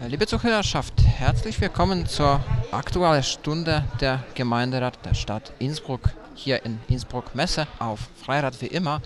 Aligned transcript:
Liebe 0.00 0.26
Zuhörerschaft, 0.26 0.94
herzlich 1.06 1.60
willkommen 1.60 2.06
zur 2.06 2.40
aktuellen 2.72 3.22
Stunde 3.22 3.84
der 4.00 4.24
Gemeinderat 4.34 4.98
der 5.06 5.14
Stadt 5.14 5.52
Innsbruck 5.60 6.10
hier 6.34 6.64
in 6.64 6.80
Innsbruck 6.88 7.36
Messe 7.36 7.68
auf 7.78 8.00
Freirad 8.16 8.60
wie 8.60 8.66
immer. 8.66 9.00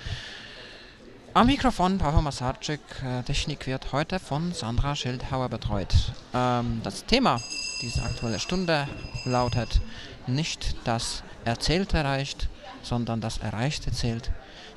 Am 1.35 1.47
Mikrofon 1.47 1.99
Pavel 1.99 2.23
Masarczyk, 2.23 2.81
äh, 3.05 3.23
Technik 3.23 3.67
wird 3.67 3.93
heute 3.93 4.19
von 4.19 4.55
Sandra 4.55 4.97
Schildhauer 4.97 5.51
betreut. 5.51 5.95
Ähm, 6.33 6.81
das 6.83 7.05
Thema 7.05 7.39
dieser 7.83 8.07
aktuellen 8.07 8.41
Stunde 8.41 8.89
lautet 9.27 9.83
nicht 10.27 10.75
das 10.85 11.23
Erzählte 11.45 12.03
reicht, 12.03 12.49
sondern 12.83 13.21
das 13.21 13.39
Erreichte 13.39 13.93
zählt. 13.93 14.31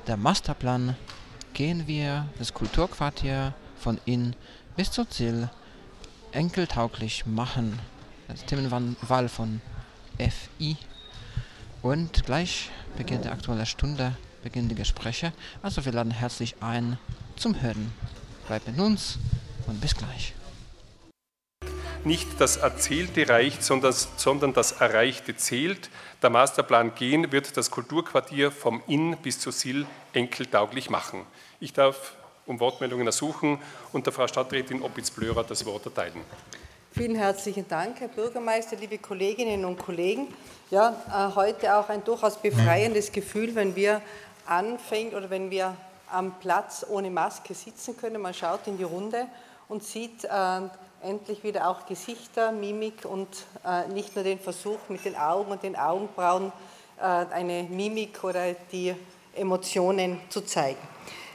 Der 0.06 0.18
Masterplan 0.18 0.94
gehen 1.54 1.86
wir 1.86 2.26
das 2.38 2.52
Kulturquartier 2.52 3.54
von 3.76 3.98
innen 4.04 4.36
bis 4.76 4.90
zum 4.90 5.10
Ziel 5.10 5.48
enkeltauglich 6.32 7.26
machen. 7.26 7.78
Das 8.28 8.44
Themenwahl 8.44 9.28
von 9.28 9.60
FI. 10.18 10.76
Und 11.82 12.24
gleich 12.24 12.70
beginnt 12.96 13.24
die 13.24 13.28
aktuelle 13.28 13.66
Stunde, 13.66 14.16
beginnen 14.42 14.68
die 14.68 14.74
Gespräche. 14.74 15.32
Also 15.62 15.84
wir 15.84 15.92
laden 15.92 16.12
herzlich 16.12 16.56
ein 16.60 16.98
zum 17.36 17.60
Hören. 17.60 17.92
Bleibt 18.46 18.68
mit 18.68 18.78
uns 18.78 19.18
und 19.66 19.80
bis 19.80 19.94
gleich. 19.94 20.34
Nicht 22.04 22.40
das 22.40 22.56
Erzählte 22.56 23.28
reicht, 23.28 23.62
sondern 23.62 24.52
das 24.54 24.72
Erreichte 24.72 25.36
zählt. 25.36 25.88
Der 26.20 26.30
Masterplan 26.30 26.96
Gehen 26.96 27.30
wird 27.30 27.56
das 27.56 27.70
Kulturquartier 27.70 28.50
vom 28.50 28.82
Inn 28.88 29.16
bis 29.22 29.38
zu 29.38 29.52
Sill 29.52 29.86
enkeltauglich 30.12 30.90
machen. 30.90 31.24
Ich 31.60 31.72
darf 31.72 32.16
um 32.46 32.58
Wortmeldungen 32.60 33.06
ersuchen 33.06 33.58
und 33.92 34.06
der 34.06 34.12
Frau 34.12 34.26
Stadträtin 34.26 34.82
Opitz-Blörer 34.82 35.44
das 35.44 35.64
Wort 35.64 35.86
erteilen. 35.86 36.20
Vielen 36.94 37.16
herzlichen 37.16 37.66
Dank, 37.68 38.00
Herr 38.00 38.08
Bürgermeister, 38.08 38.76
liebe 38.76 38.98
Kolleginnen 38.98 39.64
und 39.64 39.78
Kollegen. 39.78 40.28
Ja, 40.70 40.94
äh, 41.08 41.34
heute 41.34 41.76
auch 41.76 41.88
ein 41.88 42.04
durchaus 42.04 42.36
befreiendes 42.36 43.12
Gefühl, 43.12 43.54
wenn 43.54 43.74
wir 43.74 44.02
anfängt 44.46 45.14
oder 45.14 45.30
wenn 45.30 45.50
wir 45.50 45.74
am 46.10 46.38
Platz 46.40 46.84
ohne 46.88 47.10
Maske 47.10 47.54
sitzen 47.54 47.96
können. 47.96 48.20
Man 48.20 48.34
schaut 48.34 48.66
in 48.66 48.76
die 48.76 48.84
Runde 48.84 49.26
und 49.68 49.82
sieht 49.82 50.24
äh, 50.24 50.28
endlich 51.02 51.42
wieder 51.42 51.68
auch 51.68 51.86
Gesichter, 51.86 52.52
Mimik 52.52 53.04
und 53.04 53.28
äh, 53.64 53.88
nicht 53.88 54.14
nur 54.14 54.24
den 54.24 54.38
Versuch 54.38 54.78
mit 54.88 55.04
den 55.04 55.16
Augen 55.16 55.50
und 55.50 55.62
den 55.62 55.76
Augenbrauen 55.76 56.52
äh, 56.98 57.02
eine 57.02 57.64
Mimik 57.64 58.22
oder 58.22 58.52
die 58.70 58.94
Emotionen 59.34 60.20
zu 60.28 60.42
zeigen. 60.42 60.78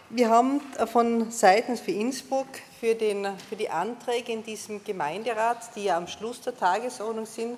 Wir 0.09 0.29
haben 0.29 0.61
von 0.85 1.31
seitens 1.31 1.81
für 1.81 1.91
Innsbruck 1.91 2.47
für, 2.79 2.95
den, 2.95 3.27
für 3.49 3.57
die 3.57 3.69
Anträge 3.69 4.31
in 4.31 4.41
diesem 4.41 4.81
Gemeinderat, 4.81 5.57
die 5.75 5.83
ja 5.83 5.97
am 5.97 6.07
Schluss 6.07 6.39
der 6.39 6.55
Tagesordnung 6.55 7.25
sind, 7.25 7.57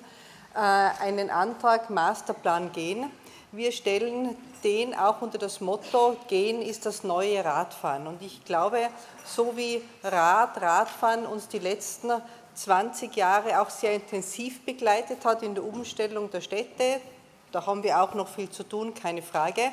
äh, 0.56 0.58
einen 0.58 1.30
Antrag 1.30 1.90
Masterplan 1.90 2.72
gehen. 2.72 3.08
Wir 3.52 3.70
stellen 3.70 4.36
den 4.64 4.96
auch 4.96 5.22
unter 5.22 5.38
das 5.38 5.60
Motto, 5.60 6.16
gehen 6.26 6.60
ist 6.60 6.86
das 6.86 7.04
neue 7.04 7.44
Radfahren. 7.44 8.08
Und 8.08 8.20
ich 8.20 8.44
glaube, 8.44 8.88
so 9.24 9.56
wie 9.56 9.80
Rad, 10.02 10.60
Radfahren 10.60 11.26
uns 11.26 11.46
die 11.46 11.60
letzten 11.60 12.10
20 12.54 13.14
Jahre 13.14 13.60
auch 13.60 13.70
sehr 13.70 13.94
intensiv 13.94 14.62
begleitet 14.62 15.24
hat 15.24 15.44
in 15.44 15.54
der 15.54 15.62
Umstellung 15.64 16.28
der 16.32 16.40
Städte, 16.40 17.00
da 17.52 17.64
haben 17.64 17.84
wir 17.84 18.02
auch 18.02 18.14
noch 18.14 18.28
viel 18.28 18.50
zu 18.50 18.64
tun, 18.64 18.92
keine 18.92 19.22
Frage 19.22 19.70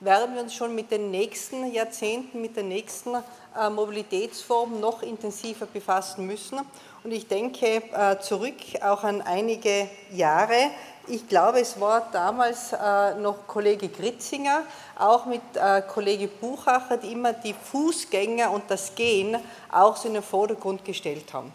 werden 0.00 0.34
wir 0.34 0.42
uns 0.42 0.54
schon 0.54 0.74
mit 0.74 0.90
den 0.90 1.10
nächsten 1.10 1.72
Jahrzehnten, 1.72 2.40
mit 2.40 2.56
der 2.56 2.62
nächsten 2.62 3.14
äh, 3.14 3.70
Mobilitätsform 3.70 4.78
noch 4.78 5.02
intensiver 5.02 5.66
befassen 5.66 6.26
müssen. 6.26 6.60
Und 7.02 7.10
ich 7.10 7.26
denke 7.26 7.82
äh, 7.92 8.18
zurück 8.20 8.54
auch 8.82 9.02
an 9.02 9.22
einige 9.22 9.88
Jahre. 10.12 10.70
Ich 11.08 11.26
glaube, 11.26 11.60
es 11.60 11.80
war 11.80 12.08
damals 12.12 12.72
äh, 12.72 13.14
noch 13.16 13.46
Kollege 13.46 13.88
Gritzinger, 13.88 14.62
auch 14.96 15.26
mit 15.26 15.40
Kollege 15.88 16.28
Buchacher, 16.28 16.96
die 16.96 17.12
immer 17.12 17.32
die 17.32 17.54
Fußgänger 17.54 18.50
und 18.50 18.64
das 18.68 18.94
Gehen 18.94 19.36
auch 19.70 19.96
so 19.96 20.08
in 20.08 20.14
den 20.14 20.22
Vordergrund 20.24 20.84
gestellt 20.84 21.32
haben. 21.32 21.52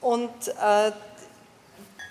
Und 0.00 0.30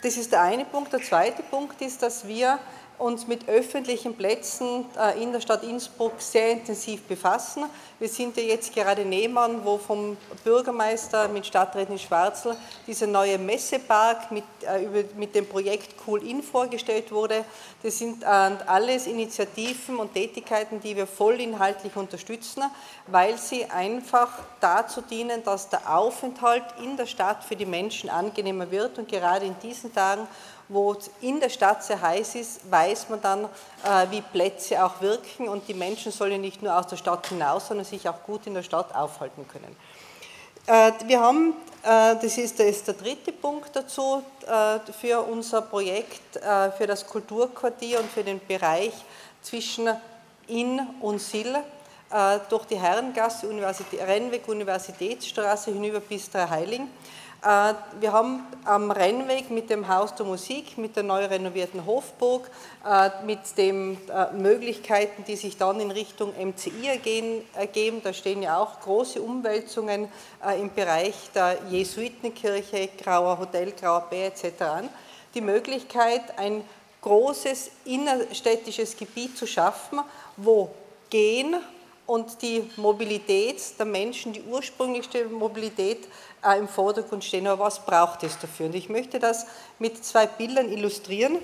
das 0.04 0.18
ist 0.18 0.34
der 0.34 0.42
eine 0.42 0.66
Punkt. 0.66 0.92
Der 0.92 1.02
zweite 1.02 1.44
Punkt 1.44 1.82
ist, 1.82 2.04
dass 2.04 2.28
wir 2.28 2.60
uns 2.98 3.28
mit 3.28 3.48
öffentlichen 3.48 4.16
Plätzen 4.16 4.86
äh, 4.98 5.22
in 5.22 5.32
der 5.32 5.42
Stadt 5.42 5.64
Innsbruck 5.64 6.14
sehr 6.20 6.52
intensiv 6.52 7.04
befassen. 7.04 7.66
Wir 8.00 8.10
sind 8.10 8.38
ja 8.38 8.44
jetzt 8.44 8.74
gerade 8.74 9.04
nebenan, 9.04 9.64
wo 9.64 9.78
vom 9.78 10.18
Bürgermeister 10.44 11.28
mit 11.28 11.46
Stadträtin 11.46 12.00
Schwarzl 12.00 12.56
dieser 12.88 13.08
neue 13.08 13.38
Messepark 13.38 14.32
mit, 14.32 14.44
äh, 14.62 15.04
mit 15.18 15.36
dem 15.36 15.48
Projekt 15.48 15.96
Cool 16.08 16.26
In 16.26 16.42
vorgestellt 16.42 17.12
wurde. 17.12 17.44
Das 17.84 17.98
sind 17.98 18.24
äh, 18.24 18.26
alles 18.26 19.08
Initiativen 19.08 19.98
und 19.98 20.14
Tätigkeiten, 20.14 20.80
die 20.80 20.96
wir 20.96 21.08
vollinhaltlich 21.08 21.96
unterstützen, 21.96 22.64
weil 23.08 23.38
sie 23.38 23.66
einfach 23.66 24.30
dazu 24.60 25.02
dienen, 25.02 25.44
dass 25.44 25.70
der 25.70 25.96
Aufenthalt 25.98 26.64
in 26.82 26.98
der 26.98 27.06
Stadt 27.06 27.44
für 27.44 27.56
die 27.56 27.66
Menschen 27.66 28.10
angenehmer 28.10 28.72
wird 28.72 28.98
und 28.98 29.10
gerade 29.10 29.46
in 29.46 29.56
diesen 29.60 29.94
Tagen 29.94 30.28
wo 30.68 30.94
es 30.94 31.10
in 31.22 31.40
der 31.40 31.50
Stadt 31.50 31.84
sehr 31.84 32.02
heiß 32.02 32.36
ist, 32.36 32.72
weiß 32.72 33.10
man 33.10 33.22
dann, 33.22 33.46
äh, 33.46 34.08
wie 34.10 34.22
Plätze 34.22 34.84
auch 34.84 35.02
wirken 35.02 35.48
und 35.48 35.68
die 35.68 35.74
Menschen 35.74 36.12
sollen 36.12 36.42
nicht 36.42 36.62
nur 36.62 36.78
aus 36.78 36.88
der 36.88 36.98
Stadt 36.98 37.28
hinaus, 37.28 37.68
sondern 37.68 37.86
sich 37.86 38.08
auch 38.10 38.24
gut 38.24 38.48
in 38.48 38.54
der 38.56 38.64
Stadt 38.64 38.94
aufhalten 38.96 39.48
können. 39.48 39.76
Äh, 40.68 40.92
wir 41.08 41.20
haben, 41.20 41.54
äh, 41.84 42.16
das 42.16 42.38
ist, 42.38 42.58
der 42.60 42.72
dritte 42.72 43.32
Punkt 43.32 43.76
dazu, 43.76 44.24
für 45.00 45.22
unser 45.22 45.64
Projekt, 45.64 46.40
für 46.78 46.86
das 46.86 47.08
Kulturquartier 47.08 48.00
und 48.00 48.12
für 48.12 48.24
den 48.24 48.40
Bereich 48.46 48.94
zwischen 49.42 49.90
Inn 50.46 50.80
und 51.02 51.20
Sill, 51.20 51.58
durch 52.50 52.66
die 52.66 52.80
Herrengasse, 52.80 53.48
Universität, 53.48 54.02
Rennweg, 54.02 54.48
Universitätsstraße 54.48 55.72
hinüber 55.72 56.00
bis 56.00 56.30
Dreiheiling 56.30 56.84
äh, 56.84 56.88
wir 57.46 58.12
haben 58.12 58.42
am 58.64 58.90
Rennweg 58.90 59.52
mit 59.52 59.70
dem 59.70 59.88
Haus 59.88 60.16
der 60.16 60.26
Musik, 60.26 60.80
mit 60.80 60.96
der 60.96 61.04
neu 61.04 61.26
renovierten 61.26 61.86
Hofburg, 61.86 62.50
äh, 62.84 63.10
mit 63.24 63.40
den 63.58 64.00
äh, 64.10 64.34
Möglichkeiten, 64.34 65.24
die 65.28 65.36
sich 65.36 65.56
dann 65.56 65.80
in 65.80 65.92
Richtung 65.92 66.34
MCI 66.34 66.88
ergeben, 67.54 68.02
da 68.04 68.14
stehen 68.14 68.42
ja 68.42 68.58
auch 68.58 68.80
große 68.82 69.22
Umwälzungen 69.22 70.08
im 70.60 70.74
Bereich 70.74 71.14
der 71.36 71.58
Jesuitenkirche, 71.70 72.90
Grauer 73.02 73.38
Hotel, 73.38 73.74
Grauer 73.74 74.08
Bär 74.10 74.28
etc. 74.28 74.62
an, 74.62 74.90
die 75.36 75.42
Möglichkeit, 75.42 76.40
ein 76.40 76.64
großes 77.02 77.70
innerstädtisches 77.86 78.98
Gebiet 78.98 79.38
zu 79.38 79.46
schaffen, 79.46 80.00
wo 80.36 80.72
Gehen 81.12 81.56
und 82.08 82.42
die 82.42 82.70
Mobilität 82.78 83.62
der 83.80 83.86
Menschen, 83.86 84.34
die 84.34 84.42
ursprünglichste 84.44 85.26
Mobilität 85.26 86.06
äh, 86.06 86.08
im 86.54 86.68
Vordergrund 86.68 87.24
stehen. 87.24 87.48
Aber 87.48 87.66
was 87.66 87.80
braucht 87.80 88.24
es 88.24 88.38
dafür? 88.40 88.68
Und 88.68 88.76
ich 88.76 88.90
möchte 88.90 89.20
das 89.20 89.46
mit 89.80 90.04
zwei 90.06 90.28
Bildern 90.28 90.72
illustrieren. 90.72 91.40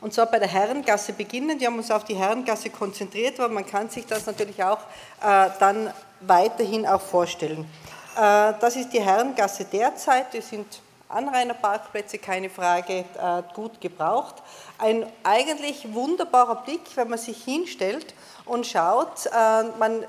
Und 0.00 0.12
zwar 0.12 0.26
bei 0.26 0.38
der 0.38 0.48
Herrengasse 0.48 1.12
beginnen. 1.12 1.58
Wir 1.58 1.68
haben 1.68 1.78
uns 1.78 1.90
auf 1.90 2.04
die 2.04 2.14
Herrengasse 2.14 2.70
konzentriert, 2.70 3.40
aber 3.40 3.52
man 3.52 3.66
kann 3.66 3.88
sich 3.88 4.06
das 4.06 4.26
natürlich 4.26 4.62
auch 4.62 4.80
äh, 5.22 5.48
dann 5.58 5.92
weiterhin 6.20 6.86
auch 6.86 7.00
vorstellen. 7.00 7.66
Äh, 8.16 8.52
das 8.60 8.76
ist 8.76 8.92
die 8.92 9.00
Herrengasse 9.00 9.64
derzeit. 9.64 10.34
Das 10.34 10.48
sind 10.48 10.66
Anrainerparkplätze, 11.08 12.18
keine 12.18 12.50
Frage, 12.50 12.98
äh, 12.98 13.42
gut 13.54 13.80
gebraucht. 13.80 14.36
Ein 14.78 15.06
eigentlich 15.22 15.92
wunderbarer 15.94 16.56
Blick, 16.56 16.82
wenn 16.96 17.08
man 17.08 17.18
sich 17.18 17.42
hinstellt 17.44 18.14
und 18.44 18.66
schaut, 18.66 19.26
äh, 19.26 19.62
man 19.78 20.04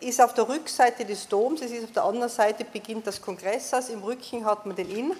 ist 0.00 0.20
auf 0.20 0.34
der 0.34 0.48
Rückseite 0.48 1.04
des 1.04 1.28
Doms, 1.28 1.62
es 1.62 1.70
ist 1.70 1.84
auf 1.84 1.92
der 1.92 2.04
anderen 2.04 2.28
Seite 2.28 2.64
beginnt 2.64 3.06
das 3.06 3.20
Kongresshaus, 3.20 3.88
im 3.88 4.02
Rücken 4.02 4.44
hat 4.44 4.66
man 4.66 4.76
den 4.76 4.90
Inn 4.90 5.12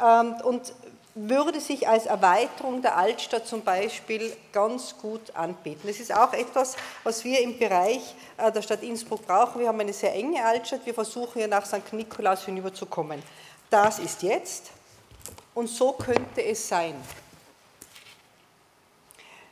ähm, 0.00 0.34
und 0.44 0.72
würde 1.14 1.60
sich 1.60 1.86
als 1.86 2.06
Erweiterung 2.06 2.80
der 2.80 2.96
Altstadt 2.96 3.46
zum 3.46 3.62
Beispiel 3.62 4.34
ganz 4.50 4.96
gut 4.96 5.34
anbieten. 5.34 5.86
Das 5.86 6.00
ist 6.00 6.14
auch 6.14 6.32
etwas, 6.32 6.76
was 7.04 7.22
wir 7.24 7.40
im 7.40 7.58
Bereich 7.58 8.14
äh, 8.38 8.50
der 8.50 8.62
Stadt 8.62 8.82
Innsbruck 8.82 9.26
brauchen. 9.26 9.60
Wir 9.60 9.68
haben 9.68 9.80
eine 9.80 9.92
sehr 9.92 10.14
enge 10.14 10.42
Altstadt, 10.42 10.86
wir 10.86 10.94
versuchen 10.94 11.40
ja 11.40 11.46
nach 11.46 11.66
St. 11.66 11.92
Nikolaus 11.92 12.44
hinüberzukommen. 12.44 13.22
Das 13.68 13.98
ist 13.98 14.22
jetzt 14.22 14.70
und 15.54 15.68
so 15.68 15.92
könnte 15.92 16.42
es 16.42 16.66
sein. 16.66 16.94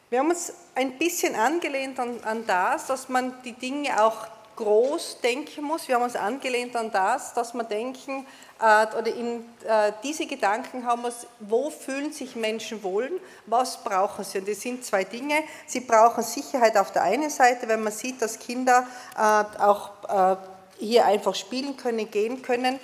Wir 0.09 0.19
haben 0.19 0.31
uns 0.31 0.53
ein 0.75 0.99
bisschen 0.99 1.37
angelehnt 1.37 1.99
an, 2.01 2.19
an 2.25 2.47
das, 2.47 2.87
dass 2.87 3.09
man 3.09 3.35
die 3.45 3.53
Dinge 3.53 4.03
auch 4.03 4.27
groß 4.61 5.21
denken 5.23 5.65
muss. 5.65 5.89
Wir 5.89 5.95
haben 5.95 6.03
uns 6.03 6.17
angelehnt 6.17 6.77
an 6.77 6.91
das, 6.91 7.33
dass 7.33 7.55
wir 7.55 7.65
denken, 7.65 8.27
äh, 8.61 8.87
oder 8.97 9.15
in 9.15 9.45
äh, 9.67 9.93
diese 10.03 10.27
Gedanken 10.27 10.85
haben 10.85 11.03
wir, 11.03 11.13
wo 11.41 11.71
fühlen 11.71 12.13
sich 12.13 12.37
Menschen 12.37 12.83
wohl, 12.83 13.21
was 13.47 13.83
brauchen 13.83 14.25
sie? 14.25 14.39
Und 14.39 14.49
das 14.49 14.61
sind 14.61 14.85
zwei 14.85 15.05
Dinge. 15.05 15.43
Sie 15.67 15.81
brauchen 15.81 16.23
Sicherheit 16.23 16.77
auf 16.77 16.93
der 16.93 17.03
einen 17.03 17.31
Seite, 17.31 17.67
wenn 17.69 17.83
man 17.83 17.93
sieht, 17.93 18.21
dass 18.21 18.39
Kinder 18.39 18.87
äh, 19.17 19.63
auch 19.63 19.91
äh, 20.09 20.37
hier 20.79 21.07
einfach 21.07 21.35
spielen 21.35 21.77
können, 21.77 22.11
gehen 22.11 22.43
können. 22.43 22.79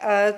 Äh, 0.00 0.34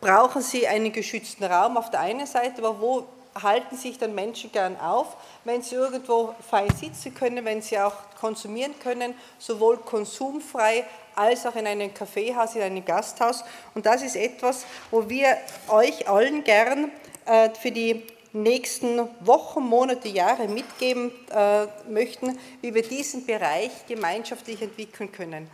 brauchen 0.00 0.42
sie 0.42 0.66
einen 0.66 0.92
geschützten 0.92 1.44
Raum 1.44 1.76
auf 1.76 1.90
der 1.90 2.00
einen 2.00 2.26
Seite, 2.26 2.58
aber 2.58 2.80
wo 2.80 3.06
halten 3.40 3.76
sich 3.76 3.98
dann 3.98 4.14
Menschen 4.14 4.52
gern 4.52 4.78
auf, 4.78 5.16
wenn 5.44 5.62
sie 5.62 5.76
irgendwo 5.76 6.34
fein 6.48 6.68
sitzen 6.74 7.14
können, 7.14 7.44
wenn 7.44 7.62
sie 7.62 7.78
auch 7.78 7.94
konsumieren 8.20 8.78
können, 8.78 9.14
sowohl 9.38 9.78
konsumfrei 9.78 10.84
als 11.14 11.46
auch 11.46 11.56
in 11.56 11.66
einem 11.66 11.92
Kaffeehaus, 11.92 12.54
in 12.54 12.62
einem 12.62 12.84
Gasthaus. 12.84 13.44
Und 13.74 13.86
das 13.86 14.02
ist 14.02 14.16
etwas, 14.16 14.64
wo 14.90 15.08
wir 15.08 15.36
euch 15.68 16.08
allen 16.08 16.44
gern 16.44 16.90
äh, 17.26 17.50
für 17.50 17.70
die 17.70 18.06
nächsten 18.32 19.00
Wochen, 19.20 19.62
Monate, 19.62 20.08
Jahre 20.08 20.48
mitgeben 20.48 21.10
äh, 21.30 21.66
möchten, 21.90 22.38
wie 22.60 22.74
wir 22.74 22.82
diesen 22.82 23.26
Bereich 23.26 23.70
gemeinschaftlich 23.86 24.62
entwickeln 24.62 25.12
können. 25.12 25.50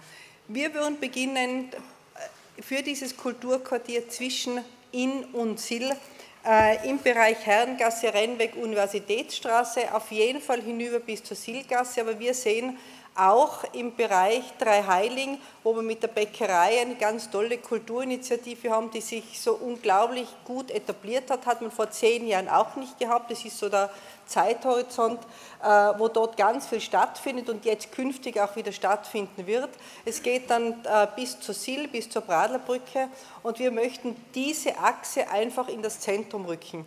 Wir 0.47 0.73
würden 0.75 0.99
beginnen 1.01 1.71
äh, 1.73 2.63
für 2.63 2.83
dieses 2.83 3.17
Kulturquartier 3.17 4.09
zwischen 4.09 4.61
Inn 4.93 5.25
und 5.33 5.61
Sill 5.61 5.93
äh, 6.49 6.89
im 6.89 6.99
Bereich 7.03 7.45
Herrengasse, 7.45 8.13
Rennweg, 8.13 8.57
Universitätsstraße, 8.57 9.95
auf 9.95 10.11
jeden 10.11 10.41
Fall 10.41 10.63
hinüber 10.63 10.99
bis 10.99 11.23
zur 11.23 11.37
Sillgasse, 11.37 12.01
aber 12.01 12.19
wir 12.19 12.33
sehen 12.33 12.79
auch 13.19 13.65
im 13.73 13.95
Bereich 13.97 14.45
Dreiheiling, 14.59 15.39
wo 15.65 15.75
wir 15.75 15.83
mit 15.83 16.03
der 16.03 16.09
Bäckerei 16.09 16.81
eine 16.81 16.95
ganz 16.95 17.31
tolle 17.31 17.59
Kulturinitiative 17.59 18.71
haben, 18.71 18.91
die 18.91 19.01
sich 19.01 19.41
so 19.41 19.55
unglaublich 19.55 20.29
gut 20.45 20.71
etabliert 20.71 21.31
hat, 21.31 21.47
hat 21.47 21.61
man 21.61 21.71
vor 21.71 21.91
zehn 21.91 22.27
Jahren 22.27 22.49
auch 22.49 22.77
nicht 22.77 22.99
gehabt. 22.99 23.31
Das 23.31 23.45
ist 23.45 23.59
so 23.59 23.69
der 23.69 23.91
Zeithorizont, 24.27 25.21
äh, 25.63 25.67
wo 25.99 26.09
dort 26.09 26.37
ganz 26.37 26.67
viel 26.67 26.81
stattfindet 26.81 27.49
und 27.49 27.65
jetzt 27.65 27.91
künftig 27.93 28.39
auch 28.41 28.55
wieder 28.57 28.73
stattfinden 28.73 29.47
wird. 29.47 29.71
Es 30.05 30.23
geht 30.23 30.51
dann 30.51 30.85
äh, 30.85 31.09
bis 31.17 31.41
zur 31.41 31.55
Sill, 31.55 31.89
bis 31.89 32.09
zur 32.09 32.23
Bradlerbrücke 32.23 33.09
und 33.43 33.59
wir 33.59 33.71
möchten 33.71 34.17
diese 34.35 34.79
Achse 34.79 35.29
einfach 35.29 35.69
in 35.69 35.83
das 35.83 36.01
Zentrum 36.01 36.45
rücken. 36.45 36.87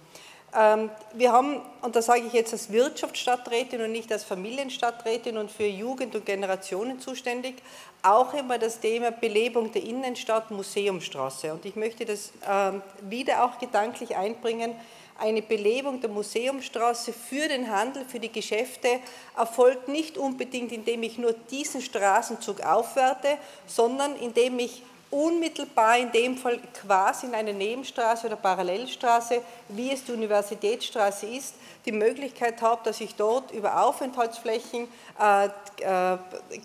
Ähm, 0.53 0.89
wir 1.13 1.31
haben, 1.31 1.61
und 1.81 1.95
das 1.95 2.07
sage 2.07 2.23
ich 2.27 2.33
jetzt 2.33 2.51
als 2.51 2.71
Wirtschaftsstadträtin 2.71 3.81
und 3.81 3.91
nicht 3.91 4.11
als 4.11 4.23
Familienstadträtin 4.23 5.37
und 5.37 5.49
für 5.49 5.65
Jugend 5.65 6.13
und 6.15 6.25
Generationen 6.25 6.99
zuständig, 6.99 7.55
auch 8.03 8.33
immer 8.33 8.57
das 8.57 8.79
Thema 8.79 9.11
Belebung 9.11 9.71
der 9.71 9.83
Innenstadt, 9.83 10.51
Museumstraße. 10.51 11.53
Und 11.53 11.65
ich 11.65 11.75
möchte 11.75 12.03
das 12.03 12.31
ähm, 12.49 12.81
wieder 13.01 13.45
auch 13.45 13.59
gedanklich 13.59 14.15
einbringen. 14.17 14.75
Eine 15.17 15.41
Belebung 15.41 16.01
der 16.01 16.09
Museumstraße 16.09 17.13
für 17.13 17.47
den 17.47 17.69
Handel, 17.69 18.03
für 18.05 18.19
die 18.19 18.31
Geschäfte 18.31 18.99
erfolgt 19.37 19.87
nicht 19.87 20.17
unbedingt, 20.17 20.71
indem 20.71 21.03
ich 21.03 21.17
nur 21.17 21.33
diesen 21.33 21.81
Straßenzug 21.81 22.61
aufwerte, 22.61 23.37
sondern 23.67 24.15
indem 24.15 24.59
ich 24.59 24.81
unmittelbar 25.11 25.97
in 25.97 26.11
dem 26.11 26.37
Fall 26.37 26.59
quasi 26.81 27.27
in 27.27 27.35
einer 27.35 27.53
Nebenstraße 27.53 28.27
oder 28.27 28.37
Parallelstraße, 28.37 29.41
wie 29.69 29.91
es 29.91 30.05
die 30.05 30.13
Universitätsstraße 30.13 31.25
ist, 31.27 31.55
die 31.85 31.91
Möglichkeit 31.91 32.61
habe, 32.61 32.81
dass 32.85 33.01
ich 33.01 33.15
dort 33.15 33.51
über 33.51 33.83
Aufenthaltsflächen, 33.83 34.87
äh, 35.19 35.45
äh, 35.45 36.17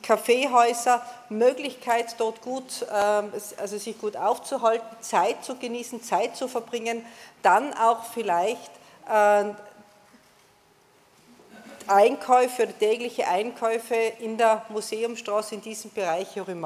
Kaffeehäuser, 0.02 1.02
Möglichkeit 1.28 2.14
dort 2.18 2.40
gut, 2.42 2.82
äh, 2.82 2.94
also 2.94 3.78
sich 3.78 3.98
gut 3.98 4.16
aufzuhalten, 4.16 4.86
Zeit 5.00 5.44
zu 5.44 5.56
genießen, 5.56 6.02
Zeit 6.02 6.36
zu 6.36 6.46
verbringen, 6.46 7.04
dann 7.42 7.74
auch 7.74 8.04
vielleicht 8.04 8.70
äh, 9.10 9.44
Einkäufe 11.88 12.64
oder 12.64 12.78
tägliche 12.78 13.26
Einkäufe 13.28 13.94
in 14.18 14.36
der 14.36 14.64
Museumstraße 14.68 15.54
in 15.54 15.60
diesem 15.62 15.90
Bereich 15.90 16.34
herum 16.34 16.64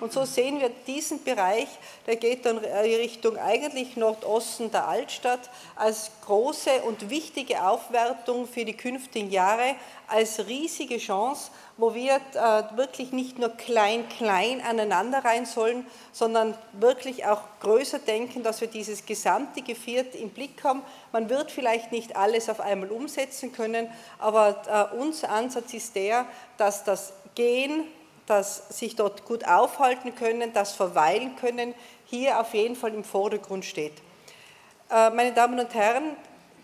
Und 0.00 0.12
so 0.12 0.24
sehen 0.24 0.60
wir 0.60 0.70
diesen 0.86 1.22
Bereich, 1.24 1.68
der 2.06 2.16
geht 2.16 2.44
dann 2.46 2.58
Richtung 2.58 3.36
eigentlich 3.36 3.96
Nordosten 3.96 4.70
der 4.70 4.86
Altstadt, 4.86 5.50
als 5.76 6.10
große 6.26 6.82
und 6.86 7.10
wichtige 7.10 7.62
Aufwertung 7.62 8.46
für 8.46 8.64
die 8.64 8.76
künftigen 8.76 9.30
Jahre, 9.30 9.74
als 10.08 10.46
riesige 10.46 10.98
Chance, 10.98 11.50
wo 11.76 11.94
wir 11.94 12.16
äh, 12.16 12.76
wirklich 12.76 13.12
nicht 13.12 13.38
nur 13.38 13.50
klein, 13.50 14.08
klein 14.08 14.60
aneinander 14.60 15.24
rein 15.24 15.46
sollen, 15.46 15.86
sondern 16.12 16.54
wirklich 16.72 17.26
auch 17.26 17.42
größer 17.60 17.98
denken, 17.98 18.42
dass 18.42 18.60
wir 18.60 18.68
dieses 18.68 19.06
gesamte 19.06 19.62
Geviert 19.62 20.14
im 20.14 20.30
Blick 20.30 20.64
haben. 20.64 20.82
Man 21.12 21.30
wird 21.30 21.50
vielleicht 21.50 21.92
nicht 21.92 22.16
alles 22.16 22.48
auf 22.48 22.60
einmal 22.60 22.90
umsetzen 22.90 23.52
können, 23.52 23.88
aber 24.18 24.90
äh, 24.92 24.96
unser 24.96 25.30
Ansatz 25.30 25.72
ist 25.74 25.94
der, 25.94 26.26
dass 26.56 26.84
das 26.84 27.12
Gehen, 27.34 27.84
das 28.26 28.68
sich 28.70 28.96
dort 28.96 29.24
gut 29.24 29.46
aufhalten 29.46 30.14
können, 30.14 30.52
das 30.52 30.72
Verweilen 30.74 31.36
können, 31.36 31.74
hier 32.04 32.40
auf 32.40 32.54
jeden 32.54 32.76
Fall 32.76 32.92
im 32.94 33.04
Vordergrund 33.04 33.64
steht. 33.64 33.94
Äh, 34.90 35.10
meine 35.10 35.32
Damen 35.32 35.60
und 35.60 35.74
Herren, 35.74 36.16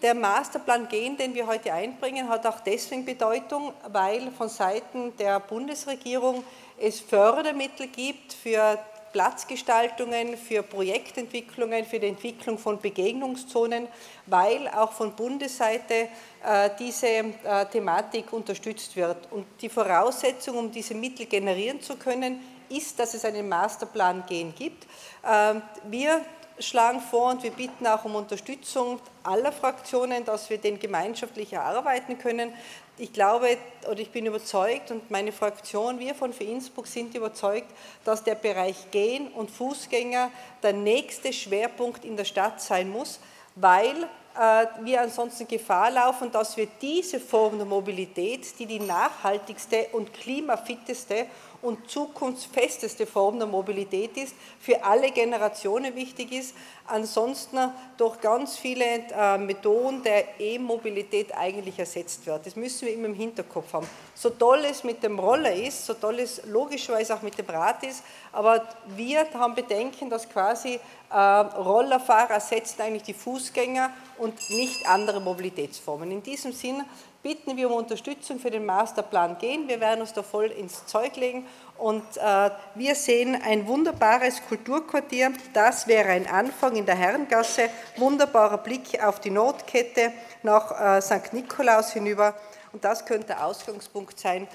der 0.05 0.15
Masterplan 0.15 0.87
Gen, 0.87 1.17
den 1.17 1.35
wir 1.35 1.47
heute 1.47 1.73
einbringen, 1.73 2.29
hat 2.29 2.47
auch 2.47 2.61
deswegen 2.61 3.07
Bedeutung, 3.07 3.73
weil 3.91 4.31
von 4.33 4.51
Seiten 4.51 5.17
der 5.17 5.41
Bundesregierung 5.41 6.45
es 6.79 7.01
Fördermittel 7.01 7.87
gibt 7.87 8.35
für 8.35 8.79
Platzgestaltungen, 9.15 10.37
für 10.37 10.63
Projektentwicklungen, 10.63 11.87
für 11.87 11.99
die 11.99 12.09
Entwicklung 12.09 12.59
von 12.59 12.79
Begegnungszonen, 12.79 13.89
weil 14.27 14.69
auch 14.69 14.93
von 14.93 15.13
Bundesseite 15.13 16.09
äh, 16.45 16.69
diese 16.79 17.07
äh, 17.07 17.33
Thematik 17.73 18.31
unterstützt 18.35 18.95
wird. 18.97 19.33
Und 19.33 19.47
die 19.63 19.71
Voraussetzung, 19.71 20.59
um 20.59 20.71
diese 20.71 20.95
Mittel 20.95 21.25
generieren 21.25 21.81
zu 21.81 21.97
können, 21.97 22.41
ist, 22.69 22.99
dass 22.99 23.15
es 23.15 23.25
einen 23.25 23.49
Masterplan 23.49 24.25
Gen 24.27 24.55
gibt. 24.55 24.85
Äh, 25.23 25.55
wir 25.85 26.21
schlagen 26.59 27.01
vor 27.01 27.33
und 27.33 27.43
wir 27.43 27.51
bitten 27.51 27.87
auch 27.87 28.05
um 28.05 28.15
Unterstützung 28.15 29.01
aller 29.23 29.53
Fraktionen, 29.53 30.25
dass 30.25 30.51
wir 30.51 30.59
den 30.59 30.79
gemeinschaftlich 30.79 31.53
erarbeiten 31.53 32.19
können. 32.19 32.53
Ich 32.97 33.13
glaube 33.13 33.57
oder 33.91 33.99
ich 33.99 34.11
bin 34.11 34.27
überzeugt 34.27 34.93
und 34.93 35.11
meine 35.11 35.33
Fraktion, 35.33 35.99
wir 35.99 36.15
von 36.15 36.33
für 36.33 36.45
Innsbruck 36.45 36.87
sind 36.87 37.15
überzeugt, 37.15 37.67
dass 38.05 38.23
der 38.23 38.37
Bereich 38.37 38.91
Gehen 38.93 39.29
und 39.29 39.51
Fußgänger 39.51 40.31
der 40.63 40.73
nächste 40.75 41.33
Schwerpunkt 41.33 42.05
in 42.05 42.17
der 42.17 42.25
Stadt 42.25 42.61
sein 42.61 42.91
muss, 42.91 43.19
weil 43.57 44.09
äh, 44.39 44.67
wir 44.83 45.01
ansonsten 45.01 45.49
Gefahr 45.49 45.91
laufen, 45.91 46.31
dass 46.31 46.57
wir 46.57 46.69
diese 46.81 47.19
Form 47.19 47.57
der 47.57 47.67
Mobilität, 47.67 48.59
die 48.59 48.67
die 48.67 48.81
nachhaltigste 48.81 49.89
und 49.93 50.13
klimafitteste 50.13 51.27
und 51.65 51.91
zukunftsfesteste 51.91 53.07
Form 53.07 53.39
der 53.39 53.49
Mobilität 53.49 54.17
ist, 54.17 54.35
für 54.61 54.85
alle 54.85 55.11
Generationen 55.11 55.95
wichtig 55.95 56.33
ist, 56.33 56.55
ansonsten 56.87 57.59
durch 57.97 58.21
ganz 58.21 58.59
viele 58.59 58.85
äh, 58.85 59.39
Methoden 59.39 60.03
der 60.03 60.39
E-Mobilität 60.39 61.35
eigentlich 61.35 61.79
ersetzt 61.79 62.27
wird. 62.27 62.47
Das 62.47 62.55
müssen 62.55 62.87
wir 62.87 62.95
immer 62.95 63.07
im 63.07 63.15
Hinterkopf 63.15 63.73
haben. 63.73 63.89
So 64.15 64.31
toll 64.31 64.65
es 64.71 64.85
mit 64.85 65.03
dem 65.03 65.19
Roller 65.19 65.55
ist, 65.55 65.87
so 65.87 65.95
toll 65.95 66.21
es 66.21 66.43
logischerweise 66.45 67.15
auch 67.15 67.23
mit 67.23 67.39
dem 67.39 67.47
Rad 67.47 67.83
ist, 67.83 68.05
aber 68.33 68.69
wir 68.95 69.27
haben 69.33 69.55
Bedenken, 69.55 70.11
dass 70.11 70.29
quasi 70.29 70.79
äh, 71.11 71.17
Rollerfahrer 71.17 72.35
ersetzen 72.35 72.83
eigentlich 72.83 73.05
die 73.05 73.15
Fußgänger 73.15 73.91
und 74.19 74.35
nicht 74.51 74.87
andere 74.87 75.21
Mobilitätsformen. 75.21 76.11
In 76.11 76.23
diesem 76.23 76.53
Sinn 76.53 76.83
bitten 77.25 77.57
wir 77.57 77.71
um 77.71 77.77
Unterstützung 77.77 78.39
für 78.39 78.51
den 78.51 78.67
Masterplan 78.67 79.39
gehen. 79.39 79.67
Wir 79.67 79.81
werden 79.81 80.03
uns 80.03 80.13
da 80.13 80.23
voll 80.23 80.45
ins 80.45 80.85
Zeug 80.85 81.17
legen 81.17 81.47
und 81.79 82.05
äh, 82.19 82.51
wir 82.75 82.95
sehen 82.95 83.41
ein 83.43 83.67
wunderbares 83.67 84.43
Kulturquartier. 84.47 85.33
Das 85.55 85.89
wäre 85.89 86.11
ein 86.11 86.27
Anfang 86.27 86.77
in 86.77 86.85
der 86.85 86.97
Herrengasse. 86.97 87.71
Wunderbarer 87.97 88.59
Blick 88.59 89.03
auf 89.03 89.21
die 89.21 89.31
Nordkette 89.31 90.13
nach 90.43 90.99
äh, 90.99 91.01
St. 91.01 91.33
Nikolaus 91.33 91.95
hinüber. 91.95 92.35
Und 92.75 92.85
das 92.85 93.07
könnte 93.07 93.43
Ausgangspunkt 93.43 94.21
sein, 94.21 94.47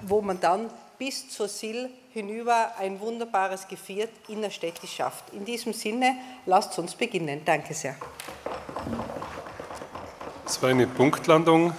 wo 0.00 0.20
man 0.20 0.38
dann 0.38 0.68
bis 0.98 1.30
zur 1.30 1.48
Sill 1.48 1.88
hinüber 2.12 2.72
ein 2.78 3.00
wunderbares 3.00 3.66
Geviert 3.68 4.10
innerstädtisch 4.28 4.96
schafft. 4.96 5.32
In 5.32 5.46
diesem 5.46 5.72
Sinne, 5.72 6.14
lasst 6.44 6.78
uns 6.78 6.94
beginnen. 6.94 7.40
Danke 7.46 7.72
sehr. 7.72 7.94
Das 10.44 10.60
war 10.62 10.68
eine 10.68 10.86
Punktlandung. 10.86 11.72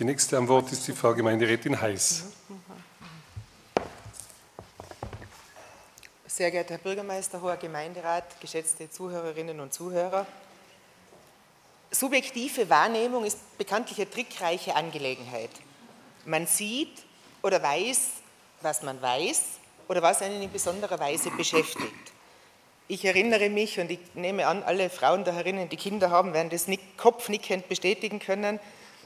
Die 0.00 0.06
nächste 0.06 0.38
am 0.38 0.48
Wort 0.48 0.72
ist 0.72 0.88
die 0.88 0.92
Frau 0.92 1.12
Gemeinderätin 1.12 1.78
Heiß. 1.78 2.24
Sehr 6.26 6.50
geehrter 6.50 6.70
Herr 6.70 6.78
Bürgermeister, 6.78 7.42
hoher 7.42 7.58
Gemeinderat, 7.58 8.40
geschätzte 8.40 8.90
Zuhörerinnen 8.90 9.60
und 9.60 9.74
Zuhörer. 9.74 10.26
Subjektive 11.90 12.70
Wahrnehmung 12.70 13.26
ist 13.26 13.58
bekanntlich 13.58 13.98
eine 13.98 14.08
trickreiche 14.08 14.74
Angelegenheit. 14.74 15.50
Man 16.24 16.46
sieht 16.46 17.02
oder 17.42 17.62
weiß, 17.62 18.08
was 18.62 18.80
man 18.80 19.02
weiß 19.02 19.42
oder 19.86 20.00
was 20.00 20.22
einen 20.22 20.40
in 20.40 20.50
besonderer 20.50 20.98
Weise 20.98 21.30
beschäftigt. 21.32 21.92
Ich 22.88 23.04
erinnere 23.04 23.50
mich 23.50 23.78
und 23.78 23.90
ich 23.90 24.00
nehme 24.14 24.46
an, 24.46 24.62
alle 24.62 24.88
Frauen 24.88 25.24
da 25.24 25.32
herinnen, 25.32 25.68
die 25.68 25.76
Kinder 25.76 26.08
haben, 26.08 26.32
werden 26.32 26.48
das 26.48 26.68
kopfnickend 26.96 27.68
bestätigen 27.68 28.18
können, 28.18 28.58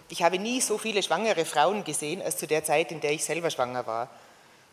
ich 0.08 0.23
habe 0.23 0.38
nie 0.38 0.61
so 0.61 0.78
viele 0.78 1.02
schwangere 1.02 1.44
Frauen 1.44 1.84
gesehen 1.84 2.23
als 2.23 2.37
zu 2.37 2.46
der 2.46 2.64
Zeit, 2.64 2.92
in 2.92 3.00
der 3.00 3.12
ich 3.12 3.25
selber 3.25 3.50
schwanger 3.50 3.87
war. 3.87 4.11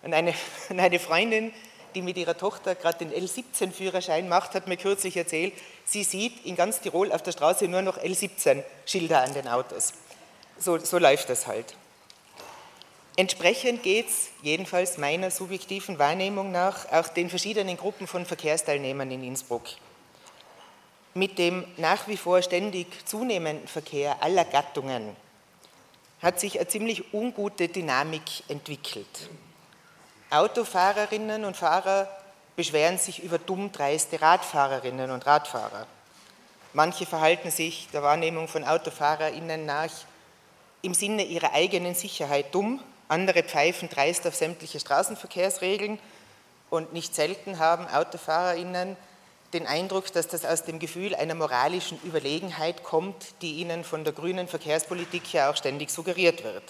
Und 0.03 0.13
eine, 0.13 0.33
eine 0.69 0.99
Freundin, 0.99 1.53
die 1.95 2.01
mit 2.01 2.17
ihrer 2.17 2.37
Tochter 2.37 2.75
gerade 2.75 3.05
den 3.05 3.11
L17-Führerschein 3.11 4.29
macht, 4.29 4.53
hat 4.53 4.67
mir 4.67 4.77
kürzlich 4.77 5.17
erzählt, 5.17 5.53
sie 5.85 6.03
sieht 6.03 6.45
in 6.45 6.55
ganz 6.55 6.79
Tirol 6.79 7.11
auf 7.11 7.21
der 7.21 7.31
Straße 7.31 7.67
nur 7.67 7.81
noch 7.81 7.97
L17-Schilder 7.97 9.21
an 9.21 9.33
den 9.33 9.47
Autos. 9.47 9.93
So, 10.57 10.77
so 10.77 10.97
läuft 10.97 11.29
das 11.29 11.47
halt. 11.47 11.75
Entsprechend 13.17 13.83
geht 13.83 14.07
es, 14.07 14.29
jedenfalls 14.41 14.97
meiner 14.97 15.31
subjektiven 15.31 15.99
Wahrnehmung 15.99 16.51
nach, 16.51 16.89
auch 16.91 17.09
den 17.09 17.29
verschiedenen 17.29 17.75
Gruppen 17.75 18.07
von 18.07 18.25
Verkehrsteilnehmern 18.25 19.11
in 19.11 19.23
Innsbruck. 19.23 19.63
Mit 21.13 21.37
dem 21.37 21.65
nach 21.75 22.07
wie 22.07 22.15
vor 22.15 22.41
ständig 22.41 22.87
zunehmenden 23.05 23.67
Verkehr 23.67 24.23
aller 24.23 24.45
Gattungen 24.45 25.15
hat 26.21 26.39
sich 26.39 26.59
eine 26.59 26.67
ziemlich 26.67 27.13
ungute 27.13 27.67
Dynamik 27.67 28.43
entwickelt. 28.47 29.29
Autofahrerinnen 30.29 31.45
und 31.45 31.57
Fahrer 31.57 32.07
beschweren 32.55 32.97
sich 32.97 33.23
über 33.23 33.37
dumm 33.37 33.71
dreiste 33.71 34.21
Radfahrerinnen 34.21 35.11
und 35.11 35.25
Radfahrer. 35.25 35.87
Manche 36.73 37.05
verhalten 37.05 37.51
sich 37.51 37.89
der 37.91 38.03
Wahrnehmung 38.03 38.47
von 38.47 38.63
AutofahrerInnen 38.63 39.65
nach 39.65 39.91
im 40.81 40.93
Sinne 40.93 41.23
ihrer 41.23 41.53
eigenen 41.53 41.95
Sicherheit 41.95 42.53
dumm, 42.55 42.81
andere 43.07 43.43
pfeifen 43.43 43.89
dreist 43.89 44.25
auf 44.25 44.35
sämtliche 44.35 44.79
Straßenverkehrsregeln 44.79 45.99
und 46.69 46.93
nicht 46.93 47.13
selten 47.13 47.59
haben 47.59 47.87
AutofahrerInnen 47.87 48.95
den 49.53 49.67
Eindruck, 49.67 50.11
dass 50.13 50.27
das 50.27 50.45
aus 50.45 50.63
dem 50.63 50.79
Gefühl 50.79 51.13
einer 51.15 51.35
moralischen 51.35 51.99
Überlegenheit 52.03 52.83
kommt, 52.83 53.33
die 53.41 53.55
ihnen 53.55 53.83
von 53.83 54.03
der 54.03 54.13
grünen 54.13 54.47
Verkehrspolitik 54.47 55.33
ja 55.33 55.49
auch 55.49 55.55
ständig 55.55 55.89
suggeriert 55.89 56.43
wird. 56.43 56.63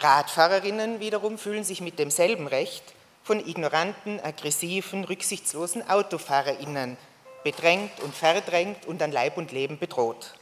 Radfahrerinnen 0.00 1.00
wiederum 1.00 1.38
fühlen 1.38 1.64
sich 1.64 1.80
mit 1.80 1.98
demselben 1.98 2.46
Recht 2.46 2.82
von 3.22 3.46
ignoranten, 3.46 4.20
aggressiven, 4.20 5.04
rücksichtslosen 5.04 5.88
AutofahrerInnen 5.88 6.96
bedrängt 7.44 8.00
und 8.00 8.14
verdrängt 8.14 8.86
und 8.86 9.02
an 9.02 9.12
Leib 9.12 9.36
und 9.36 9.52
Leben 9.52 9.78
bedroht. 9.78 10.34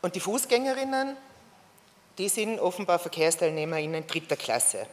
Und 0.00 0.14
die 0.16 0.20
Fußgängerinnen, 0.20 1.16
die 2.18 2.28
sind 2.28 2.58
offenbar 2.58 2.98
VerkehrsteilnehmerInnen 2.98 4.06
dritter 4.06 4.36
Klasse. 4.36 4.86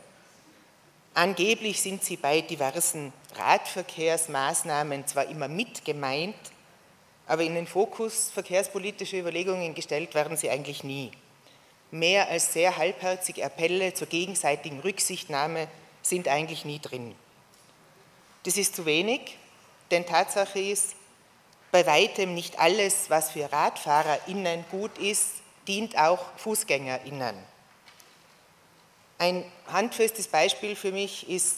Angeblich 1.19 1.81
sind 1.81 2.01
sie 2.01 2.15
bei 2.15 2.39
diversen 2.39 3.11
Radverkehrsmaßnahmen 3.35 5.05
zwar 5.05 5.25
immer 5.25 5.49
mit 5.49 5.83
gemeint, 5.83 6.37
aber 7.27 7.43
in 7.43 7.55
den 7.55 7.67
Fokus 7.67 8.31
verkehrspolitischer 8.33 9.17
Überlegungen 9.17 9.75
gestellt 9.75 10.15
werden 10.15 10.37
sie 10.37 10.49
eigentlich 10.49 10.85
nie. 10.85 11.11
Mehr 11.91 12.29
als 12.29 12.53
sehr 12.53 12.77
halbherzige 12.77 13.43
Appelle 13.43 13.93
zur 13.93 14.07
gegenseitigen 14.07 14.79
Rücksichtnahme 14.79 15.67
sind 16.01 16.29
eigentlich 16.29 16.63
nie 16.63 16.79
drin. 16.79 17.13
Das 18.43 18.55
ist 18.55 18.77
zu 18.77 18.85
wenig, 18.85 19.37
denn 19.91 20.05
Tatsache 20.05 20.61
ist, 20.61 20.95
bei 21.73 21.85
weitem 21.85 22.33
nicht 22.33 22.59
alles, 22.59 23.09
was 23.09 23.31
für 23.31 23.51
RadfahrerInnen 23.51 24.63
gut 24.71 24.97
ist, 24.97 25.31
dient 25.67 25.97
auch 25.97 26.23
FußgängerInnen. 26.37 27.35
Ein 29.19 29.43
handfestes 29.67 30.27
Beispiel 30.27 30.75
für 30.75 30.93
mich 30.93 31.29
ist, 31.29 31.57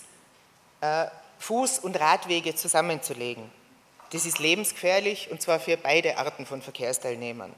äh, 0.81 1.05
Fuß- 1.39 1.81
und 1.81 1.99
Radwege 1.99 2.55
zusammenzulegen. 2.55 3.49
Das 4.11 4.25
ist 4.25 4.39
lebensgefährlich 4.39 5.29
und 5.31 5.41
zwar 5.41 5.59
für 5.59 5.77
beide 5.77 6.17
Arten 6.17 6.45
von 6.45 6.61
Verkehrsteilnehmern. 6.61 7.53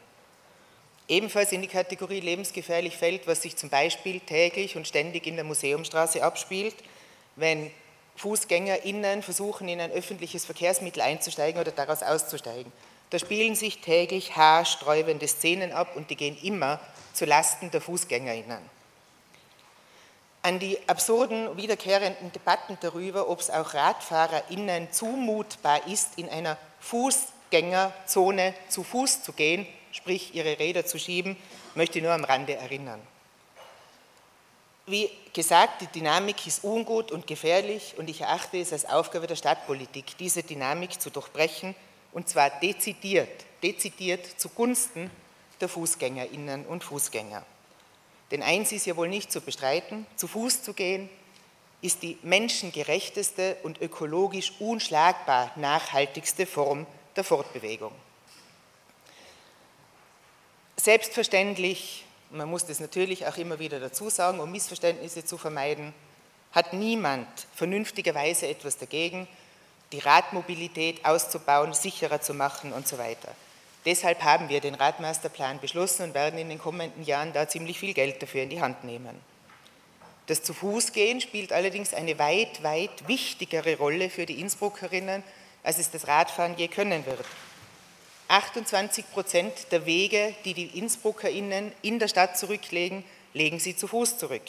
Ebenfalls 1.07 1.51
in 1.53 1.61
die 1.61 1.67
Kategorie 1.67 2.19
lebensgefährlich 2.19 2.97
fällt, 2.97 3.27
was 3.27 3.41
sich 3.41 3.55
zum 3.55 3.69
Beispiel 3.69 4.19
täglich 4.19 4.75
und 4.75 4.87
ständig 4.87 5.25
in 5.25 5.35
der 5.35 5.45
Museumstraße 5.45 6.21
abspielt, 6.21 6.75
wenn 7.37 7.71
FußgängerInnen 8.17 9.23
versuchen, 9.23 9.67
in 9.69 9.81
ein 9.81 9.91
öffentliches 9.91 10.45
Verkehrsmittel 10.45 11.01
einzusteigen 11.01 11.59
oder 11.59 11.71
daraus 11.71 12.03
auszusteigen. 12.03 12.71
Da 13.09 13.19
spielen 13.19 13.55
sich 13.55 13.79
täglich 13.79 14.35
haarsträubende 14.35 15.27
Szenen 15.27 15.71
ab 15.71 15.95
und 15.95 16.09
die 16.09 16.15
gehen 16.15 16.37
immer 16.41 16.79
zu 17.13 17.25
Lasten 17.25 17.71
der 17.71 17.81
FußgängerInnen. 17.81 18.82
An 20.45 20.59
die 20.59 20.77
absurden, 20.87 21.55
wiederkehrenden 21.55 22.33
Debatten 22.33 22.77
darüber, 22.81 23.29
ob 23.29 23.39
es 23.39 23.49
auch 23.49 23.73
RadfahrerInnen 23.73 24.91
zumutbar 24.91 25.87
ist, 25.87 26.17
in 26.17 26.27
einer 26.27 26.57
Fußgängerzone 26.81 28.53
zu 28.67 28.83
Fuß 28.83 29.23
zu 29.23 29.31
gehen, 29.31 29.65
sprich 29.93 30.35
ihre 30.35 30.59
Räder 30.59 30.85
zu 30.85 30.99
schieben, 30.99 31.37
möchte 31.75 31.99
ich 31.99 32.03
nur 32.03 32.11
am 32.11 32.25
Rande 32.25 32.55
erinnern. 32.55 32.99
Wie 34.85 35.09
gesagt, 35.31 35.81
die 35.81 35.87
Dynamik 35.87 36.45
ist 36.45 36.65
ungut 36.65 37.13
und 37.13 37.25
gefährlich 37.25 37.95
und 37.97 38.09
ich 38.09 38.19
erachte 38.19 38.57
es 38.57 38.73
als 38.73 38.83
Aufgabe 38.83 39.27
der 39.27 39.37
Stadtpolitik, 39.37 40.17
diese 40.17 40.43
Dynamik 40.43 40.99
zu 40.99 41.09
durchbrechen 41.09 41.73
und 42.11 42.27
zwar 42.27 42.49
dezidiert, 42.49 43.45
dezidiert 43.63 44.25
zugunsten 44.37 45.09
der 45.61 45.69
Fußgängerinnen 45.69 46.65
und 46.65 46.83
Fußgänger. 46.83 47.45
Denn 48.33 48.43
eins 48.43 48.73
ist 48.73 48.85
ja 48.85 48.97
wohl 48.97 49.07
nicht 49.07 49.31
zu 49.31 49.39
bestreiten, 49.39 50.05
zu 50.17 50.27
Fuß 50.27 50.63
zu 50.63 50.73
gehen 50.73 51.09
ist 51.83 52.01
die 52.01 52.17
menschengerechteste 52.23 53.57
und 53.61 53.81
ökologisch 53.81 54.53
unschlagbar 54.59 55.51
nachhaltigste 55.57 56.45
Form 56.45 56.87
der 57.17 57.25
Fortbewegung. 57.25 57.91
Selbstverständlich, 60.77 62.05
man 62.31 62.49
muss 62.49 62.65
das 62.65 62.79
natürlich 62.79 63.27
auch 63.27 63.35
immer 63.35 63.59
wieder 63.59 63.81
dazu 63.81 64.09
sagen, 64.09 64.39
um 64.39 64.49
Missverständnisse 64.49 65.25
zu 65.25 65.37
vermeiden, 65.37 65.93
hat 66.53 66.71
niemand 66.71 67.27
vernünftigerweise 67.53 68.47
etwas 68.47 68.77
dagegen, 68.77 69.27
die 69.91 69.99
Radmobilität 69.99 71.03
auszubauen, 71.03 71.73
sicherer 71.73 72.21
zu 72.21 72.33
machen 72.33 72.71
und 72.71 72.87
so 72.87 72.97
weiter. 72.97 73.35
Deshalb 73.85 74.23
haben 74.23 74.49
wir 74.49 74.61
den 74.61 74.75
Radmasterplan 74.75 75.59
beschlossen 75.59 76.03
und 76.03 76.13
werden 76.13 76.39
in 76.39 76.49
den 76.49 76.59
kommenden 76.59 77.03
Jahren 77.03 77.33
da 77.33 77.47
ziemlich 77.47 77.79
viel 77.79 77.93
Geld 77.93 78.21
dafür 78.21 78.43
in 78.43 78.49
die 78.49 78.61
Hand 78.61 78.83
nehmen. 78.83 79.19
Das 80.27 80.41
Zu-Fuß-Gehen 80.41 81.19
spielt 81.19 81.51
allerdings 81.51 81.93
eine 81.93 82.17
weit, 82.17 82.63
weit 82.63 83.07
wichtigere 83.07 83.77
Rolle 83.77 84.09
für 84.09 84.25
die 84.25 84.39
Innsbruckerinnen, 84.39 85.21
als 85.63 85.79
es 85.79 85.91
das 85.91 86.07
Radfahren 86.07 86.57
je 86.57 86.69
können 86.69 87.05
wird. 87.05 87.25
28 88.29 89.11
Prozent 89.11 89.53
der 89.71 89.85
Wege, 89.85 90.33
die 90.45 90.53
die 90.53 90.77
InnsbruckerInnen 90.77 91.73
in 91.81 91.99
der 91.99 92.07
Stadt 92.07 92.37
zurücklegen, 92.37 93.03
legen 93.33 93.59
sie 93.59 93.75
zu 93.75 93.87
Fuß 93.87 94.17
zurück. 94.17 94.43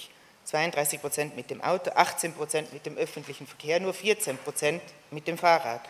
32 0.45 1.01
Prozent 1.01 1.37
mit 1.37 1.51
dem 1.51 1.61
Auto, 1.61 1.91
18 1.91 2.35
Prozent 2.35 2.73
mit 2.73 2.87
dem 2.87 2.97
öffentlichen 2.97 3.47
Verkehr, 3.47 3.81
nur 3.81 3.95
14 3.95 4.39
Prozent 4.39 4.83
mit 5.11 5.27
dem 5.27 5.39
Fahrrad. 5.39 5.81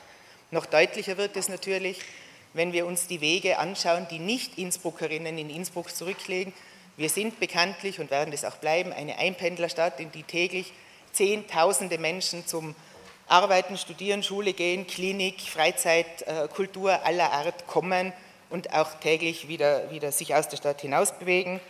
Noch 0.51 0.65
deutlicher 0.65 1.17
wird 1.19 1.37
es 1.37 1.49
natürlich, 1.49 1.99
wenn 2.55 2.73
wir 2.73 2.87
uns 2.87 3.07
die 3.07 3.21
Wege 3.21 3.59
anschauen, 3.59 4.07
die 4.11 4.19
nicht 4.19 4.59
Innsbruckerinnen 4.59 5.37
in 5.37 5.51
Innsbruck 5.51 5.95
zurücklegen. 5.95 6.53
Wir 6.97 7.09
sind 7.09 7.41
bekanntlich 7.41 8.01
und 8.01 8.11
werden 8.11 8.33
es 8.33 8.45
auch 8.45 8.57
bleiben, 8.57 8.93
eine 8.93 9.19
Einpendlerstadt, 9.19 10.01
in 10.01 10.11
die 10.13 10.23
täglich 10.23 10.73
Zehntausende 11.13 11.99
Menschen 11.99 12.45
zum 12.45 12.75
Arbeiten, 13.29 13.79
Studieren, 13.79 14.23
Schule 14.23 14.53
gehen, 14.53 14.87
Klinik, 14.87 15.41
Freizeit, 15.41 16.23
äh, 16.23 16.49
Kultur 16.49 17.05
aller 17.05 17.33
Art 17.33 17.67
kommen 17.69 18.13
und 18.51 18.73
auch 18.75 18.95
täglich 18.95 19.47
wieder, 19.49 19.91
wieder 19.91 20.11
sich 20.13 20.35
aus 20.35 20.49
der 20.49 20.57
Stadt 20.57 20.81
hinaus 20.81 21.17
bewegen. 21.17 21.61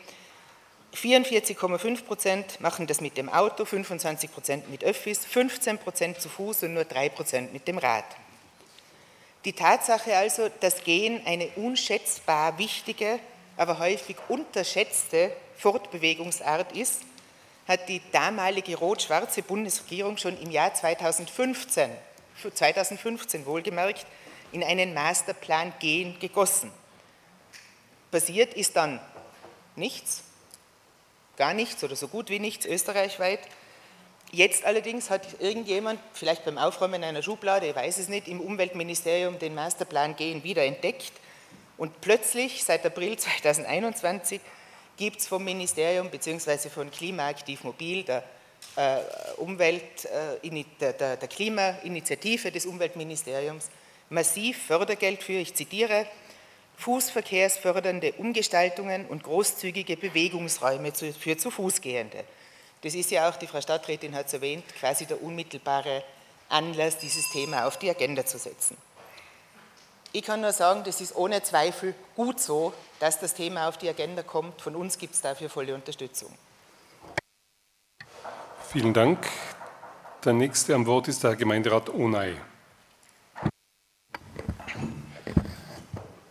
44,5 0.95 2.05
Prozent 2.05 2.61
machen 2.61 2.87
das 2.87 3.01
mit 3.01 3.17
dem 3.17 3.29
Auto, 3.29 3.65
25 3.65 4.33
Prozent 4.33 4.71
mit 4.71 4.85
Öffis, 4.85 5.25
15 5.25 5.79
Prozent 5.79 6.21
zu 6.21 6.29
Fuß 6.29 6.65
und 6.65 6.75
nur 6.75 6.85
3 6.85 7.09
Prozent 7.09 7.53
mit 7.53 7.69
dem 7.69 7.79
Rad. 7.79 8.05
Die 9.45 9.53
Tatsache 9.53 10.17
also, 10.17 10.49
dass 10.61 10.85
Gehen 10.85 11.21
eine 11.27 11.49
unschätzbar 11.57 12.59
wichtige, 12.59 13.19
aber 13.57 13.79
häufig 13.79 14.17
unterschätzte 14.29 15.33
Fortbewegungsart 15.57 16.73
ist, 16.73 17.03
hat 17.69 17.89
die 17.89 18.01
damalige 18.11 18.77
rot-schwarze 18.77 19.43
Bundesregierung 19.43 20.17
schon 20.17 20.41
im 20.41 20.51
Jahr 20.51 20.73
2015, 20.73 21.91
2015 22.55 23.45
wohlgemerkt, 23.45 24.07
in 24.53 24.65
einen 24.65 24.95
Masterplan 24.95 25.75
Gehen 25.79 26.19
gegossen. 26.19 26.71
Passiert 28.11 28.55
ist 28.55 28.77
dann 28.77 29.01
nichts, 29.77 30.23
gar 31.37 31.53
nichts 31.53 31.83
oder 31.85 31.97
so 31.97 32.09
gut 32.09 32.31
wie 32.31 32.39
nichts 32.39 32.65
österreichweit. 32.65 33.41
Jetzt 34.35 34.65
allerdings 34.65 35.11
hat 35.11 35.25
irgendjemand, 35.39 36.01
vielleicht 36.13 36.45
beim 36.45 36.59
Aufräumen 36.59 37.05
einer 37.05 37.23
Schublade, 37.23 37.69
ich 37.69 37.77
weiß 37.77 37.99
es 37.99 38.09
nicht, 38.09 38.27
im 38.27 38.41
Umweltministerium 38.41 39.39
den 39.39 39.55
Masterplan 39.55 40.17
Gehen 40.17 40.43
wieder 40.43 40.65
entdeckt 40.65 41.13
und 41.77 42.01
plötzlich 42.01 42.65
seit 42.65 42.85
April 42.85 43.17
2021 43.17 44.41
gibt 44.97 45.21
es 45.21 45.29
vom 45.29 45.45
Ministerium 45.45 46.11
bzw. 46.11 46.69
von 46.69 46.91
Klimaaktiv 46.91 47.63
Mobil, 47.63 48.03
der, 48.03 48.25
äh, 48.75 48.99
Umwelt, 49.37 50.05
äh, 50.07 50.65
der, 50.81 50.95
der, 50.95 51.17
der 51.17 51.29
Klimainitiative 51.29 52.51
des 52.51 52.67
Umweltministeriums, 52.67 53.71
massiv 54.11 54.67
Fördergeld 54.67 55.23
für, 55.23 55.35
ich 55.35 55.55
zitiere, 55.55 56.09
fußverkehrsfördernde 56.79 58.15
Umgestaltungen 58.15 59.07
und 59.07 59.23
großzügige 59.23 59.97
Bewegungsräume 59.97 60.91
für 60.93 61.37
zu 61.37 61.53
Fußgehende. 61.53 62.25
Das 62.85 62.95
ist 62.95 63.11
ja 63.11 63.31
auch, 63.31 63.37
die 63.37 63.47
Frau 63.47 63.63
Stadträtin 63.63 64.15
hat 64.15 64.27
es 64.27 64.35
erwähnt, 64.35 64.63
quasi 64.79 65.07
der 65.07 65.23
unmittelbare 65.23 66.05
Anlass, 66.51 66.99
dieses 66.99 67.31
Thema 67.31 67.67
auf 67.67 67.79
die 67.79 67.89
Agenda 67.89 68.27
zu 68.27 68.37
setzen. 68.37 68.77
Ich 70.13 70.23
kann 70.23 70.43
nur 70.43 70.53
sagen, 70.53 70.85
das 70.85 71.01
ist 71.01 71.17
ohne 71.17 71.43
Zweifel 71.43 71.95
gut 72.15 72.41
so, 72.41 72.75
dass 73.01 73.19
das 73.19 73.33
Thema 73.33 73.69
auf 73.69 73.79
die 73.79 73.89
Agenda 73.89 74.23
kommt. 74.23 74.61
Von 74.61 74.77
uns 74.77 74.99
gibt 74.99 75.15
es 75.15 75.23
dafür 75.23 75.49
volle 75.49 75.75
Unterstützung. 75.75 76.31
Vielen 78.69 78.93
Dank. 78.93 79.31
Der 80.23 80.35
nächste 80.35 80.75
am 80.75 80.85
Wort 80.85 81.09
ist 81.09 81.25
der 81.25 81.37
Gemeinderat 81.37 81.89
Onay. 81.89 82.37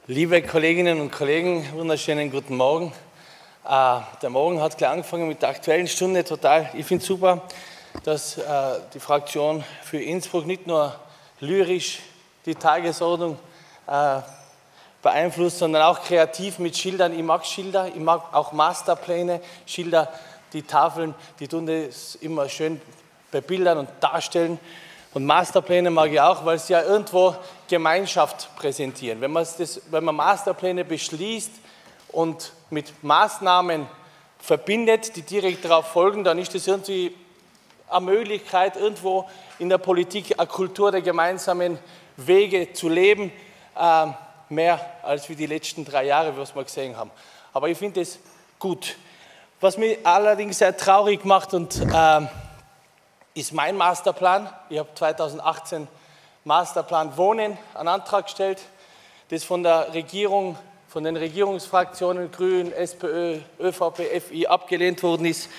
Liebe 0.06 0.44
Kolleginnen 0.44 1.02
und 1.02 1.12
Kollegen, 1.12 1.68
wunderschönen 1.74 2.30
guten 2.30 2.58
Morgen. 2.58 2.94
Äh, 3.66 4.02
der 4.22 4.30
Morgen 4.30 4.62
hat 4.62 4.78
gleich 4.78 4.90
angefangen 4.90 5.26
mit 5.26 5.42
der 5.42 5.48
Aktuellen 5.48 5.88
Stunde, 5.88 6.26
total. 6.26 6.70
Ich 6.74 6.86
finde 6.86 7.06
super, 7.06 7.44
dass 8.04 8.38
äh, 8.38 8.42
die 8.94 9.00
Fraktion 9.00 9.64
für 9.84 10.02
Innsbruck 10.02 10.46
nicht 10.46 10.68
nur 10.68 10.94
lyrisch 11.40 12.00
die 12.46 12.56
Tagesordnung 12.56 13.40
äh, 13.88 14.20
beeinflusst, 15.02 15.60
sondern 15.60 15.84
auch 15.84 16.04
kreativ 16.04 16.60
mit 16.60 16.76
Schildern. 16.76 17.18
Ich 17.18 17.24
mag 17.24 17.46
Schilder, 17.46 17.88
ich 17.88 18.02
mag 18.02 18.34
auch 18.34 18.52
Masterpläne, 18.52 19.40
Schilder, 19.66 20.12
die 20.52 20.64
Tafeln, 20.64 21.16
die 21.40 21.48
tun 21.48 21.66
das 21.66 22.16
immer 22.16 22.50
schön 22.50 22.82
bebildern 23.32 23.78
und 23.78 23.90
darstellen. 24.02 24.60
Und 25.14 25.26
Masterpläne 25.26 25.90
mag 25.90 26.12
ich 26.12 26.20
auch, 26.20 26.44
weil 26.44 26.60
sie 26.60 26.74
ja 26.74 26.82
irgendwo 26.82 27.34
Gemeinschaft 27.70 28.54
präsentieren. 28.58 29.22
Wenn 29.22 29.34
das, 29.34 29.80
wenn 29.90 30.04
man 30.04 30.16
Masterpläne 30.16 30.84
beschließt 30.84 31.64
und 32.14 32.54
mit 32.70 33.04
Maßnahmen 33.04 33.88
verbindet, 34.40 35.16
die 35.16 35.22
direkt 35.24 35.66
darauf 35.66 35.88
folgen, 35.88 36.24
dann 36.24 36.38
ist 36.38 36.56
das 36.56 36.68
irgendwie 36.68 37.16
eine 37.90 38.06
Möglichkeit, 38.06 38.78
irgendwo 38.78 39.30
in 39.60 39.70
der 39.70 39.78
Politik 39.78 40.36
eine 40.38 40.48
Kultur 40.48 40.92
der 40.92 41.02
gemeinsamen 41.02 41.78
Wege 42.18 42.74
zu 42.74 42.90
leben, 42.90 43.32
äh, 43.78 44.08
mehr 44.50 44.80
als 45.04 45.28
wie 45.30 45.36
die 45.36 45.46
letzten 45.46 45.86
drei 45.86 46.06
Jahre, 46.06 46.38
was 46.38 46.56
wir 46.56 46.64
gesehen 46.64 46.96
haben. 46.96 47.12
Aber 47.54 47.70
ich 47.70 47.78
finde 47.78 48.02
es 48.02 48.20
gut. 48.60 48.96
Was 49.60 49.78
mich 49.78 49.98
allerdings 50.06 50.58
sehr 50.58 50.76
traurig 50.76 51.24
macht 51.26 51.54
und 51.54 51.80
äh, 51.80 52.22
ist 53.34 53.54
mein 53.54 53.78
Masterplan. 53.78 54.50
Ich 54.70 54.78
habe 54.78 54.90
2018 54.94 55.88
Masterplan 56.44 57.16
Wohnen 57.18 57.58
einen 57.74 57.88
Antrag 57.88 58.26
gestellt, 58.26 58.62
das 59.30 59.44
von 59.44 59.64
der 59.64 59.94
Regierung, 59.94 60.58
von 60.94 61.06
den 61.06 61.18
Regierungsfraktionen 61.18 62.30
Grün, 62.30 62.72
SPÖ, 62.72 63.40
ÖVP, 63.60 64.22
FI 64.22 64.46
abgelehnt 64.46 65.02
worden 65.02 65.26
ist. 65.26 65.50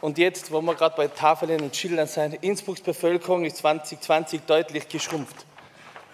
Und 0.00 0.16
jetzt, 0.16 0.50
wo 0.50 0.62
wir 0.62 0.74
gerade 0.74 0.96
bei 0.96 1.06
Tafeln 1.06 1.60
und 1.60 1.76
Schildern 1.76 2.06
sind, 2.06 2.42
Innsbrucks 2.42 2.80
Bevölkerung 2.80 3.44
ist 3.44 3.58
2020 3.58 4.40
deutlich 4.46 4.88
geschrumpft. 4.88 5.44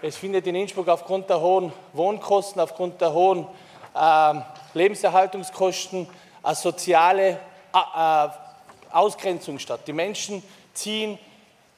Es 0.01 0.17
findet 0.17 0.47
in 0.47 0.55
Innsbruck 0.55 0.89
aufgrund 0.89 1.29
der 1.29 1.39
hohen 1.39 1.71
Wohnkosten, 1.93 2.59
aufgrund 2.59 2.99
der 2.99 3.13
hohen 3.13 3.47
äh, 3.95 4.33
Lebenserhaltungskosten 4.73 6.05
eine 6.43 6.55
soziale 6.55 7.39
äh, 7.73 8.27
Ausgrenzung 8.91 9.59
statt. 9.59 9.79
Die 9.87 9.93
Menschen 9.93 10.43
ziehen 10.73 11.17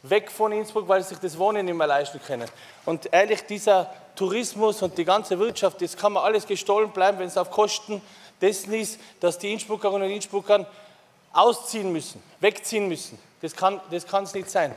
weg 0.04 0.32
von 0.32 0.52
Innsbruck, 0.52 0.88
weil 0.88 1.02
sie 1.02 1.10
sich 1.10 1.20
das 1.20 1.38
Wohnen 1.38 1.66
nicht 1.66 1.76
mehr 1.76 1.88
leisten 1.88 2.22
können. 2.22 2.50
Und 2.86 3.12
ehrlich, 3.12 3.46
dieser 3.46 3.92
Tourismus 4.16 4.82
und 4.82 4.98
die 4.98 5.06
ganze 5.06 5.38
Wirtschaft, 5.40 5.82
das 5.82 5.98
kann 5.98 6.14
man 6.14 6.24
alles 6.24 6.48
gestohlen 6.48 6.92
bleiben, 6.92 7.20
wenn 7.20 7.28
es 7.28 7.38
auf 7.38 7.52
Kosten 7.52 8.02
dessen 8.42 8.74
ist, 8.74 9.00
dass 9.20 9.38
die 9.38 9.52
Innsbruckerinnen 9.52 10.08
und 10.08 10.14
Innsbrucker 10.14 10.66
ausziehen 11.34 11.92
müssen, 11.92 12.22
wegziehen 12.40 12.88
müssen. 12.88 13.20
Das 13.42 13.56
kann 13.56 13.82
es 13.92 14.06
das 14.06 14.34
nicht 14.34 14.50
sein. 14.50 14.74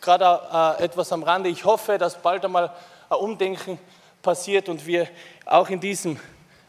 Gerade 0.00 0.78
äh, 0.78 0.84
etwas 0.84 1.12
am 1.12 1.22
Rande. 1.22 1.50
Ich 1.50 1.64
hoffe, 1.64 1.98
dass 1.98 2.20
bald 2.20 2.44
einmal 2.44 2.72
ein 3.08 3.18
Umdenken 3.18 3.78
passiert 4.22 4.68
und 4.68 4.86
wir 4.86 5.08
auch 5.44 5.68
in 5.68 5.80
diesem 5.80 6.18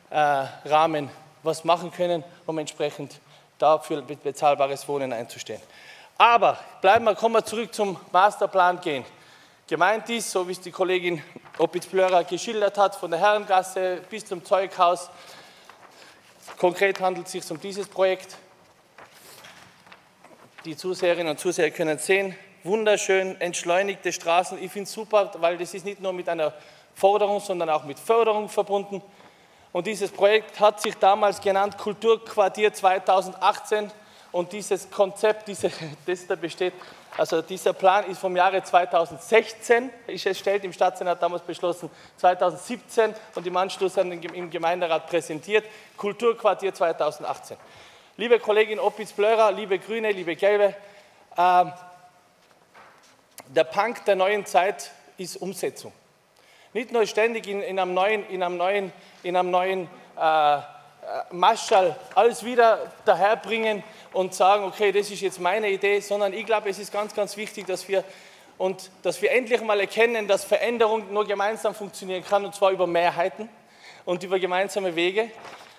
äh, 0.10 0.16
Rahmen 0.16 1.10
was 1.44 1.64
machen 1.64 1.92
können, 1.92 2.24
um 2.46 2.58
entsprechend 2.58 3.20
dafür 3.58 4.02
bezahlbares 4.02 4.88
Wohnen 4.88 5.14
einzustehen. 5.14 5.62
Aber 6.22 6.60
bleiben 6.82 7.06
wir, 7.06 7.16
kommen 7.16 7.34
wir 7.34 7.44
zurück 7.44 7.74
zum 7.74 7.98
Masterplan 8.12 8.80
gehen. 8.80 9.04
Gemeint 9.66 10.08
ist, 10.12 10.30
so 10.30 10.48
wie 10.48 10.52
es 10.52 10.62
die 10.62 10.70
Kollegin 10.70 11.20
Opitz-Blörer 11.58 12.26
geschildert 12.26 12.78
hat, 12.78 12.96
von 12.96 13.10
der 13.10 13.20
Herrengasse 13.20 14.04
bis 14.08 14.24
zum 14.24 14.46
Zeughaus. 14.46 15.10
Konkret 16.60 17.00
handelt 17.00 17.26
es 17.26 17.32
sich 17.32 17.50
um 17.50 17.60
dieses 17.60 17.88
Projekt. 17.88 18.38
Die 20.64 20.78
Zuseherinnen 20.78 21.32
und 21.32 21.40
Zuseher 21.40 21.72
können 21.72 21.98
sehen, 21.98 22.36
wunderschön 22.64 23.42
entschleunigte 23.42 24.14
Straßen. 24.14 24.62
Ich 24.62 24.72
finde 24.72 24.84
es 24.84 24.94
super, 24.94 25.32
weil 25.40 25.58
das 25.58 25.74
ist 25.74 25.86
nicht 25.86 26.02
nur 26.02 26.14
mit 26.14 26.30
einer 26.30 26.54
Forderung, 26.94 27.40
sondern 27.40 27.72
auch 27.72 27.84
mit 27.84 27.98
Förderung 27.98 28.48
verbunden. 28.48 29.02
Und 29.72 29.88
dieses 29.88 30.12
Projekt 30.12 30.60
hat 30.60 30.84
sich 30.84 30.96
damals 30.98 31.42
genannt 31.42 31.80
Kulturquartier 31.80 32.72
2018 32.72 33.92
und 34.32 34.54
dieses 34.54 34.90
Konzept, 34.90 35.48
diese, 35.48 35.72
das 36.06 36.28
da 36.28 36.36
besteht, 36.36 36.74
also 37.18 37.42
dieser 37.42 37.74
Plan 37.74 38.06
ist 38.06 38.20
vom 38.20 38.36
Jahre 38.36 38.64
2016, 38.64 39.90
ist 40.08 40.26
erstellt, 40.26 40.64
im 40.64 40.72
Stadtsenat 40.72 41.22
damals 41.22 41.44
beschlossen, 41.44 41.90
2017 42.18 43.14
und 43.36 43.46
im 43.46 43.58
Anschluss 43.58 43.98
im 43.98 44.50
Gemeinderat 44.50 45.08
präsentiert, 45.08 45.66
Kulturquartier 45.98 46.74
2018. 46.74 47.58
Liebe 48.18 48.40
Kollegin 48.40 48.80
Opitz-Blörer, 48.80 49.52
liebe 49.52 49.80
Grüne, 49.80 50.12
liebe 50.12 50.36
Gelbe, 50.36 50.76
äh, 51.36 51.66
der 53.48 53.64
Punk 53.66 54.06
der 54.06 54.16
neuen 54.16 54.46
Zeit 54.46 54.92
ist 55.18 55.38
Umsetzung. 55.38 55.92
Nicht 56.74 56.92
nur 56.92 57.06
ständig 57.06 57.48
in, 57.48 57.62
in 57.62 57.80
einem 57.80 57.94
neuen, 57.94 58.26
in 58.30 58.42
einem 58.42 58.56
neuen, 58.56 58.94
in 59.24 59.36
einem 59.36 59.52
neuen 59.52 59.90
äh, 60.18 60.60
Maschall 61.32 61.96
alles 62.16 62.44
wieder 62.44 62.92
daherbringen 63.06 63.84
und 64.14 64.34
sagen, 64.34 64.64
okay, 64.64 64.92
das 64.92 65.10
ist 65.10 65.22
jetzt 65.22 65.40
meine 65.40 65.70
Idee, 65.70 66.00
sondern 66.00 66.34
ich 66.34 66.46
glaube, 66.46 66.70
es 66.70 66.80
ist 66.80 66.92
ganz, 66.92 67.14
ganz 67.14 67.38
wichtig, 67.38 67.66
dass 67.66 67.88
wir, 67.88 68.04
und, 68.58 68.90
dass 69.02 69.22
wir 69.22 69.32
endlich 69.32 69.62
mal 69.62 69.80
erkennen, 69.80 70.28
dass 70.28 70.44
Veränderung 70.44 71.12
nur 71.12 71.26
gemeinsam 71.26 71.74
funktionieren 71.74 72.24
kann, 72.24 72.46
und 72.46 72.56
zwar 72.56 72.72
über 72.72 72.88
Mehrheiten 72.88 73.50
und 74.06 74.24
über 74.24 74.40
gemeinsame 74.40 74.96
Wege. 74.96 75.32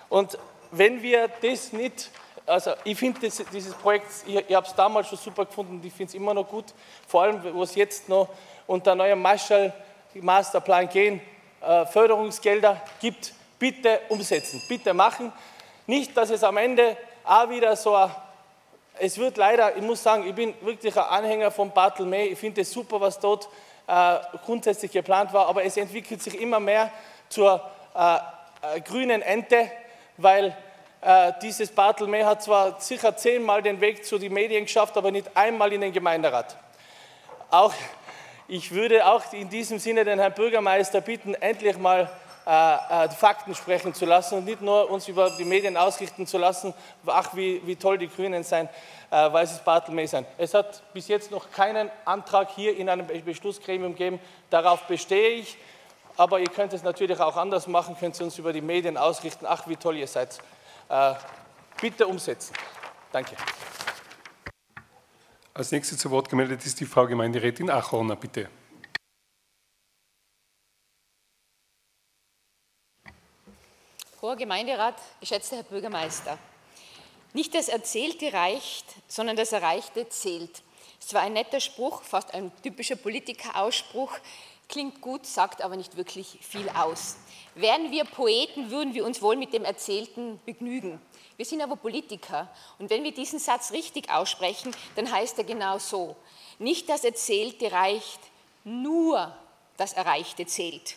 Und 0.09 0.39
wenn 0.71 1.03
wir 1.03 1.29
das 1.41 1.73
nicht, 1.73 2.11
also 2.47 2.73
ich 2.85 2.99
finde 2.99 3.21
dieses 3.21 3.75
Projekt, 3.75 4.07
ich, 4.27 4.37
ich 4.49 4.55
habe 4.55 4.67
es 4.67 4.75
damals 4.75 5.09
schon 5.09 5.19
super 5.19 5.45
gefunden, 5.45 5.81
ich 5.85 5.93
finde 5.93 6.11
es 6.11 6.15
immer 6.15 6.35
noch 6.35 6.49
gut, 6.49 6.67
vor 7.07 7.23
allem, 7.23 7.43
wo 7.55 7.63
es 7.63 7.75
jetzt 7.75 8.09
noch 8.09 8.29
unter 8.67 8.95
neuem 8.95 9.21
Marshall 9.21 9.73
Masterplan 10.15 10.89
gehen, 10.89 11.21
äh, 11.61 11.87
Förderungsgelder 11.87 12.81
gibt, 13.01 13.33
bitte 13.63 14.01
umsetzen, 14.09 14.61
bitte 14.67 14.93
machen. 14.93 15.33
Nicht, 15.87 16.17
dass 16.17 16.31
es 16.31 16.43
am 16.43 16.57
Ende 16.57 16.97
auch 17.23 17.49
wieder 17.49 17.77
so, 17.77 17.97
es 18.99 19.17
wird 19.19 19.37
leider, 19.37 19.77
ich 19.77 19.83
muss 19.83 20.03
sagen, 20.03 20.27
ich 20.27 20.35
bin 20.35 20.53
wirklich 20.63 20.97
ein 20.97 21.05
Anhänger 21.05 21.53
von 21.53 21.71
Bartelme, 21.71 22.25
ich 22.25 22.39
finde 22.41 22.63
es 22.63 22.73
super, 22.73 23.01
was 23.01 23.21
dort 23.21 23.49
äh, 23.87 24.19
grundsätzlich 24.45 24.91
geplant 24.91 25.33
war, 25.33 25.47
aber 25.47 25.63
es 25.65 25.77
entwickelt 25.77 26.21
sich 26.21 26.41
immer 26.41 26.59
mehr 26.59 26.91
zur 27.29 27.63
äh, 27.95 28.17
äh, 28.17 28.81
grünen 28.81 29.23
Ente, 29.23 29.71
weil 30.17 30.57
äh, 31.01 31.33
dieses 31.41 31.71
Bartelme 31.71 32.27
hat 32.27 32.43
zwar 32.43 32.81
sicher 32.81 33.17
zehnmal 33.17 33.63
den 33.63 33.81
Weg 33.81 34.05
zu 34.05 34.19
den 34.19 34.33
Medien 34.33 34.65
geschafft, 34.65 34.97
aber 34.97 35.13
nicht 35.13 35.37
einmal 35.37 35.73
in 35.73 35.83
den 35.83 35.93
Gemeinderat. 35.93 36.57
Auch 37.49 37.73
ich 38.49 38.73
würde 38.73 39.07
auch 39.07 39.23
in 39.33 39.49
diesem 39.49 39.79
Sinne 39.79 40.05
den 40.05 40.19
Herrn 40.19 40.35
Bürgermeister 40.35 41.01
bitten, 41.01 41.35
endlich 41.35 41.79
mal 41.79 42.11
äh, 42.47 43.05
äh, 43.05 43.09
Fakten 43.11 43.55
sprechen 43.55 43.95
zu 43.95 44.05
lassen 44.05 44.39
und 44.39 44.45
nicht 44.45 44.61
nur 44.61 44.91
uns 44.91 45.07
über 45.07 45.31
die 45.31 45.45
Medien 45.45 45.77
ausrichten 45.77 46.27
zu 46.27 46.39
lassen, 46.39 46.75
ach, 47.07 47.35
wie, 47.35 47.61
wie 47.65 47.77
toll 47.77 47.99
die 47.99 48.09
Grünen 48.09 48.43
sein, 48.43 48.69
äh, 49.11 49.33
weil 49.33 49.47
sie 49.47 49.61
Bartelme 49.65 50.07
sind. 50.09 50.27
Es 50.39 50.53
hat 50.55 50.83
bis 50.93 51.07
jetzt 51.09 51.31
noch 51.31 51.51
keinen 51.53 51.91
Antrag 52.05 52.51
hier 52.51 52.77
in 52.77 52.89
einem 52.89 53.07
Beschlussgremium 53.25 53.93
gegeben. 53.93 54.19
Darauf 54.51 54.83
bestehe 54.89 55.31
ich. 55.31 55.57
Aber 56.17 56.41
ihr 56.41 56.49
könnt 56.49 56.73
es 56.73 56.83
natürlich 56.83 57.19
auch 57.21 57.37
anders 57.37 57.67
machen, 57.67 57.97
könnt 57.99 58.21
ihr 58.21 58.25
uns 58.25 58.37
über 58.39 58.53
die 58.53 58.61
Medien 58.61 58.97
ausrichten, 58.97 59.47
ach, 59.49 59.67
wie 59.67 59.77
toll 59.77 59.97
ihr 59.97 60.07
seid. 60.07 60.39
Äh, 60.89 61.15
bitte 61.81 62.07
umsetzen. 62.07 62.55
Danke. 63.13 63.37
Als 65.55 65.71
nächste 65.71 65.97
zu 65.97 66.11
Wort 66.11 66.29
gemeldet 66.29 66.65
ist 66.67 66.81
die 66.81 66.87
Frau 66.87 67.07
Gemeinderätin 67.07 67.71
Achorner, 67.71 68.17
bitte. 68.17 68.49
Hoher 74.23 74.37
Gemeinderat, 74.37 74.95
geschätzter 75.19 75.57
Herr 75.57 75.63
Bürgermeister, 75.65 76.39
nicht 77.33 77.57
das 77.57 77.67
Erzählte 77.69 78.33
reicht, 78.33 78.85
sondern 79.09 79.35
das 79.35 79.51
Erreichte 79.51 80.09
zählt. 80.11 80.63
Es 81.01 81.13
war 81.13 81.23
ein 81.23 81.33
netter 81.33 81.59
Spruch, 81.59 82.05
fast 82.05 82.33
ein 82.33 82.53
typischer 82.63 82.95
Politikerausspruch, 82.95 84.13
klingt 84.69 85.01
gut, 85.01 85.27
sagt 85.27 85.61
aber 85.61 85.75
nicht 85.75 85.97
wirklich 85.97 86.39
viel 86.41 86.69
aus. 86.69 87.17
Wären 87.57 87.91
wir 87.91 88.05
Poeten, 88.05 88.71
würden 88.71 88.95
wir 88.95 89.05
uns 89.05 89.21
wohl 89.23 89.35
mit 89.35 89.53
dem 89.53 89.65
Erzählten 89.65 90.39
begnügen. 90.47 91.03
Wir 91.37 91.45
sind 91.45 91.61
aber 91.61 91.75
Politiker 91.75 92.49
und 92.79 92.91
wenn 92.91 93.03
wir 93.03 93.13
diesen 93.13 93.41
Satz 93.41 93.73
richtig 93.73 94.09
aussprechen, 94.09 94.73
dann 94.95 95.11
heißt 95.11 95.37
er 95.39 95.45
genau 95.45 95.79
so. 95.79 96.15
Nicht 96.61 96.89
das 96.89 97.03
Erzählte 97.03 97.73
reicht, 97.73 98.21
nur 98.63 99.37
das 99.77 99.95
Erreichte 99.95 100.47
zählt. 100.47 100.95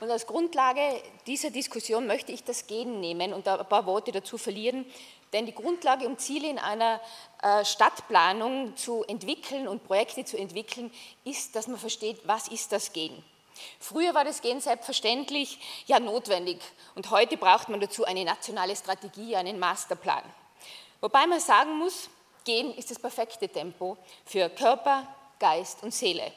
Und 0.00 0.10
als 0.10 0.26
Grundlage 0.26 0.80
dieser 1.26 1.50
Diskussion 1.50 2.06
möchte 2.06 2.30
ich 2.30 2.44
das 2.44 2.66
Gehen 2.66 3.00
nehmen 3.00 3.32
und 3.32 3.48
ein 3.48 3.68
paar 3.68 3.86
Worte 3.86 4.12
dazu 4.12 4.38
verlieren, 4.38 4.86
denn 5.32 5.44
die 5.44 5.54
Grundlage, 5.54 6.06
um 6.06 6.16
Ziele 6.16 6.48
in 6.48 6.58
einer 6.58 7.00
äh, 7.42 7.64
Stadtplanung 7.64 8.76
zu 8.76 9.04
entwickeln 9.04 9.68
und 9.68 9.84
Projekte 9.84 10.24
zu 10.24 10.38
entwickeln, 10.38 10.90
ist, 11.24 11.54
dass 11.54 11.66
man 11.66 11.78
versteht, 11.78 12.20
was 12.24 12.48
ist 12.48 12.72
das 12.72 12.92
Gehen. 12.92 13.22
Früher 13.80 14.14
war 14.14 14.24
das 14.24 14.40
Gehen 14.40 14.60
selbstverständlich 14.60 15.58
ja 15.86 15.98
notwendig 15.98 16.60
und 16.94 17.10
heute 17.10 17.36
braucht 17.36 17.68
man 17.68 17.80
dazu 17.80 18.04
eine 18.04 18.24
nationale 18.24 18.76
Strategie, 18.76 19.36
einen 19.36 19.58
Masterplan. 19.58 20.22
Wobei 21.00 21.26
man 21.26 21.40
sagen 21.40 21.76
muss, 21.76 22.08
Gehen 22.44 22.72
ist 22.74 22.90
das 22.90 22.98
perfekte 22.98 23.48
Tempo 23.48 23.98
für 24.24 24.48
Körper, 24.48 25.06
Geist 25.38 25.82
und 25.82 25.92
Seele. 25.92 26.32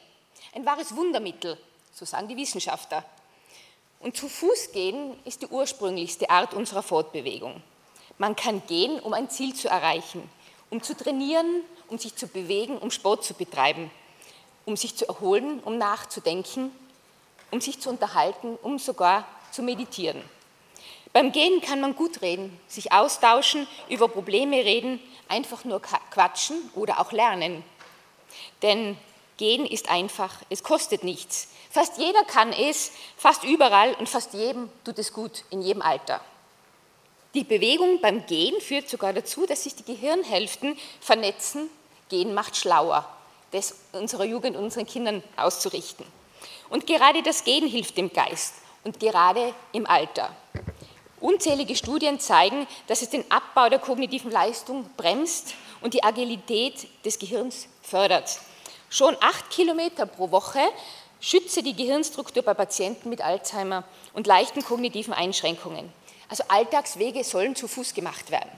Ein 0.52 0.66
wahres 0.66 0.94
Wundermittel, 0.94 1.56
so 1.94 2.04
sagen 2.04 2.28
die 2.28 2.36
Wissenschaftler. 2.36 3.04
Und 4.02 4.16
zu 4.16 4.28
Fuß 4.28 4.72
gehen 4.72 5.16
ist 5.24 5.42
die 5.42 5.46
ursprünglichste 5.46 6.28
Art 6.28 6.54
unserer 6.54 6.82
Fortbewegung. 6.82 7.62
Man 8.18 8.34
kann 8.34 8.60
gehen, 8.66 8.98
um 8.98 9.12
ein 9.12 9.30
Ziel 9.30 9.54
zu 9.54 9.68
erreichen, 9.68 10.28
um 10.70 10.82
zu 10.82 10.96
trainieren, 10.96 11.62
um 11.86 11.98
sich 11.98 12.16
zu 12.16 12.26
bewegen, 12.26 12.78
um 12.78 12.90
Sport 12.90 13.24
zu 13.24 13.32
betreiben, 13.34 13.92
um 14.64 14.76
sich 14.76 14.96
zu 14.96 15.06
erholen, 15.06 15.60
um 15.60 15.78
nachzudenken, 15.78 16.72
um 17.52 17.60
sich 17.60 17.78
zu 17.78 17.90
unterhalten, 17.90 18.58
um 18.60 18.80
sogar 18.80 19.24
zu 19.52 19.62
meditieren. 19.62 20.20
Beim 21.12 21.30
Gehen 21.30 21.60
kann 21.60 21.80
man 21.80 21.94
gut 21.94 22.22
reden, 22.22 22.58
sich 22.66 22.90
austauschen, 22.90 23.68
über 23.88 24.08
Probleme 24.08 24.64
reden, 24.64 24.98
einfach 25.28 25.64
nur 25.64 25.80
quatschen 25.80 26.56
oder 26.74 26.98
auch 27.00 27.12
lernen. 27.12 27.62
Denn 28.62 28.96
Gehen 29.36 29.64
ist 29.64 29.88
einfach, 29.88 30.34
es 30.50 30.64
kostet 30.64 31.04
nichts. 31.04 31.48
Fast 31.72 31.96
jeder 31.96 32.22
kann 32.24 32.52
es, 32.52 32.92
fast 33.16 33.44
überall 33.44 33.94
und 33.94 34.06
fast 34.06 34.34
jedem 34.34 34.68
tut 34.84 34.98
es 34.98 35.10
gut, 35.10 35.42
in 35.48 35.62
jedem 35.62 35.80
Alter. 35.80 36.20
Die 37.32 37.44
Bewegung 37.44 37.98
beim 38.02 38.26
Gehen 38.26 38.60
führt 38.60 38.90
sogar 38.90 39.14
dazu, 39.14 39.46
dass 39.46 39.64
sich 39.64 39.74
die 39.74 39.84
Gehirnhälften 39.84 40.78
vernetzen. 41.00 41.70
Gehen 42.10 42.34
macht 42.34 42.58
schlauer, 42.58 43.08
das 43.52 43.74
unserer 43.92 44.24
Jugend 44.24 44.54
und 44.54 44.64
unseren 44.64 44.86
Kindern 44.86 45.22
auszurichten. 45.36 46.04
Und 46.68 46.86
gerade 46.86 47.22
das 47.22 47.42
Gehen 47.42 47.66
hilft 47.66 47.96
dem 47.96 48.12
Geist 48.12 48.56
und 48.84 49.00
gerade 49.00 49.54
im 49.72 49.86
Alter. 49.86 50.36
Unzählige 51.20 51.74
Studien 51.74 52.20
zeigen, 52.20 52.66
dass 52.86 53.00
es 53.00 53.08
den 53.08 53.24
Abbau 53.30 53.70
der 53.70 53.78
kognitiven 53.78 54.30
Leistung 54.30 54.90
bremst 54.98 55.54
und 55.80 55.94
die 55.94 56.04
Agilität 56.04 56.86
des 57.02 57.18
Gehirns 57.18 57.66
fördert. 57.80 58.40
Schon 58.90 59.16
acht 59.22 59.48
Kilometer 59.48 60.04
pro 60.04 60.30
Woche 60.30 60.60
schütze 61.22 61.62
die 61.62 61.74
Gehirnstruktur 61.74 62.42
bei 62.42 62.52
Patienten 62.52 63.08
mit 63.08 63.22
Alzheimer 63.22 63.84
und 64.12 64.26
leichten 64.26 64.62
kognitiven 64.62 65.14
Einschränkungen. 65.14 65.90
Also 66.28 66.42
Alltagswege 66.48 67.24
sollen 67.24 67.54
zu 67.54 67.68
Fuß 67.68 67.94
gemacht 67.94 68.30
werden. 68.30 68.50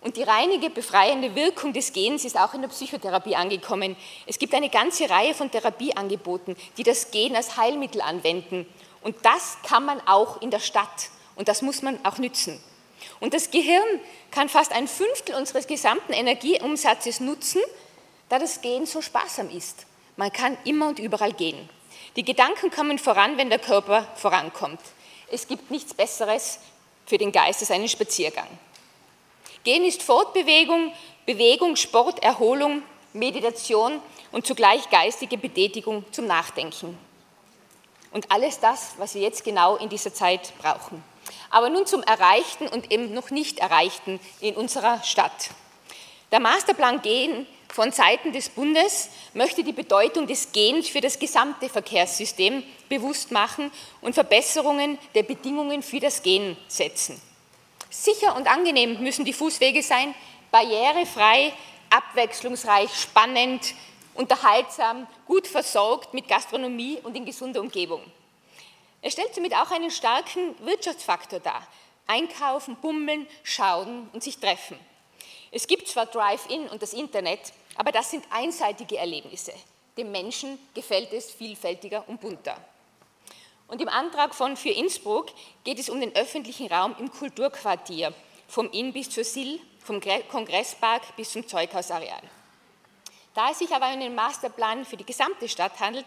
Und 0.00 0.16
die 0.16 0.22
reinige, 0.22 0.70
befreiende 0.70 1.34
Wirkung 1.34 1.72
des 1.72 1.92
Gehens 1.92 2.24
ist 2.24 2.38
auch 2.38 2.54
in 2.54 2.60
der 2.60 2.68
Psychotherapie 2.68 3.34
angekommen. 3.34 3.96
Es 4.26 4.38
gibt 4.38 4.54
eine 4.54 4.68
ganze 4.68 5.10
Reihe 5.10 5.34
von 5.34 5.50
Therapieangeboten, 5.50 6.56
die 6.76 6.84
das 6.84 7.10
Gehen 7.10 7.34
als 7.34 7.56
Heilmittel 7.56 8.00
anwenden. 8.00 8.66
Und 9.00 9.16
das 9.22 9.56
kann 9.66 9.84
man 9.84 10.00
auch 10.06 10.40
in 10.40 10.50
der 10.50 10.60
Stadt. 10.60 11.08
Und 11.34 11.48
das 11.48 11.62
muss 11.62 11.82
man 11.82 11.98
auch 12.04 12.18
nützen. 12.18 12.62
Und 13.18 13.34
das 13.34 13.50
Gehirn 13.50 14.00
kann 14.30 14.48
fast 14.48 14.72
ein 14.72 14.88
Fünftel 14.88 15.34
unseres 15.34 15.66
gesamten 15.66 16.12
Energieumsatzes 16.12 17.20
nutzen, 17.20 17.62
da 18.28 18.38
das 18.38 18.60
Gehen 18.60 18.86
so 18.86 19.00
sparsam 19.00 19.50
ist. 19.50 19.86
Man 20.16 20.32
kann 20.32 20.56
immer 20.64 20.88
und 20.88 20.98
überall 20.98 21.32
gehen. 21.32 21.68
Die 22.18 22.24
Gedanken 22.24 22.72
kommen 22.72 22.98
voran, 22.98 23.38
wenn 23.38 23.48
der 23.48 23.60
Körper 23.60 24.04
vorankommt. 24.16 24.80
Es 25.30 25.46
gibt 25.46 25.70
nichts 25.70 25.94
Besseres 25.94 26.58
für 27.06 27.16
den 27.16 27.30
Geist 27.30 27.62
ist 27.62 27.70
einen 27.70 27.86
Spaziergang. 27.86 28.48
Gehen 29.62 29.84
ist 29.84 30.02
Fortbewegung, 30.02 30.92
Bewegung, 31.26 31.76
Sport, 31.76 32.20
Erholung, 32.20 32.82
Meditation 33.12 34.02
und 34.32 34.44
zugleich 34.44 34.90
geistige 34.90 35.38
Betätigung 35.38 36.04
zum 36.10 36.26
Nachdenken. 36.26 36.98
Und 38.10 38.32
alles 38.32 38.58
das, 38.58 38.94
was 38.98 39.14
wir 39.14 39.22
jetzt 39.22 39.44
genau 39.44 39.76
in 39.76 39.88
dieser 39.88 40.12
Zeit 40.12 40.52
brauchen. 40.58 41.04
Aber 41.50 41.70
nun 41.70 41.86
zum 41.86 42.02
Erreichten 42.02 42.66
und 42.66 42.90
eben 42.90 43.14
noch 43.14 43.30
nicht 43.30 43.60
Erreichten 43.60 44.18
in 44.40 44.56
unserer 44.56 45.04
Stadt. 45.04 45.50
Der 46.32 46.40
Masterplan 46.40 47.00
Gehen 47.00 47.46
von 47.68 47.92
Seiten 47.92 48.32
des 48.32 48.48
Bundes 48.48 49.08
möchte 49.34 49.62
die 49.62 49.72
Bedeutung 49.72 50.26
des 50.26 50.52
Gehens 50.52 50.88
für 50.88 51.00
das 51.00 51.18
gesamte 51.18 51.68
Verkehrssystem 51.68 52.64
bewusst 52.88 53.30
machen 53.30 53.70
und 54.00 54.14
Verbesserungen 54.14 54.98
der 55.14 55.22
Bedingungen 55.22 55.82
für 55.82 56.00
das 56.00 56.22
Gehen 56.22 56.56
setzen. 56.66 57.20
Sicher 57.90 58.36
und 58.36 58.48
angenehm 58.48 59.00
müssen 59.02 59.24
die 59.24 59.32
Fußwege 59.32 59.82
sein, 59.82 60.14
barrierefrei, 60.50 61.52
abwechslungsreich, 61.90 62.94
spannend, 62.94 63.74
unterhaltsam, 64.14 65.06
gut 65.26 65.46
versorgt 65.46 66.12
mit 66.12 66.28
Gastronomie 66.28 66.98
und 67.02 67.16
in 67.16 67.24
gesunder 67.24 67.60
Umgebung. 67.60 68.02
Er 69.00 69.10
stellt 69.10 69.34
somit 69.34 69.54
auch 69.54 69.70
einen 69.70 69.90
starken 69.90 70.54
Wirtschaftsfaktor 70.66 71.40
dar. 71.40 71.66
Einkaufen, 72.06 72.76
bummeln, 72.76 73.26
schauen 73.42 74.08
und 74.12 74.22
sich 74.22 74.38
treffen. 74.38 74.78
Es 75.50 75.66
gibt 75.66 75.88
zwar 75.88 76.06
Drive-In 76.06 76.68
und 76.68 76.82
das 76.82 76.92
Internet, 76.92 77.40
aber 77.78 77.92
das 77.92 78.10
sind 78.10 78.24
einseitige 78.30 78.98
Erlebnisse. 78.98 79.54
Dem 79.96 80.10
Menschen 80.10 80.58
gefällt 80.74 81.12
es 81.12 81.30
vielfältiger 81.30 82.04
und 82.08 82.20
bunter. 82.20 82.56
Und 83.68 83.80
im 83.80 83.88
Antrag 83.88 84.34
von 84.34 84.56
für 84.56 84.70
Innsbruck 84.70 85.28
geht 85.62 85.78
es 85.78 85.88
um 85.88 86.00
den 86.00 86.14
öffentlichen 86.16 86.66
Raum 86.66 86.96
im 86.98 87.10
Kulturquartier, 87.10 88.12
vom 88.48 88.70
Inn 88.72 88.92
bis 88.92 89.10
zur 89.10 89.24
Sill, 89.24 89.60
vom 89.82 90.00
Kongresspark 90.00 91.16
bis 91.16 91.32
zum 91.32 91.46
Zeughausareal. 91.46 92.22
Da 93.34 93.50
es 93.50 93.60
sich 93.60 93.72
aber 93.72 93.86
um 93.86 93.92
einen 93.92 94.14
Masterplan 94.14 94.84
für 94.84 94.96
die 94.96 95.06
gesamte 95.06 95.48
Stadt 95.48 95.78
handelt, 95.78 96.06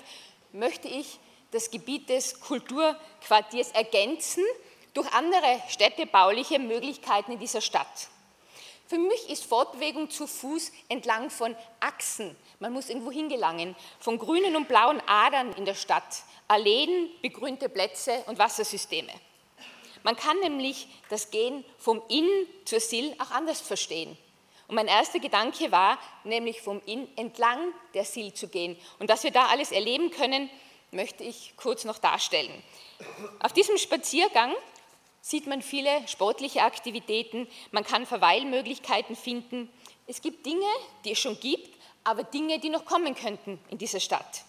möchte 0.51 0.89
ich 0.89 1.19
das 1.51 1.71
Gebiet 1.71 2.09
des 2.09 2.39
Kulturquartiers 2.41 3.71
ergänzen 3.71 4.43
durch 4.93 5.11
andere 5.13 5.61
städtebauliche 5.69 6.59
Möglichkeiten 6.59 7.33
in 7.33 7.39
dieser 7.39 7.61
Stadt. 7.61 8.10
Für 8.91 8.99
mich 8.99 9.29
ist 9.29 9.45
Fortbewegung 9.45 10.09
zu 10.09 10.27
Fuß 10.27 10.69
entlang 10.89 11.29
von 11.29 11.55
Achsen, 11.79 12.35
man 12.59 12.73
muss 12.73 12.89
irgendwo 12.89 13.09
hingelangen, 13.09 13.73
von 14.01 14.17
grünen 14.17 14.57
und 14.57 14.67
blauen 14.67 15.01
Adern 15.07 15.53
in 15.53 15.63
der 15.63 15.75
Stadt, 15.75 16.23
Alleen, 16.49 17.09
begrünte 17.21 17.69
Plätze 17.69 18.21
und 18.27 18.37
Wassersysteme. 18.37 19.13
Man 20.03 20.17
kann 20.17 20.37
nämlich 20.41 20.89
das 21.07 21.31
Gehen 21.31 21.63
vom 21.77 22.01
Inn 22.09 22.27
zur 22.65 22.81
Sill 22.81 23.15
auch 23.19 23.31
anders 23.31 23.61
verstehen. 23.61 24.17
Und 24.67 24.75
mein 24.75 24.87
erster 24.87 25.19
Gedanke 25.19 25.71
war, 25.71 25.97
nämlich 26.25 26.61
vom 26.61 26.81
Inn 26.85 27.07
entlang 27.15 27.59
der 27.93 28.03
Sill 28.03 28.33
zu 28.33 28.49
gehen. 28.49 28.77
Und 28.99 29.09
dass 29.09 29.23
wir 29.23 29.31
da 29.31 29.45
alles 29.45 29.71
erleben 29.71 30.11
können, 30.11 30.49
möchte 30.91 31.23
ich 31.23 31.53
kurz 31.55 31.85
noch 31.85 31.97
darstellen. 31.97 32.61
Auf 33.39 33.53
diesem 33.53 33.77
Spaziergang 33.77 34.53
sieht 35.21 35.47
man 35.47 35.61
viele 35.61 36.07
sportliche 36.07 36.63
Aktivitäten, 36.63 37.47
man 37.71 37.83
kann 37.83 38.05
Verweilmöglichkeiten 38.05 39.15
finden. 39.15 39.71
Es 40.07 40.21
gibt 40.21 40.45
Dinge, 40.45 40.65
die 41.05 41.11
es 41.11 41.19
schon 41.19 41.39
gibt, 41.39 41.69
aber 42.03 42.23
Dinge, 42.23 42.59
die 42.59 42.69
noch 42.69 42.85
kommen 42.85 43.15
könnten 43.15 43.59
in 43.69 43.77
dieser 43.77 43.99
Stadt. 43.99 44.43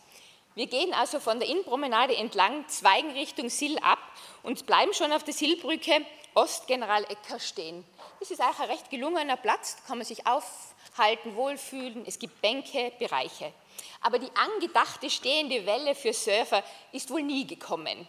Wir 0.54 0.66
gehen 0.66 0.92
also 0.92 1.20
von 1.20 1.38
der 1.38 1.48
Innenpromenade 1.48 2.16
entlang, 2.16 2.66
zweigen 2.68 3.12
Richtung 3.12 3.48
Sill 3.48 3.78
ab 3.78 3.98
und 4.42 4.66
bleiben 4.66 4.92
schon 4.92 5.12
auf 5.12 5.24
der 5.24 5.34
Sillbrücke 5.34 6.04
Ostgeneral 6.34 7.04
Ecker 7.04 7.38
stehen. 7.38 7.84
Das 8.18 8.30
ist 8.30 8.40
eigentlich 8.40 8.60
ein 8.60 8.70
recht 8.70 8.90
gelungener 8.90 9.36
Platz, 9.36 9.76
da 9.76 9.88
kann 9.88 9.98
man 9.98 10.06
sich 10.06 10.26
aufhalten, 10.26 11.36
wohlfühlen, 11.36 12.04
es 12.06 12.18
gibt 12.18 12.40
Bänke, 12.40 12.92
Bereiche. 12.98 13.52
Aber 14.00 14.18
die 14.18 14.30
angedachte 14.34 15.10
stehende 15.10 15.66
Welle 15.66 15.94
für 15.94 16.12
Surfer 16.12 16.62
ist 16.92 17.10
wohl 17.10 17.22
nie 17.22 17.46
gekommen 17.46 18.06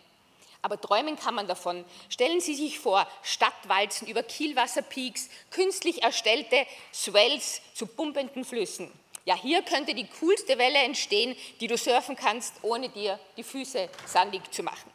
aber 0.63 0.81
träumen 0.81 1.17
kann 1.17 1.35
man 1.35 1.45
davon. 1.45 1.85
Stellen 2.09 2.39
Sie 2.39 2.55
sich 2.55 2.79
vor, 2.79 3.05
Stadtwalzen 3.21 4.07
über 4.07 4.23
Kielwasserpeaks, 4.23 5.29
künstlich 5.51 6.01
erstellte 6.01 6.65
Swells 6.91 7.61
zu 7.75 7.85
pumpenden 7.85 8.45
Flüssen. 8.45 8.91
Ja, 9.25 9.35
hier 9.35 9.61
könnte 9.61 9.93
die 9.93 10.07
coolste 10.19 10.57
Welle 10.57 10.79
entstehen, 10.79 11.35
die 11.59 11.67
du 11.67 11.77
surfen 11.77 12.15
kannst, 12.15 12.55
ohne 12.63 12.89
dir 12.89 13.19
die 13.37 13.43
Füße 13.43 13.89
sandig 14.05 14.51
zu 14.51 14.63
machen. 14.63 14.89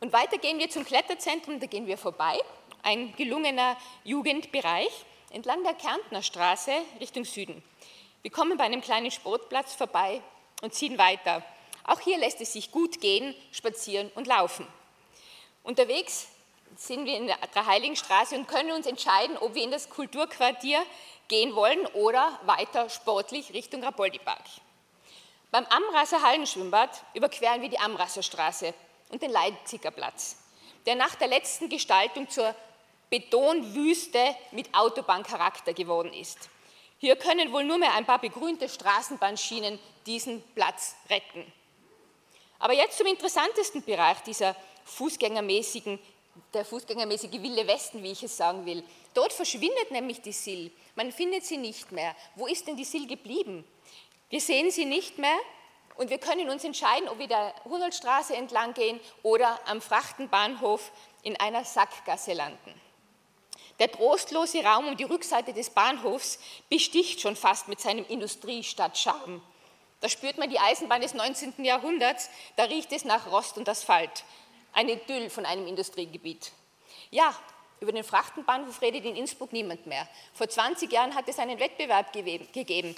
Und 0.00 0.12
weiter 0.12 0.38
gehen 0.38 0.58
wir 0.58 0.70
zum 0.70 0.84
Kletterzentrum, 0.84 1.60
da 1.60 1.66
gehen 1.66 1.86
wir 1.86 1.98
vorbei, 1.98 2.38
ein 2.82 3.14
gelungener 3.16 3.76
Jugendbereich 4.04 4.90
entlang 5.30 5.62
der 5.64 5.74
Kärntner 5.74 6.22
Straße 6.22 6.72
Richtung 7.00 7.24
Süden. 7.24 7.62
Wir 8.22 8.30
kommen 8.30 8.56
bei 8.56 8.64
einem 8.64 8.80
kleinen 8.80 9.10
Sportplatz 9.10 9.74
vorbei 9.74 10.20
und 10.62 10.74
ziehen 10.74 10.98
weiter. 10.98 11.44
Auch 11.84 12.00
hier 12.00 12.18
lässt 12.18 12.40
es 12.40 12.52
sich 12.52 12.70
gut 12.70 13.00
gehen, 13.00 13.34
spazieren 13.50 14.10
und 14.14 14.26
laufen. 14.26 14.66
Unterwegs 15.62 16.28
sind 16.76 17.04
wir 17.04 17.16
in 17.16 17.26
der 17.26 17.66
Heiligenstraße 17.66 18.34
und 18.34 18.48
können 18.48 18.72
uns 18.72 18.86
entscheiden, 18.86 19.36
ob 19.38 19.54
wir 19.54 19.62
in 19.62 19.70
das 19.70 19.90
Kulturquartier 19.90 20.82
gehen 21.28 21.54
wollen 21.54 21.86
oder 21.94 22.38
weiter 22.44 22.88
sportlich 22.88 23.52
Richtung 23.52 23.82
Rapoldi-Park. 23.82 24.42
Beim 25.50 25.66
Amrasser 25.66 26.22
Hallenschwimmbad 26.22 26.90
überqueren 27.14 27.60
wir 27.60 27.68
die 27.68 27.78
Amrasser 27.78 28.22
Straße 28.22 28.72
und 29.10 29.22
den 29.22 29.30
Leipziger 29.30 29.90
Platz, 29.90 30.36
der 30.86 30.94
nach 30.94 31.14
der 31.14 31.28
letzten 31.28 31.68
Gestaltung 31.68 32.28
zur 32.30 32.54
Betonwüste 33.10 34.34
mit 34.52 34.74
Autobahncharakter 34.74 35.74
geworden 35.74 36.12
ist. 36.14 36.48
Hier 36.98 37.16
können 37.16 37.52
wohl 37.52 37.64
nur 37.64 37.78
mehr 37.78 37.92
ein 37.94 38.06
paar 38.06 38.18
begrünte 38.18 38.68
Straßenbahnschienen 38.68 39.78
diesen 40.06 40.42
Platz 40.54 40.94
retten. 41.10 41.52
Aber 42.62 42.74
jetzt 42.74 42.96
zum 42.96 43.08
interessantesten 43.08 43.82
Bereich 43.82 44.20
dieser 44.20 44.54
fußgängermäßigen, 44.84 45.98
der 46.54 46.64
fußgängermäßige 46.64 47.32
Wilde 47.32 47.66
Westen, 47.66 48.04
wie 48.04 48.12
ich 48.12 48.22
es 48.22 48.36
sagen 48.36 48.64
will. 48.64 48.84
Dort 49.14 49.32
verschwindet 49.32 49.90
nämlich 49.90 50.22
die 50.22 50.30
Sill. 50.30 50.70
Man 50.94 51.10
findet 51.10 51.44
sie 51.44 51.56
nicht 51.56 51.90
mehr. 51.90 52.14
Wo 52.36 52.46
ist 52.46 52.68
denn 52.68 52.76
die 52.76 52.84
Sill 52.84 53.08
geblieben? 53.08 53.64
Wir 54.30 54.40
sehen 54.40 54.70
sie 54.70 54.84
nicht 54.84 55.18
mehr 55.18 55.36
und 55.96 56.08
wir 56.08 56.18
können 56.18 56.50
uns 56.50 56.62
entscheiden, 56.62 57.08
ob 57.08 57.18
wir 57.18 57.26
der 57.26 57.52
Hunoltstraße 57.64 58.36
entlang 58.36 58.74
gehen 58.74 59.00
oder 59.24 59.58
am 59.66 59.80
Frachtenbahnhof 59.80 60.92
in 61.24 61.38
einer 61.40 61.64
Sackgasse 61.64 62.32
landen. 62.32 62.80
Der 63.80 63.90
trostlose 63.90 64.62
Raum 64.62 64.86
um 64.86 64.96
die 64.96 65.02
Rückseite 65.02 65.52
des 65.52 65.70
Bahnhofs 65.70 66.38
besticht 66.70 67.20
schon 67.22 67.34
fast 67.34 67.66
mit 67.66 67.80
seinem 67.80 68.06
Industriestadtscharme. 68.06 69.42
Da 70.02 70.08
spürt 70.08 70.36
man 70.36 70.50
die 70.50 70.58
Eisenbahn 70.58 71.00
des 71.00 71.14
19. 71.14 71.64
Jahrhunderts, 71.64 72.28
da 72.56 72.64
riecht 72.64 72.90
es 72.90 73.04
nach 73.04 73.30
Rost 73.30 73.56
und 73.56 73.68
Asphalt. 73.68 74.24
Ein 74.72 74.88
Idyll 74.88 75.30
von 75.30 75.46
einem 75.46 75.68
Industriegebiet. 75.68 76.50
Ja, 77.12 77.32
über 77.78 77.92
den 77.92 78.02
Frachtenbahnhof 78.02 78.82
redet 78.82 79.04
in 79.04 79.14
Innsbruck 79.14 79.52
niemand 79.52 79.86
mehr. 79.86 80.08
Vor 80.34 80.48
20 80.48 80.90
Jahren 80.90 81.14
hat 81.14 81.28
es 81.28 81.38
einen 81.38 81.60
Wettbewerb 81.60 82.12
gegeben. 82.12 82.96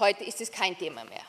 Heute 0.00 0.24
ist 0.24 0.40
es 0.40 0.50
kein 0.50 0.76
Thema 0.76 1.04
mehr. 1.04 1.22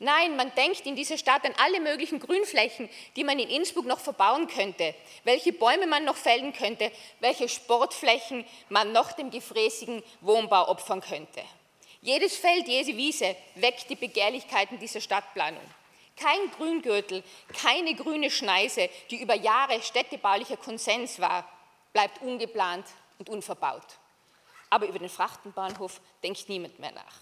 Nein, 0.00 0.34
man 0.34 0.52
denkt 0.56 0.84
in 0.84 0.96
dieser 0.96 1.16
Stadt 1.16 1.44
an 1.44 1.54
alle 1.58 1.78
möglichen 1.78 2.18
Grünflächen, 2.18 2.90
die 3.14 3.22
man 3.22 3.38
in 3.38 3.48
Innsbruck 3.48 3.86
noch 3.86 4.00
verbauen 4.00 4.48
könnte, 4.48 4.96
welche 5.22 5.52
Bäume 5.52 5.86
man 5.86 6.04
noch 6.04 6.16
fällen 6.16 6.52
könnte, 6.52 6.90
welche 7.20 7.48
Sportflächen 7.48 8.44
man 8.68 8.90
noch 8.90 9.12
dem 9.12 9.30
gefräßigen 9.30 10.02
Wohnbau 10.22 10.68
opfern 10.68 11.00
könnte. 11.00 11.44
Jedes 12.04 12.36
Feld, 12.36 12.68
jede 12.68 12.96
Wiese 12.96 13.34
weckt 13.56 13.90
die 13.90 13.96
Begehrlichkeiten 13.96 14.78
dieser 14.78 15.00
Stadtplanung. 15.00 15.64
Kein 16.16 16.48
Grüngürtel, 16.56 17.24
keine 17.60 17.96
grüne 17.96 18.30
Schneise, 18.30 18.88
die 19.10 19.20
über 19.20 19.34
Jahre 19.34 19.82
städtebaulicher 19.82 20.56
Konsens 20.56 21.18
war, 21.18 21.48
bleibt 21.92 22.22
ungeplant 22.22 22.86
und 23.18 23.28
unverbaut 23.28 23.98
aber 24.74 24.88
über 24.88 24.98
den 24.98 25.08
Frachtenbahnhof 25.08 26.00
denkt 26.24 26.48
niemand 26.48 26.80
mehr 26.80 26.90
nach. 26.90 27.20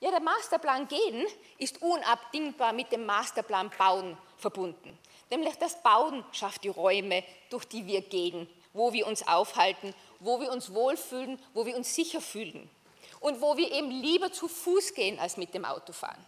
Ja, 0.00 0.10
der 0.10 0.20
Masterplan 0.20 0.88
Gehen 0.88 1.26
ist 1.58 1.82
unabdingbar 1.82 2.72
mit 2.72 2.90
dem 2.90 3.04
Masterplan 3.04 3.70
Bauen 3.76 4.16
verbunden. 4.38 4.98
Nämlich 5.28 5.56
das 5.56 5.82
Bauen 5.82 6.24
schafft 6.32 6.64
die 6.64 6.68
Räume, 6.68 7.22
durch 7.50 7.66
die 7.66 7.86
wir 7.86 8.00
gehen, 8.00 8.48
wo 8.72 8.94
wir 8.94 9.06
uns 9.06 9.28
aufhalten, 9.28 9.92
wo 10.20 10.40
wir 10.40 10.50
uns 10.50 10.72
wohlfühlen, 10.72 11.38
wo 11.52 11.66
wir 11.66 11.76
uns 11.76 11.94
sicher 11.94 12.22
fühlen 12.22 12.70
und 13.20 13.40
wo 13.40 13.56
wir 13.56 13.72
eben 13.72 13.90
lieber 13.90 14.32
zu 14.32 14.48
Fuß 14.48 14.94
gehen 14.94 15.18
als 15.18 15.36
mit 15.36 15.54
dem 15.54 15.64
Auto 15.64 15.92
fahren. 15.92 16.24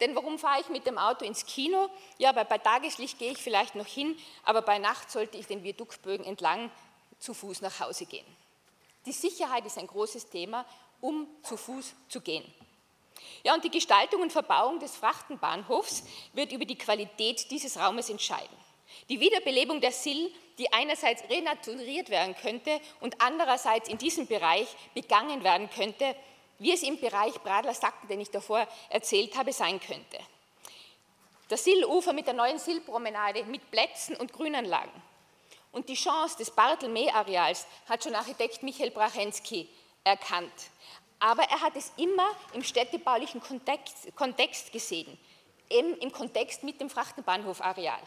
Denn 0.00 0.16
warum 0.16 0.38
fahre 0.38 0.60
ich 0.60 0.68
mit 0.68 0.86
dem 0.86 0.98
Auto 0.98 1.24
ins 1.24 1.46
Kino? 1.46 1.88
Ja, 2.18 2.34
weil 2.34 2.44
bei 2.44 2.58
Tageslicht 2.58 3.18
gehe 3.18 3.32
ich 3.32 3.38
vielleicht 3.38 3.74
noch 3.74 3.86
hin, 3.86 4.16
aber 4.42 4.62
bei 4.62 4.78
Nacht 4.78 5.10
sollte 5.10 5.38
ich 5.38 5.46
den 5.46 5.62
Viaduktbögen 5.62 6.26
entlang 6.26 6.70
zu 7.20 7.34
Fuß 7.34 7.60
nach 7.60 7.78
Hause 7.78 8.06
gehen. 8.06 8.26
Die 9.06 9.12
Sicherheit 9.12 9.64
ist 9.64 9.78
ein 9.78 9.86
großes 9.86 10.28
Thema, 10.28 10.64
um 11.00 11.28
zu 11.42 11.56
Fuß 11.56 11.94
zu 12.08 12.20
gehen. 12.20 12.44
Ja, 13.44 13.54
und 13.54 13.64
die 13.64 13.70
Gestaltung 13.70 14.22
und 14.22 14.32
Verbauung 14.32 14.78
des 14.78 14.96
Frachtenbahnhofs 14.96 16.04
wird 16.32 16.52
über 16.52 16.64
die 16.64 16.78
Qualität 16.78 17.50
dieses 17.50 17.76
Raumes 17.76 18.10
entscheiden. 18.10 18.56
Die 19.08 19.20
Wiederbelebung 19.20 19.80
der 19.80 19.92
Sill, 19.92 20.32
die 20.58 20.72
einerseits 20.72 21.22
renaturiert 21.28 22.10
werden 22.10 22.36
könnte 22.36 22.80
und 23.00 23.20
andererseits 23.20 23.88
in 23.88 23.98
diesem 23.98 24.26
Bereich 24.26 24.68
begangen 24.94 25.42
werden 25.42 25.68
könnte, 25.70 26.14
wie 26.58 26.72
es 26.72 26.82
im 26.82 27.00
Bereich 27.00 27.34
Bradler 27.40 27.74
Sacken, 27.74 28.08
den 28.08 28.20
ich 28.20 28.30
davor 28.30 28.66
erzählt 28.90 29.36
habe, 29.36 29.52
sein 29.52 29.80
könnte. 29.80 30.18
Das 31.48 31.64
Sillufer 31.64 32.12
mit 32.12 32.26
der 32.26 32.34
neuen 32.34 32.58
Sillpromenade 32.58 33.44
mit 33.44 33.70
Plätzen 33.70 34.16
und 34.16 34.32
Grünanlagen 34.32 35.02
und 35.72 35.88
die 35.88 35.94
Chance 35.94 36.36
des 36.38 36.50
Bartelmee-Areals 36.50 37.66
hat 37.88 38.04
schon 38.04 38.14
Architekt 38.14 38.62
Michael 38.62 38.90
Brachensky 38.90 39.68
erkannt. 40.04 40.52
Aber 41.18 41.42
er 41.44 41.60
hat 41.60 41.76
es 41.76 41.92
immer 41.96 42.28
im 42.52 42.62
städtebaulichen 42.62 43.40
Kontext, 43.40 44.14
Kontext 44.14 44.72
gesehen, 44.72 45.18
eben 45.70 45.96
im 45.98 46.12
Kontext 46.12 46.62
mit 46.62 46.80
dem 46.80 46.90
Frachtenbahnhof-Areal. 46.90 48.00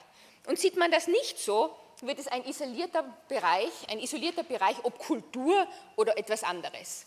Und 0.47 0.60
sieht 0.60 0.77
man 0.77 0.91
das 0.91 1.08
nicht 1.08 1.39
so, 1.39 1.75
wird 2.01 2.19
es 2.19 2.27
ein 2.27 2.45
isolierter 2.45 3.03
Bereich, 3.27 3.71
ein 3.89 3.99
isolierter 3.99 4.43
Bereich, 4.43 4.75
ob 4.84 4.99
Kultur 4.99 5.67
oder 5.95 6.17
etwas 6.17 6.43
anderes. 6.43 7.05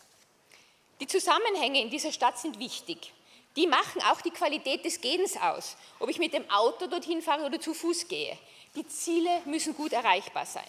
Die 1.00 1.06
Zusammenhänge 1.06 1.80
in 1.80 1.90
dieser 1.90 2.10
Stadt 2.10 2.38
sind 2.38 2.58
wichtig. 2.58 3.12
Die 3.56 3.66
machen 3.66 4.02
auch 4.10 4.20
die 4.20 4.30
Qualität 4.30 4.84
des 4.84 5.00
Gehens 5.00 5.36
aus, 5.36 5.76
ob 5.98 6.08
ich 6.08 6.18
mit 6.18 6.32
dem 6.32 6.48
Auto 6.50 6.86
dorthin 6.86 7.22
fahre 7.22 7.44
oder 7.44 7.60
zu 7.60 7.74
Fuß 7.74 8.08
gehe. 8.08 8.36
Die 8.74 8.86
Ziele 8.86 9.42
müssen 9.44 9.74
gut 9.74 9.92
erreichbar 9.92 10.46
sein. 10.46 10.66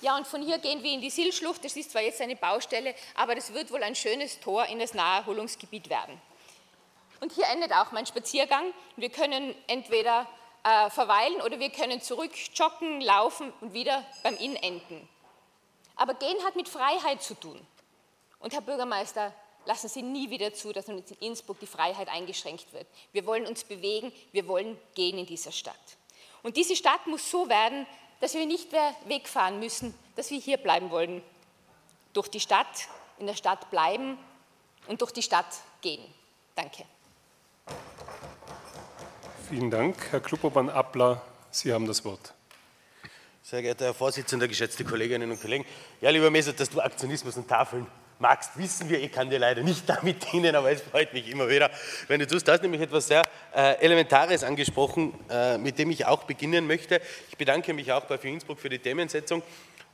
Ja, 0.00 0.16
und 0.16 0.26
von 0.26 0.42
hier 0.42 0.58
gehen 0.58 0.82
wir 0.82 0.92
in 0.92 1.00
die 1.00 1.10
Silschlucht. 1.10 1.64
Das 1.64 1.76
ist 1.76 1.90
zwar 1.90 2.02
jetzt 2.02 2.20
eine 2.20 2.36
Baustelle, 2.36 2.94
aber 3.14 3.34
das 3.34 3.52
wird 3.52 3.72
wohl 3.72 3.82
ein 3.82 3.96
schönes 3.96 4.38
Tor 4.38 4.66
in 4.66 4.78
das 4.78 4.94
Naherholungsgebiet 4.94 5.90
werden. 5.90 6.20
Und 7.20 7.32
hier 7.32 7.46
endet 7.46 7.72
auch 7.72 7.90
mein 7.90 8.06
Spaziergang. 8.06 8.72
Wir 8.96 9.10
können 9.10 9.54
entweder 9.66 10.28
äh, 10.68 10.90
verweilen 10.90 11.40
oder 11.40 11.58
wir 11.58 11.70
können 11.70 12.00
zurück 12.02 12.32
joggen, 12.54 13.00
laufen 13.00 13.52
und 13.60 13.72
wieder 13.72 14.04
beim 14.22 14.36
Inn 14.36 14.56
enden. 14.56 15.08
Aber 15.96 16.14
Gehen 16.14 16.44
hat 16.44 16.56
mit 16.56 16.68
Freiheit 16.68 17.22
zu 17.22 17.34
tun. 17.34 17.58
Und 18.38 18.52
Herr 18.52 18.60
Bürgermeister, 18.60 19.32
lassen 19.64 19.88
Sie 19.88 20.02
nie 20.02 20.30
wieder 20.30 20.52
zu, 20.52 20.72
dass 20.72 20.88
uns 20.88 21.10
in 21.10 21.28
Innsbruck 21.28 21.58
die 21.60 21.66
Freiheit 21.66 22.08
eingeschränkt 22.08 22.72
wird. 22.72 22.86
Wir 23.12 23.26
wollen 23.26 23.46
uns 23.46 23.64
bewegen, 23.64 24.12
wir 24.32 24.46
wollen 24.46 24.78
gehen 24.94 25.18
in 25.18 25.26
dieser 25.26 25.52
Stadt. 25.52 25.74
Und 26.42 26.56
diese 26.56 26.76
Stadt 26.76 27.06
muss 27.06 27.30
so 27.30 27.48
werden, 27.48 27.86
dass 28.20 28.34
wir 28.34 28.46
nicht 28.46 28.70
mehr 28.70 28.94
wegfahren 29.06 29.58
müssen, 29.58 29.94
dass 30.16 30.30
wir 30.30 30.38
hier 30.38 30.58
bleiben 30.58 30.90
wollen. 30.90 31.22
Durch 32.12 32.28
die 32.28 32.40
Stadt, 32.40 32.88
in 33.18 33.26
der 33.26 33.34
Stadt 33.34 33.70
bleiben 33.70 34.18
und 34.86 35.00
durch 35.00 35.12
die 35.12 35.22
Stadt 35.22 35.46
gehen. 35.80 36.02
Danke. 36.54 36.84
Vielen 39.48 39.70
Dank. 39.70 39.96
Herr 40.10 40.20
Kluppermann-Appler, 40.20 41.22
Sie 41.50 41.72
haben 41.72 41.86
das 41.86 42.04
Wort. 42.04 42.34
Sehr 43.42 43.62
geehrter 43.62 43.86
Herr 43.86 43.94
Vorsitzender, 43.94 44.46
geschätzte 44.46 44.84
Kolleginnen 44.84 45.30
und 45.30 45.40
Kollegen. 45.40 45.64
Ja, 46.02 46.10
lieber 46.10 46.30
Messer, 46.30 46.52
dass 46.52 46.68
du 46.68 46.82
Aktionismus 46.82 47.34
und 47.38 47.48
Tafeln 47.48 47.86
magst, 48.18 48.58
wissen 48.58 48.90
wir. 48.90 49.02
Ich 49.02 49.10
kann 49.10 49.30
dir 49.30 49.38
leider 49.38 49.62
nicht 49.62 49.84
damit 49.88 50.30
dienen, 50.30 50.54
aber 50.54 50.70
es 50.70 50.82
freut 50.82 51.14
mich 51.14 51.30
immer 51.30 51.48
wieder, 51.48 51.70
wenn 52.08 52.20
du 52.20 52.26
tust. 52.26 52.46
Du 52.46 52.52
hast 52.52 52.60
nämlich 52.60 52.82
etwas 52.82 53.06
sehr 53.06 53.26
äh, 53.56 53.80
Elementares 53.80 54.44
angesprochen, 54.44 55.14
äh, 55.30 55.56
mit 55.56 55.78
dem 55.78 55.90
ich 55.90 56.04
auch 56.04 56.24
beginnen 56.24 56.66
möchte. 56.66 57.00
Ich 57.30 57.38
bedanke 57.38 57.72
mich 57.72 57.90
auch 57.90 58.04
bei 58.04 58.18
Für 58.18 58.28
Innsbruck 58.28 58.60
für 58.60 58.68
die 58.68 58.80
Themensetzung 58.80 59.42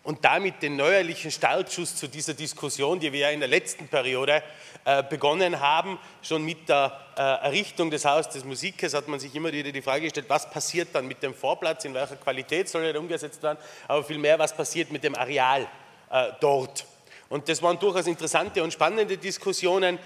und 0.05 0.23
damit 0.25 0.63
den 0.63 0.77
neuerlichen 0.77 1.31
Startschuss 1.31 1.97
zu 1.97 2.09
dieser 2.09 2.35
Diskussion, 2.35 3.01
die 3.01 3.13
wir 3.13 3.21
ja 3.21 3.31
in 3.31 3.41
der 3.41 3.49
letzten 3.49 3.89
Periode 3.89 4.43
äh, 4.85 5.03
begonnen 5.03 5.61
haben. 5.61 5.99
Schon 6.23 6.45
mit 6.45 6.69
der 6.69 6.93
äh, 7.17 7.21
Errichtung 7.21 7.91
des 7.91 8.05
Hauses 8.05 8.31
des 8.33 8.45
Musikers 8.45 8.93
hat 8.93 9.09
man 9.09 9.19
sich 9.19 9.35
immer 9.35 9.51
wieder 9.51 9.73
die 9.73 9.81
Frage 9.81 10.03
gestellt, 10.03 10.27
was 10.29 10.49
passiert 10.51 10.89
dann 10.93 11.09
mit 11.09 11.23
dem 11.23 11.35
Vorplatz, 11.35 11.87
in 11.87 11.95
welcher 11.95 12.17
Qualität 12.17 12.69
soll 12.69 12.85
er 12.85 13.01
umgesetzt 13.01 13.43
werden, 13.43 13.59
aber 13.89 14.05
vielmehr, 14.05 14.39
was 14.39 14.55
passiert 14.55 14.93
mit 14.93 15.03
dem 15.03 15.15
Areal 15.15 15.67
äh, 16.11 16.33
dort. 16.39 16.85
Und 17.31 17.49
das 17.49 17.63
waren 17.63 17.79
durchaus 17.79 18.07
interessante 18.07 18.63
und 18.63 18.73
spannende 18.73 19.17
Diskussionen. 19.17 19.99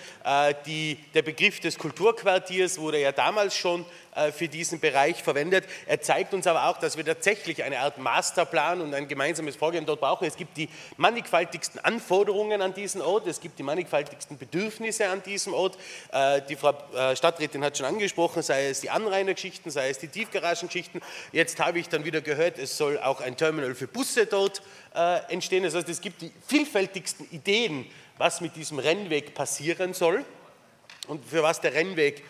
Die, 0.65 0.95
der 1.13 1.23
Begriff 1.23 1.61
des 1.61 1.77
Kulturquartiers 1.77 2.79
wurde 2.79 3.01
ja 3.01 3.13
damals 3.13 3.57
schon 3.57 3.85
für 4.33 4.49
diesen 4.49 4.81
Bereich 4.81 5.23
verwendet. 5.23 5.65
Er 5.87 6.01
zeigt 6.01 6.35
uns 6.35 6.47
aber 6.47 6.69
auch, 6.69 6.79
dass 6.79 6.97
wir 6.97 7.05
tatsächlich 7.05 7.63
eine 7.63 7.81
Art 7.81 7.99
Masterplan 7.99 8.81
und 8.81 8.95
ein 8.95 9.09
gemeinsames 9.09 9.57
Vorgehen 9.57 9.87
dort 9.87 10.01
brauchen. 10.01 10.27
Es 10.27 10.37
gibt 10.37 10.57
die 10.57 10.69
mannigfaltigsten 10.97 11.81
Anforderungen 11.81 12.63
an 12.63 12.75
diesen 12.75 13.03
Ort, 13.03 13.27
es 13.27 13.41
gibt 13.41 13.59
die 13.59 13.63
mannigfaltigsten 13.63 14.39
Bedürfnisse 14.39 15.09
an 15.09 15.23
diesem 15.23 15.55
Ort. 15.55 15.79
Äh, 16.13 16.43
die 16.49 16.57
Frau 16.57 16.75
Stadträtin 17.15 17.65
hat 17.65 17.77
schon 17.77 17.87
angesprochen, 17.87 18.43
sei 18.43 18.69
es 18.69 18.81
die 18.81 18.91
Anrainergeschichten, 18.91 19.71
sei 19.71 19.91
es 19.91 19.99
die 19.99 20.09
Tiefgaragengeschichten. 20.09 21.01
Jetzt 21.33 21.59
habe 21.61 21.79
ich 21.79 21.89
dann 21.89 22.05
wieder 22.05 22.21
gehört, 22.21 22.59
es 22.59 22.77
soll 22.77 22.99
auch 22.99 23.21
ein 23.21 23.37
Terminal 23.37 23.75
für 23.75 23.87
Busse 23.87 24.27
dort 24.27 24.63
entstehen. 25.29 25.63
Das 25.63 25.75
heißt, 25.75 25.89
es 25.89 26.01
gibt 26.01 26.23
die 26.23 26.33
vielfältigsten 26.47 27.29
Ideen 27.31 27.87
was 28.19 28.41
mit 28.41 28.57
diesem 28.57 28.79
Rennweg 28.79 29.35
passieren 29.35 29.95
soll 29.95 30.25
und 31.07 31.25
für 31.25 31.43
was 31.43 31.61
der 31.61 31.73
Rennweg 31.73 32.19
äh, 32.19 32.23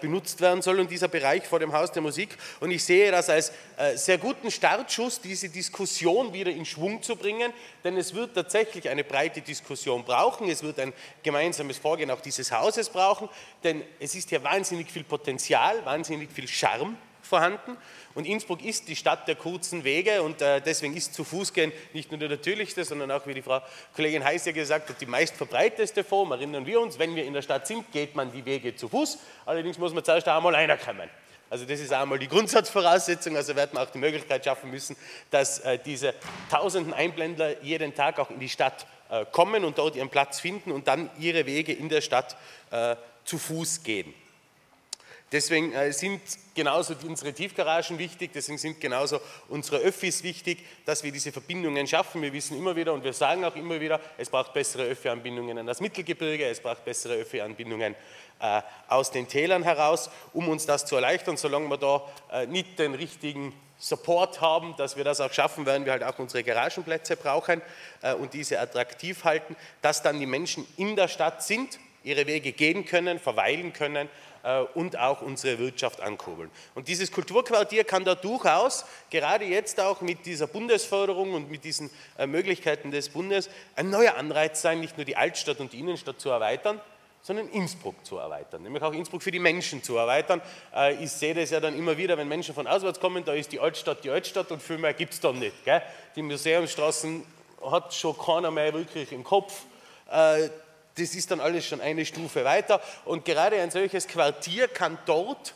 benutzt 0.00 0.40
werden 0.40 0.62
soll 0.62 0.80
und 0.80 0.90
dieser 0.90 1.08
Bereich 1.08 1.44
vor 1.46 1.58
dem 1.58 1.72
Haus 1.72 1.92
der 1.92 2.02
Musik. 2.02 2.36
Und 2.60 2.70
ich 2.70 2.84
sehe 2.84 3.10
das 3.10 3.28
als 3.28 3.52
äh, 3.76 3.96
sehr 3.96 4.18
guten 4.18 4.50
Startschuss, 4.50 5.20
diese 5.20 5.48
Diskussion 5.48 6.32
wieder 6.32 6.50
in 6.50 6.64
Schwung 6.64 7.02
zu 7.02 7.16
bringen, 7.16 7.52
denn 7.84 7.96
es 7.96 8.14
wird 8.14 8.34
tatsächlich 8.34 8.88
eine 8.88 9.04
breite 9.04 9.40
Diskussion 9.40 10.04
brauchen. 10.04 10.48
Es 10.48 10.62
wird 10.62 10.78
ein 10.80 10.92
gemeinsames 11.22 11.78
Vorgehen 11.78 12.10
auch 12.10 12.20
dieses 12.20 12.52
Hauses 12.52 12.88
brauchen, 12.88 13.28
denn 13.64 13.82
es 14.00 14.14
ist 14.14 14.30
hier 14.30 14.42
wahnsinnig 14.42 14.90
viel 14.90 15.04
Potenzial, 15.04 15.84
wahnsinnig 15.84 16.30
viel 16.32 16.48
Charme 16.48 16.96
vorhanden. 17.22 17.76
Und 18.16 18.26
Innsbruck 18.26 18.64
ist 18.64 18.88
die 18.88 18.96
Stadt 18.96 19.28
der 19.28 19.34
kurzen 19.34 19.84
Wege 19.84 20.22
und 20.22 20.40
äh, 20.40 20.62
deswegen 20.62 20.96
ist 20.96 21.12
zu 21.12 21.22
Fuß 21.22 21.52
gehen 21.52 21.70
nicht 21.92 22.10
nur 22.10 22.18
der 22.18 22.30
natürlichste, 22.30 22.82
sondern 22.82 23.10
auch, 23.10 23.26
wie 23.26 23.34
die 23.34 23.42
Frau 23.42 23.60
Kollegin 23.94 24.24
Heiß 24.24 24.46
ja 24.46 24.52
gesagt 24.52 24.88
hat, 24.88 24.98
die 24.98 25.04
meistverbreiteste 25.04 26.02
Form. 26.02 26.32
Erinnern 26.32 26.64
wir 26.64 26.80
uns, 26.80 26.98
wenn 26.98 27.14
wir 27.14 27.26
in 27.26 27.34
der 27.34 27.42
Stadt 27.42 27.66
sind, 27.66 27.92
geht 27.92 28.16
man 28.16 28.32
die 28.32 28.42
Wege 28.46 28.74
zu 28.74 28.88
Fuß. 28.88 29.18
Allerdings 29.44 29.76
muss 29.76 29.92
man 29.92 30.02
zuerst 30.02 30.26
einmal 30.28 30.54
reinkommen. 30.54 31.10
Also 31.50 31.66
das 31.66 31.78
ist 31.78 31.92
einmal 31.92 32.18
die 32.18 32.26
Grundsatzvoraussetzung, 32.26 33.36
also 33.36 33.54
werden 33.54 33.72
wir 33.74 33.82
auch 33.82 33.90
die 33.90 33.98
Möglichkeit 33.98 34.42
schaffen 34.42 34.70
müssen, 34.70 34.96
dass 35.30 35.58
äh, 35.58 35.78
diese 35.78 36.14
tausenden 36.50 36.94
Einblender 36.94 37.62
jeden 37.62 37.94
Tag 37.94 38.18
auch 38.18 38.30
in 38.30 38.40
die 38.40 38.48
Stadt 38.48 38.86
äh, 39.10 39.26
kommen 39.30 39.62
und 39.62 39.76
dort 39.76 39.94
ihren 39.94 40.08
Platz 40.08 40.40
finden 40.40 40.72
und 40.72 40.88
dann 40.88 41.10
ihre 41.18 41.44
Wege 41.44 41.74
in 41.74 41.90
der 41.90 42.00
Stadt 42.00 42.34
äh, 42.70 42.96
zu 43.26 43.36
Fuß 43.36 43.82
gehen. 43.82 44.14
Deswegen 45.32 45.72
äh, 45.72 45.92
sind 45.92 46.20
genauso 46.54 46.94
unsere 47.04 47.32
Tiefgaragen 47.32 47.98
wichtig, 47.98 48.30
deswegen 48.32 48.58
sind 48.58 48.80
genauso 48.80 49.20
unsere 49.48 49.78
Öffis 49.78 50.22
wichtig, 50.22 50.64
dass 50.84 51.02
wir 51.02 51.10
diese 51.10 51.32
Verbindungen 51.32 51.84
schaffen. 51.88 52.22
Wir 52.22 52.32
wissen 52.32 52.56
immer 52.56 52.76
wieder 52.76 52.92
und 52.92 53.02
wir 53.02 53.12
sagen 53.12 53.44
auch 53.44 53.56
immer 53.56 53.80
wieder, 53.80 54.00
es 54.18 54.30
braucht 54.30 54.52
bessere 54.52 54.84
Öffi-Anbindungen 54.84 55.58
an 55.58 55.66
das 55.66 55.80
Mittelgebirge, 55.80 56.46
es 56.46 56.60
braucht 56.60 56.84
bessere 56.84 57.14
Öffi-Anbindungen 57.14 57.96
äh, 58.38 58.62
aus 58.86 59.10
den 59.10 59.26
Tälern 59.26 59.64
heraus, 59.64 60.10
um 60.32 60.48
uns 60.48 60.64
das 60.64 60.86
zu 60.86 60.94
erleichtern. 60.94 61.36
Solange 61.36 61.68
wir 61.68 61.78
da 61.78 62.02
äh, 62.32 62.46
nicht 62.46 62.78
den 62.78 62.94
richtigen 62.94 63.52
Support 63.78 64.40
haben, 64.40 64.76
dass 64.76 64.96
wir 64.96 65.02
das 65.02 65.20
auch 65.20 65.32
schaffen, 65.32 65.66
werden 65.66 65.86
wir 65.86 65.92
halt 65.92 66.04
auch 66.04 66.20
unsere 66.20 66.44
Garagenplätze 66.44 67.14
brauchen 67.14 67.60
und 68.18 68.32
diese 68.32 68.58
attraktiv 68.58 69.24
halten, 69.24 69.54
dass 69.82 70.02
dann 70.02 70.18
die 70.18 70.24
Menschen 70.24 70.66
in 70.78 70.96
der 70.96 71.08
Stadt 71.08 71.42
sind, 71.42 71.78
ihre 72.02 72.26
Wege 72.26 72.52
gehen 72.52 72.86
können, 72.86 73.18
verweilen 73.18 73.74
können 73.74 74.08
und 74.74 74.98
auch 74.98 75.22
unsere 75.22 75.58
Wirtschaft 75.58 76.00
ankurbeln. 76.00 76.50
Und 76.74 76.88
dieses 76.88 77.10
Kulturquartier 77.10 77.84
kann 77.84 78.04
da 78.04 78.14
durchaus, 78.14 78.84
gerade 79.10 79.44
jetzt 79.44 79.80
auch 79.80 80.00
mit 80.00 80.24
dieser 80.24 80.46
Bundesförderung 80.46 81.34
und 81.34 81.50
mit 81.50 81.64
diesen 81.64 81.90
äh, 82.16 82.26
Möglichkeiten 82.26 82.90
des 82.90 83.08
Bundes, 83.08 83.50
ein 83.74 83.90
neuer 83.90 84.14
Anreiz 84.16 84.62
sein, 84.62 84.80
nicht 84.80 84.96
nur 84.96 85.04
die 85.04 85.16
Altstadt 85.16 85.58
und 85.58 85.72
die 85.72 85.80
Innenstadt 85.80 86.20
zu 86.20 86.30
erweitern, 86.30 86.80
sondern 87.22 87.48
Innsbruck 87.48 87.96
zu 88.06 88.18
erweitern, 88.18 88.62
nämlich 88.62 88.84
auch 88.84 88.92
Innsbruck 88.92 89.20
für 89.20 89.32
die 89.32 89.40
Menschen 89.40 89.82
zu 89.82 89.96
erweitern. 89.96 90.40
Äh, 90.72 91.02
ich 91.02 91.10
sehe 91.10 91.34
das 91.34 91.50
ja 91.50 91.58
dann 91.58 91.76
immer 91.76 91.96
wieder, 91.96 92.16
wenn 92.16 92.28
Menschen 92.28 92.54
von 92.54 92.68
auswärts 92.68 93.00
kommen, 93.00 93.24
da 93.24 93.32
ist 93.32 93.50
die 93.50 93.58
Altstadt 93.58 94.04
die 94.04 94.10
Altstadt 94.10 94.52
und 94.52 94.62
viel 94.62 94.78
mehr 94.78 94.94
gibt 94.94 95.12
es 95.12 95.20
dann 95.20 95.40
nicht. 95.40 95.64
Gell? 95.64 95.82
Die 96.14 96.22
Museumsstraßen 96.22 97.24
hat 97.68 97.92
schon 97.94 98.16
keiner 98.16 98.52
mehr 98.52 98.72
wirklich 98.72 99.10
im 99.10 99.24
Kopf 99.24 99.62
das 100.96 101.14
ist 101.14 101.30
dann 101.30 101.40
alles 101.40 101.66
schon 101.66 101.80
eine 101.80 102.04
Stufe 102.04 102.44
weiter. 102.44 102.80
Und 103.04 103.24
gerade 103.24 103.60
ein 103.60 103.70
solches 103.70 104.06
Quartier 104.06 104.68
kann 104.68 104.98
dort 105.06 105.54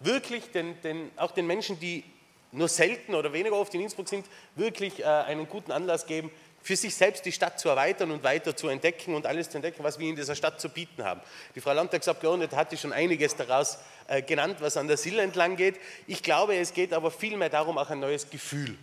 wirklich 0.00 0.50
den, 0.50 0.80
den, 0.82 1.10
auch 1.16 1.30
den 1.30 1.46
Menschen, 1.46 1.78
die 1.80 2.04
nur 2.52 2.68
selten 2.68 3.14
oder 3.14 3.32
weniger 3.32 3.56
oft 3.56 3.74
in 3.74 3.80
Innsbruck 3.80 4.08
sind, 4.08 4.26
wirklich 4.56 5.00
äh, 5.00 5.04
einen 5.04 5.48
guten 5.48 5.72
Anlass 5.72 6.06
geben, 6.06 6.30
für 6.62 6.76
sich 6.76 6.94
selbst 6.94 7.24
die 7.24 7.32
Stadt 7.32 7.58
zu 7.58 7.68
erweitern 7.70 8.12
und 8.12 8.22
weiter 8.22 8.54
zu 8.54 8.68
entdecken 8.68 9.14
und 9.14 9.26
alles 9.26 9.50
zu 9.50 9.56
entdecken, 9.56 9.82
was 9.82 9.98
wir 9.98 10.08
in 10.08 10.14
dieser 10.14 10.36
Stadt 10.36 10.60
zu 10.60 10.68
bieten 10.68 11.02
haben. 11.02 11.20
Die 11.54 11.60
Frau 11.60 11.72
Landtagsabgeordnete 11.72 12.54
hatte 12.54 12.76
schon 12.76 12.92
einiges 12.92 13.34
daraus 13.34 13.78
äh, 14.06 14.22
genannt, 14.22 14.58
was 14.60 14.76
an 14.76 14.86
der 14.86 14.96
Sill 14.96 15.18
entlang 15.18 15.56
geht. 15.56 15.80
Ich 16.06 16.22
glaube, 16.22 16.56
es 16.56 16.72
geht 16.72 16.92
aber 16.92 17.10
vielmehr 17.10 17.48
darum, 17.48 17.78
auch 17.78 17.90
ein 17.90 18.00
neues 18.00 18.30
Gefühl 18.30 18.76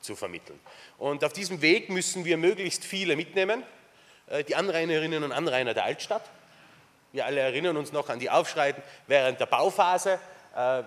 zu 0.00 0.14
vermitteln. 0.14 0.60
Und 0.98 1.24
auf 1.24 1.32
diesem 1.32 1.62
Weg 1.62 1.88
müssen 1.88 2.24
wir 2.24 2.36
möglichst 2.36 2.84
viele 2.84 3.16
mitnehmen. 3.16 3.64
Äh, 4.28 4.44
die 4.44 4.56
Anrainerinnen 4.56 5.22
und 5.24 5.32
Anrainer 5.32 5.74
der 5.74 5.84
Altstadt. 5.84 6.22
Wir 7.12 7.26
alle 7.26 7.40
erinnern 7.40 7.76
uns 7.76 7.92
noch 7.92 8.08
an 8.08 8.18
die 8.18 8.30
Aufschreiten 8.30 8.82
während 9.06 9.40
der 9.40 9.46
Bauphase, 9.46 10.18
äh, 10.54 10.82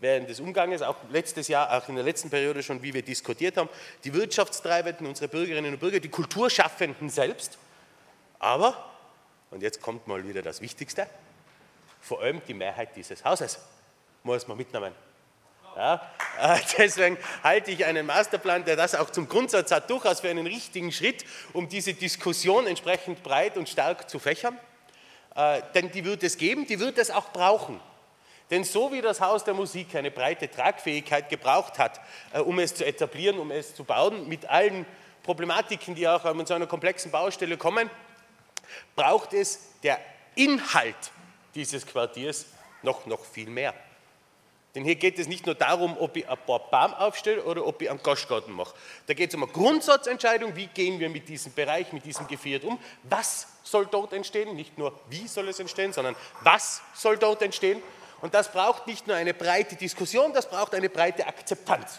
während 0.00 0.28
des 0.28 0.40
Umganges, 0.40 0.82
auch 0.82 0.96
letztes 1.10 1.48
Jahr, 1.48 1.76
auch 1.76 1.88
in 1.88 1.96
der 1.96 2.04
letzten 2.04 2.30
Periode 2.30 2.62
schon, 2.62 2.82
wie 2.82 2.94
wir 2.94 3.02
diskutiert 3.02 3.56
haben, 3.56 3.68
die 4.04 4.12
Wirtschaftstreibenden, 4.14 5.06
unsere 5.06 5.28
Bürgerinnen 5.28 5.74
und 5.74 5.80
Bürger, 5.80 6.00
die 6.00 6.08
Kulturschaffenden 6.08 7.10
selbst, 7.10 7.58
aber, 8.38 8.90
und 9.50 9.62
jetzt 9.62 9.82
kommt 9.82 10.06
mal 10.06 10.26
wieder 10.26 10.42
das 10.42 10.60
Wichtigste, 10.60 11.06
vor 12.00 12.22
allem 12.22 12.40
die 12.48 12.54
Mehrheit 12.54 12.96
dieses 12.96 13.24
Hauses 13.24 13.60
muss 14.22 14.48
man 14.48 14.56
mitnehmen. 14.56 14.94
Ja, 15.80 15.98
äh, 16.38 16.58
deswegen 16.78 17.16
halte 17.42 17.70
ich 17.70 17.86
einen 17.86 18.04
Masterplan, 18.04 18.66
der 18.66 18.76
das 18.76 18.94
auch 18.94 19.08
zum 19.08 19.26
Grundsatz 19.30 19.70
hat, 19.70 19.88
durchaus 19.88 20.20
für 20.20 20.28
einen 20.28 20.46
richtigen 20.46 20.92
Schritt, 20.92 21.24
um 21.54 21.70
diese 21.70 21.94
Diskussion 21.94 22.66
entsprechend 22.66 23.22
breit 23.22 23.56
und 23.56 23.66
stark 23.66 24.10
zu 24.10 24.18
fächern. 24.18 24.58
Äh, 25.34 25.62
denn 25.74 25.90
die 25.90 26.04
wird 26.04 26.22
es 26.22 26.36
geben, 26.36 26.66
die 26.66 26.78
wird 26.78 26.98
es 26.98 27.10
auch 27.10 27.32
brauchen. 27.32 27.80
Denn 28.50 28.62
so 28.62 28.92
wie 28.92 29.00
das 29.00 29.22
Haus 29.22 29.42
der 29.42 29.54
Musik 29.54 29.94
eine 29.94 30.10
breite 30.10 30.50
Tragfähigkeit 30.50 31.30
gebraucht 31.30 31.78
hat, 31.78 31.98
äh, 32.34 32.40
um 32.40 32.58
es 32.58 32.74
zu 32.74 32.84
etablieren, 32.84 33.38
um 33.38 33.50
es 33.50 33.74
zu 33.74 33.84
bauen, 33.84 34.28
mit 34.28 34.44
allen 34.50 34.84
Problematiken, 35.22 35.94
die 35.94 36.06
auch 36.06 36.26
an 36.26 36.44
so 36.44 36.52
einer 36.52 36.66
komplexen 36.66 37.10
Baustelle 37.10 37.56
kommen, 37.56 37.88
braucht 38.94 39.32
es 39.32 39.70
der 39.82 39.98
Inhalt 40.34 41.10
dieses 41.54 41.86
Quartiers 41.86 42.44
noch, 42.82 43.06
noch 43.06 43.24
viel 43.24 43.48
mehr. 43.48 43.72
Denn 44.74 44.84
hier 44.84 44.94
geht 44.94 45.18
es 45.18 45.26
nicht 45.26 45.46
nur 45.46 45.56
darum, 45.56 45.96
ob 45.98 46.16
ich 46.16 46.28
ein 46.28 46.38
paar 46.46 46.60
Baum 46.70 46.94
aufstelle 46.94 47.42
oder 47.42 47.66
ob 47.66 47.82
ich 47.82 47.90
einen 47.90 48.02
Gastgarten 48.02 48.52
mache. 48.52 48.74
Da 49.06 49.14
geht 49.14 49.30
es 49.30 49.34
um 49.34 49.42
eine 49.42 49.52
Grundsatzentscheidung, 49.52 50.54
wie 50.54 50.68
gehen 50.68 51.00
wir 51.00 51.08
mit 51.08 51.28
diesem 51.28 51.52
Bereich, 51.52 51.92
mit 51.92 52.04
diesem 52.04 52.28
Gefährt 52.28 52.64
um, 52.64 52.78
was 53.02 53.48
soll 53.64 53.86
dort 53.86 54.12
entstehen, 54.12 54.54
nicht 54.54 54.78
nur 54.78 54.98
wie 55.08 55.26
soll 55.26 55.48
es 55.48 55.58
entstehen, 55.58 55.92
sondern 55.92 56.14
was 56.42 56.82
soll 56.94 57.16
dort 57.16 57.42
entstehen. 57.42 57.82
Und 58.20 58.34
das 58.34 58.52
braucht 58.52 58.86
nicht 58.86 59.06
nur 59.06 59.16
eine 59.16 59.34
breite 59.34 59.74
Diskussion, 59.74 60.32
das 60.32 60.48
braucht 60.48 60.74
eine 60.74 60.88
breite 60.88 61.26
Akzeptanz. 61.26 61.98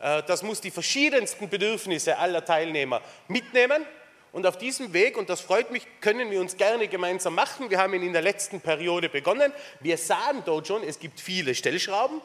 Äh, 0.00 0.22
das 0.22 0.42
muss 0.42 0.62
die 0.62 0.70
verschiedensten 0.70 1.48
Bedürfnisse 1.48 2.16
aller 2.16 2.44
Teilnehmer 2.44 3.02
mitnehmen 3.28 3.84
und 4.32 4.46
auf 4.46 4.56
diesem 4.56 4.94
Weg, 4.94 5.18
und 5.18 5.28
das 5.28 5.42
freut 5.42 5.70
mich, 5.70 5.86
können 6.00 6.30
wir 6.30 6.40
uns 6.40 6.56
gerne 6.56 6.88
gemeinsam 6.88 7.34
machen. 7.34 7.68
Wir 7.68 7.78
haben 7.78 7.92
ihn 7.92 8.02
in 8.02 8.14
der 8.14 8.22
letzten 8.22 8.62
Periode 8.62 9.10
begonnen. 9.10 9.52
Wir 9.80 9.98
sahen 9.98 10.42
dort 10.46 10.66
schon, 10.66 10.82
es 10.82 10.98
gibt 10.98 11.20
viele 11.20 11.54
Stellschrauben, 11.54 12.20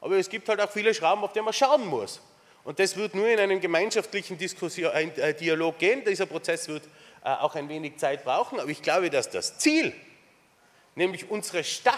aber 0.00 0.16
es 0.16 0.28
gibt 0.28 0.48
halt 0.48 0.60
auch 0.60 0.70
viele 0.70 0.94
Schrauben, 0.94 1.24
auf 1.24 1.32
die 1.32 1.40
man 1.40 1.52
schauen 1.52 1.86
muss. 1.86 2.20
Und 2.62 2.78
das 2.78 2.96
wird 2.96 3.16
nur 3.16 3.28
in 3.28 3.40
einem 3.40 3.60
gemeinschaftlichen 3.60 4.38
Diskussion, 4.38 4.92
äh, 4.92 5.34
Dialog 5.34 5.78
gehen. 5.78 6.04
Dieser 6.04 6.26
Prozess 6.26 6.68
wird 6.68 6.84
äh, 7.24 7.30
auch 7.30 7.56
ein 7.56 7.68
wenig 7.68 7.96
Zeit 7.96 8.22
brauchen, 8.22 8.60
aber 8.60 8.70
ich 8.70 8.82
glaube, 8.82 9.10
dass 9.10 9.28
das 9.28 9.58
Ziel, 9.58 9.92
nämlich 10.94 11.30
unsere 11.30 11.64
Stadt, 11.64 11.96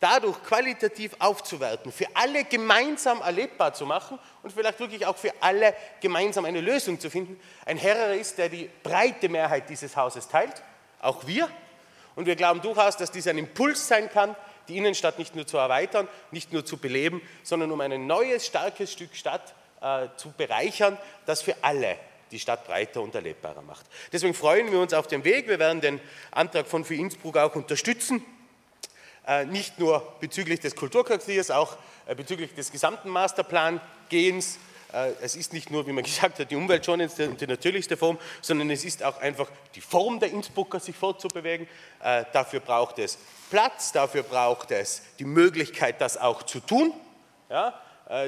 dadurch 0.00 0.42
qualitativ 0.42 1.12
aufzuwerten, 1.18 1.90
für 1.90 2.06
alle 2.14 2.44
gemeinsam 2.44 3.20
erlebbar 3.22 3.72
zu 3.72 3.86
machen 3.86 4.18
und 4.42 4.52
vielleicht 4.52 4.78
wirklich 4.78 5.06
auch 5.06 5.16
für 5.16 5.32
alle 5.40 5.74
gemeinsam 6.00 6.44
eine 6.44 6.60
Lösung 6.60 7.00
zu 7.00 7.10
finden, 7.10 7.40
ein 7.64 7.78
Herr 7.78 8.14
ist, 8.14 8.38
der 8.38 8.48
die 8.48 8.70
breite 8.82 9.28
Mehrheit 9.28 9.68
dieses 9.68 9.96
Hauses 9.96 10.28
teilt, 10.28 10.62
auch 11.00 11.26
wir. 11.26 11.48
Und 12.14 12.26
wir 12.26 12.36
glauben 12.36 12.60
durchaus, 12.60 12.96
dass 12.96 13.10
dies 13.10 13.26
ein 13.26 13.38
Impuls 13.38 13.88
sein 13.88 14.10
kann, 14.10 14.36
die 14.68 14.76
Innenstadt 14.78 15.18
nicht 15.18 15.34
nur 15.34 15.46
zu 15.46 15.58
erweitern, 15.58 16.08
nicht 16.30 16.52
nur 16.52 16.64
zu 16.64 16.78
beleben, 16.78 17.22
sondern 17.42 17.70
um 17.70 17.80
ein 17.80 18.06
neues, 18.06 18.46
starkes 18.46 18.92
Stück 18.92 19.14
Stadt 19.14 19.54
äh, 19.80 20.08
zu 20.16 20.32
bereichern, 20.32 20.98
das 21.26 21.42
für 21.42 21.54
alle 21.62 21.96
die 22.30 22.38
Stadt 22.38 22.66
breiter 22.66 23.02
und 23.02 23.14
erlebbarer 23.14 23.62
macht. 23.62 23.86
Deswegen 24.12 24.34
freuen 24.34 24.72
wir 24.72 24.80
uns 24.80 24.92
auf 24.92 25.06
den 25.06 25.24
Weg. 25.24 25.46
Wir 25.46 25.58
werden 25.58 25.80
den 25.80 26.00
Antrag 26.32 26.66
von 26.66 26.84
für 26.84 26.94
Innsbruck 26.94 27.36
auch 27.36 27.54
unterstützen. 27.54 28.24
Äh, 29.26 29.44
nicht 29.44 29.80
nur 29.80 30.06
bezüglich 30.20 30.60
des 30.60 30.76
Kulturquartiers, 30.76 31.50
auch 31.50 31.76
äh, 32.06 32.14
bezüglich 32.14 32.54
des 32.54 32.70
gesamten 32.70 33.10
Masterplan-Gehens. 33.10 34.58
Äh, 34.92 35.14
es 35.20 35.34
ist 35.34 35.52
nicht 35.52 35.68
nur, 35.68 35.84
wie 35.88 35.92
man 35.92 36.04
gesagt 36.04 36.38
hat, 36.38 36.48
die 36.48 36.54
Umweltschonendste 36.54 37.28
und 37.28 37.40
die 37.40 37.46
natürlichste 37.48 37.96
Form, 37.96 38.18
sondern 38.40 38.70
es 38.70 38.84
ist 38.84 39.02
auch 39.02 39.20
einfach 39.20 39.50
die 39.74 39.80
Form 39.80 40.20
der 40.20 40.30
Innsbrucker, 40.30 40.78
sich 40.78 40.94
fortzubewegen. 40.94 41.66
Dafür 42.32 42.60
braucht 42.60 43.00
es 43.00 43.18
Platz, 43.50 43.90
dafür 43.90 44.22
braucht 44.22 44.70
es 44.70 45.02
die 45.18 45.24
Möglichkeit, 45.24 46.00
das 46.00 46.16
auch 46.16 46.44
zu 46.44 46.60
tun. 46.60 46.92
Ja, 47.50 47.74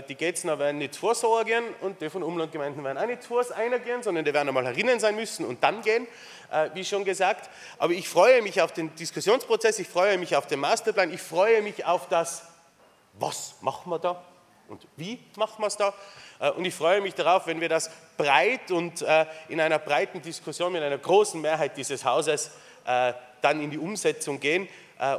die 0.09 0.17
Getzner 0.17 0.59
werden 0.59 0.79
nicht 0.79 0.97
vorsorgen 0.97 1.63
und 1.83 2.01
die 2.01 2.11
von 2.11 2.25
Umlandgemeinden 2.25 2.83
werden 2.83 2.99
auch 2.99 3.07
nicht 3.07 3.23
vor 3.23 3.45
gehen, 3.45 4.03
sondern 4.03 4.25
die 4.25 4.35
werden 4.35 4.49
einmal 4.49 4.67
herinnen 4.67 4.99
sein 4.99 5.15
müssen 5.15 5.47
und 5.47 5.63
dann 5.63 5.83
gehen. 5.83 6.09
Äh, 6.51 6.71
wie 6.73 6.85
schon 6.85 7.05
gesagt. 7.05 7.51
Aber 7.79 7.93
ich 7.93 8.09
freue 8.09 8.41
mich 8.41 8.63
auf 8.63 8.73
den 8.73 8.95
Diskussionsprozess, 8.95 9.79
ich 9.81 9.89
freue 9.89 10.17
mich 10.17 10.35
auf 10.35 10.47
den 10.47 10.61
Masterplan, 10.61 11.13
ich 11.13 11.21
freue 11.21 11.61
mich 11.61 11.85
auf 11.85 12.09
das, 12.09 12.43
was 13.15 13.57
machen 13.61 13.91
wir 13.91 13.99
da? 13.99 14.23
Und 14.69 14.87
wie 14.97 15.19
machen 15.37 15.63
wir 15.63 15.67
es 15.67 15.77
da? 15.77 15.93
Äh, 16.41 16.51
und 16.53 16.65
ich 16.65 16.75
freue 16.75 17.03
mich 17.03 17.15
darauf, 17.15 17.47
wenn 17.47 17.61
wir 17.61 17.69
das 17.69 17.91
breit 18.17 18.71
und 18.71 19.03
äh, 19.03 19.27
in 19.51 19.61
einer 19.61 19.79
breiten 19.79 20.23
Diskussion 20.23 20.73
mit 20.73 20.83
einer 20.83 20.97
großen 20.97 21.39
Mehrheit 21.39 21.77
dieses 21.77 22.03
Hauses 22.03 22.51
äh, 22.87 23.13
dann 23.43 23.63
in 23.63 23.71
die 23.71 23.79
Umsetzung 23.79 24.41
gehen 24.41 24.69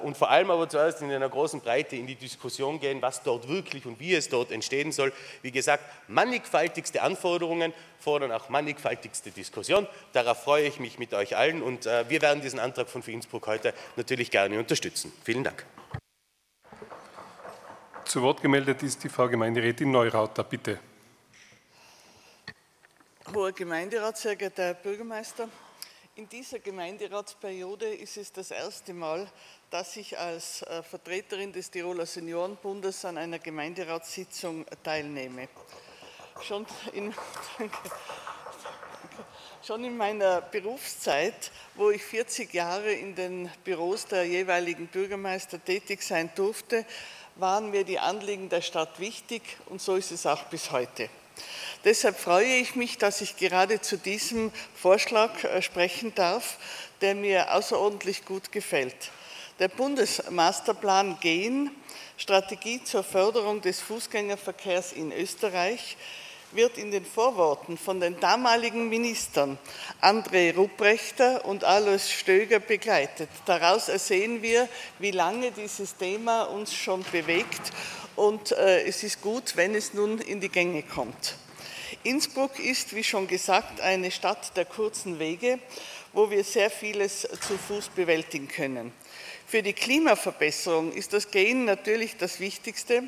und 0.03 0.17
vor 0.17 0.29
allem 0.29 0.51
aber 0.51 0.67
zuerst 0.67 1.01
in 1.01 1.11
einer 1.11 1.29
großen 1.29 1.61
Breite 1.61 1.95
in 1.95 2.05
die 2.05 2.15
Diskussion 2.15 2.79
gehen, 2.79 3.01
was 3.01 3.23
dort 3.23 3.47
wirklich 3.47 3.85
und 3.85 3.99
wie 3.99 4.13
es 4.13 4.27
dort 4.27 4.51
entstehen 4.51 4.91
soll. 4.91 5.13
Wie 5.41 5.51
gesagt, 5.51 5.83
mannigfaltigste 6.07 7.01
Anforderungen 7.01 7.73
fordern 7.99 8.31
auch 8.31 8.49
mannigfaltigste 8.49 9.31
Diskussion. 9.31 9.87
Darauf 10.13 10.43
freue 10.43 10.67
ich 10.67 10.79
mich 10.79 10.99
mit 10.99 11.13
euch 11.13 11.37
allen 11.37 11.61
und 11.61 11.85
wir 11.85 12.21
werden 12.21 12.41
diesen 12.41 12.59
Antrag 12.59 12.89
von 12.89 13.01
Innsbruck 13.03 13.47
heute 13.47 13.73
natürlich 13.95 14.31
gerne 14.31 14.59
unterstützen. 14.59 15.13
Vielen 15.23 15.43
Dank. 15.43 15.65
Zu 18.05 18.21
Wort 18.21 18.41
gemeldet 18.41 18.83
ist 18.83 19.03
die 19.03 19.09
Frau 19.09 19.27
Gemeinderätin 19.27 19.91
Neurauter. 19.91 20.43
Bitte. 20.43 20.79
Hoher 23.33 23.51
Gemeinderat, 23.51 24.17
sehr 24.17 24.35
geehrter 24.35 24.63
Herr 24.63 24.73
Bürgermeister, 24.73 25.47
in 26.19 26.27
dieser 26.27 26.59
Gemeinderatsperiode 26.59 27.93
ist 27.93 28.17
es 28.17 28.33
das 28.33 28.51
erste 28.51 28.93
Mal, 28.93 29.25
dass 29.69 29.95
ich 29.95 30.19
als 30.19 30.63
äh, 30.63 30.83
Vertreterin 30.83 31.53
des 31.53 31.71
Tiroler 31.71 32.05
Seniorenbundes 32.05 33.05
an 33.05 33.17
einer 33.17 33.39
Gemeinderatssitzung 33.39 34.65
teilnehme. 34.83 35.47
Schon 36.41 36.65
in, 36.91 37.13
schon 39.65 39.85
in 39.85 39.95
meiner 39.95 40.41
Berufszeit, 40.41 41.51
wo 41.75 41.89
ich 41.89 42.03
40 42.03 42.53
Jahre 42.53 42.91
in 42.91 43.15
den 43.15 43.49
Büros 43.63 44.05
der 44.05 44.25
jeweiligen 44.25 44.87
Bürgermeister 44.87 45.63
tätig 45.63 46.01
sein 46.01 46.29
durfte, 46.35 46.85
waren 47.35 47.71
mir 47.71 47.85
die 47.85 47.99
Anliegen 47.99 48.49
der 48.49 48.61
Stadt 48.61 48.99
wichtig 48.99 49.41
und 49.67 49.81
so 49.81 49.95
ist 49.95 50.11
es 50.11 50.25
auch 50.25 50.43
bis 50.47 50.71
heute. 50.71 51.09
Deshalb 51.83 52.19
freue 52.19 52.55
ich 52.55 52.75
mich, 52.75 52.97
dass 52.97 53.21
ich 53.21 53.37
gerade 53.37 53.81
zu 53.81 53.97
diesem 53.97 54.51
Vorschlag 54.75 55.43
äh, 55.43 55.61
sprechen 55.61 56.13
darf, 56.15 56.57
der 57.01 57.15
mir 57.15 57.53
außerordentlich 57.53 58.25
gut 58.25 58.51
gefällt. 58.51 59.11
Der 59.59 59.67
Bundesmasterplan 59.67 61.19
Gehen, 61.19 61.71
Strategie 62.17 62.83
zur 62.83 63.03
Förderung 63.03 63.61
des 63.61 63.79
Fußgängerverkehrs 63.81 64.93
in 64.93 65.11
Österreich, 65.11 65.97
wird 66.51 66.77
in 66.77 66.91
den 66.91 67.05
Vorworten 67.05 67.77
von 67.77 67.99
den 67.99 68.19
damaligen 68.19 68.89
Ministern 68.89 69.57
André 70.01 70.55
Rupprechter 70.55 71.45
und 71.45 71.63
Alois 71.63 72.09
Stöger 72.09 72.59
begleitet. 72.59 73.29
Daraus 73.45 73.87
ersehen 73.87 74.41
wir, 74.41 74.67
wie 74.97 75.11
lange 75.11 75.51
dieses 75.51 75.95
Thema 75.95 76.43
uns 76.43 76.73
schon 76.73 77.05
bewegt 77.11 77.71
und 78.19 78.51
äh, 78.51 78.83
es 78.83 79.03
ist 79.03 79.21
gut, 79.21 79.55
wenn 79.55 79.73
es 79.73 79.93
nun 79.93 80.19
in 80.19 80.41
die 80.41 80.49
Gänge 80.49 80.83
kommt. 80.83 81.35
Innsbruck 82.03 82.59
ist, 82.59 82.93
wie 82.93 83.03
schon 83.03 83.27
gesagt, 83.27 83.79
eine 83.79 84.11
Stadt 84.11 84.55
der 84.57 84.65
kurzen 84.65 85.19
Wege, 85.19 85.57
wo 86.11 86.29
wir 86.29 86.43
sehr 86.43 86.69
vieles 86.69 87.21
zu 87.21 87.57
Fuß 87.57 87.89
bewältigen 87.95 88.49
können. 88.49 88.91
Für 89.47 89.63
die 89.63 89.73
Klimaverbesserung 89.73 90.91
ist 90.91 91.13
das 91.13 91.31
Gehen 91.31 91.63
natürlich 91.63 92.17
das 92.17 92.41
Wichtigste 92.41 93.03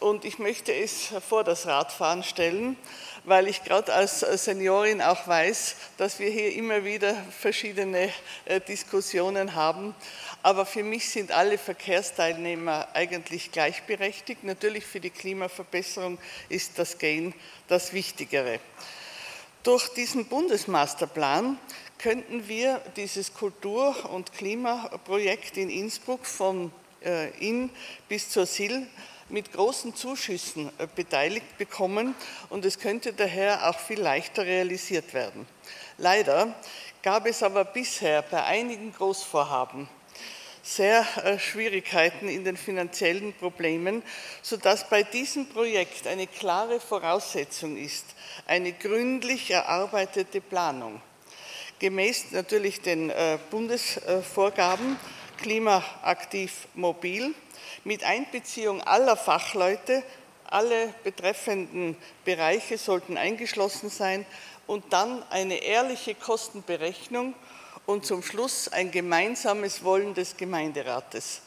und 0.00 0.24
ich 0.24 0.38
möchte 0.38 0.72
es 0.72 1.08
vor 1.28 1.44
das 1.44 1.66
Radfahren 1.66 2.22
stellen, 2.22 2.76
weil 3.24 3.48
ich 3.48 3.64
gerade 3.64 3.92
als 3.92 4.20
Seniorin 4.20 5.02
auch 5.02 5.26
weiß, 5.26 5.76
dass 5.96 6.18
wir 6.18 6.30
hier 6.30 6.54
immer 6.54 6.84
wieder 6.84 7.14
verschiedene 7.38 8.10
äh, 8.44 8.60
Diskussionen 8.60 9.54
haben. 9.54 9.94
Aber 10.42 10.66
für 10.66 10.84
mich 10.84 11.10
sind 11.10 11.32
alle 11.32 11.58
Verkehrsteilnehmer 11.58 12.88
eigentlich 12.94 13.50
gleichberechtigt. 13.50 14.44
Natürlich 14.44 14.86
für 14.86 15.00
die 15.00 15.10
Klimaverbesserung 15.10 16.18
ist 16.48 16.78
das 16.78 16.98
Gain 16.98 17.34
das 17.66 17.92
Wichtigere. 17.92 18.60
Durch 19.64 19.88
diesen 19.88 20.26
Bundesmasterplan 20.26 21.58
könnten 21.98 22.46
wir 22.46 22.80
dieses 22.96 23.34
Kultur- 23.34 24.08
und 24.10 24.32
Klimaprojekt 24.32 25.56
in 25.56 25.68
Innsbruck 25.68 26.24
von 26.24 26.70
äh, 27.04 27.30
Inn 27.40 27.70
bis 28.08 28.30
zur 28.30 28.46
Sill 28.46 28.86
mit 29.28 29.52
großen 29.52 29.94
Zuschüssen 29.94 30.70
äh, 30.78 30.86
beteiligt 30.94 31.58
bekommen 31.58 32.14
und 32.48 32.64
es 32.64 32.78
könnte 32.78 33.12
daher 33.12 33.68
auch 33.68 33.78
viel 33.78 34.00
leichter 34.00 34.44
realisiert 34.44 35.14
werden. 35.14 35.46
Leider 35.98 36.54
gab 37.02 37.26
es 37.26 37.42
aber 37.42 37.64
bisher 37.64 38.22
bei 38.22 38.42
einigen 38.42 38.92
Großvorhaben 38.92 39.88
sehr 40.62 41.06
äh, 41.24 41.38
Schwierigkeiten 41.38 42.28
in 42.28 42.44
den 42.44 42.56
finanziellen 42.56 43.32
Problemen, 43.32 44.02
sodass 44.42 44.88
bei 44.88 45.02
diesem 45.02 45.48
Projekt 45.48 46.06
eine 46.06 46.26
klare 46.26 46.80
Voraussetzung 46.80 47.76
ist, 47.76 48.04
eine 48.46 48.72
gründlich 48.72 49.50
erarbeitete 49.50 50.40
Planung. 50.40 51.00
Gemäß 51.78 52.32
natürlich 52.32 52.80
den 52.80 53.10
äh, 53.10 53.38
Bundesvorgaben 53.50 54.98
klimaaktiv 55.38 56.66
mobil 56.74 57.34
mit 57.84 58.04
Einbeziehung 58.04 58.82
aller 58.82 59.16
Fachleute, 59.16 60.02
alle 60.44 60.94
betreffenden 61.04 61.96
Bereiche 62.24 62.78
sollten 62.78 63.16
eingeschlossen 63.16 63.90
sein 63.90 64.24
und 64.66 64.92
dann 64.92 65.22
eine 65.30 65.56
ehrliche 65.56 66.14
Kostenberechnung 66.14 67.34
und 67.86 68.04
zum 68.06 68.22
Schluss 68.22 68.68
ein 68.68 68.90
gemeinsames 68.90 69.82
Wollen 69.84 70.14
des 70.14 70.36
Gemeinderates. 70.36 71.42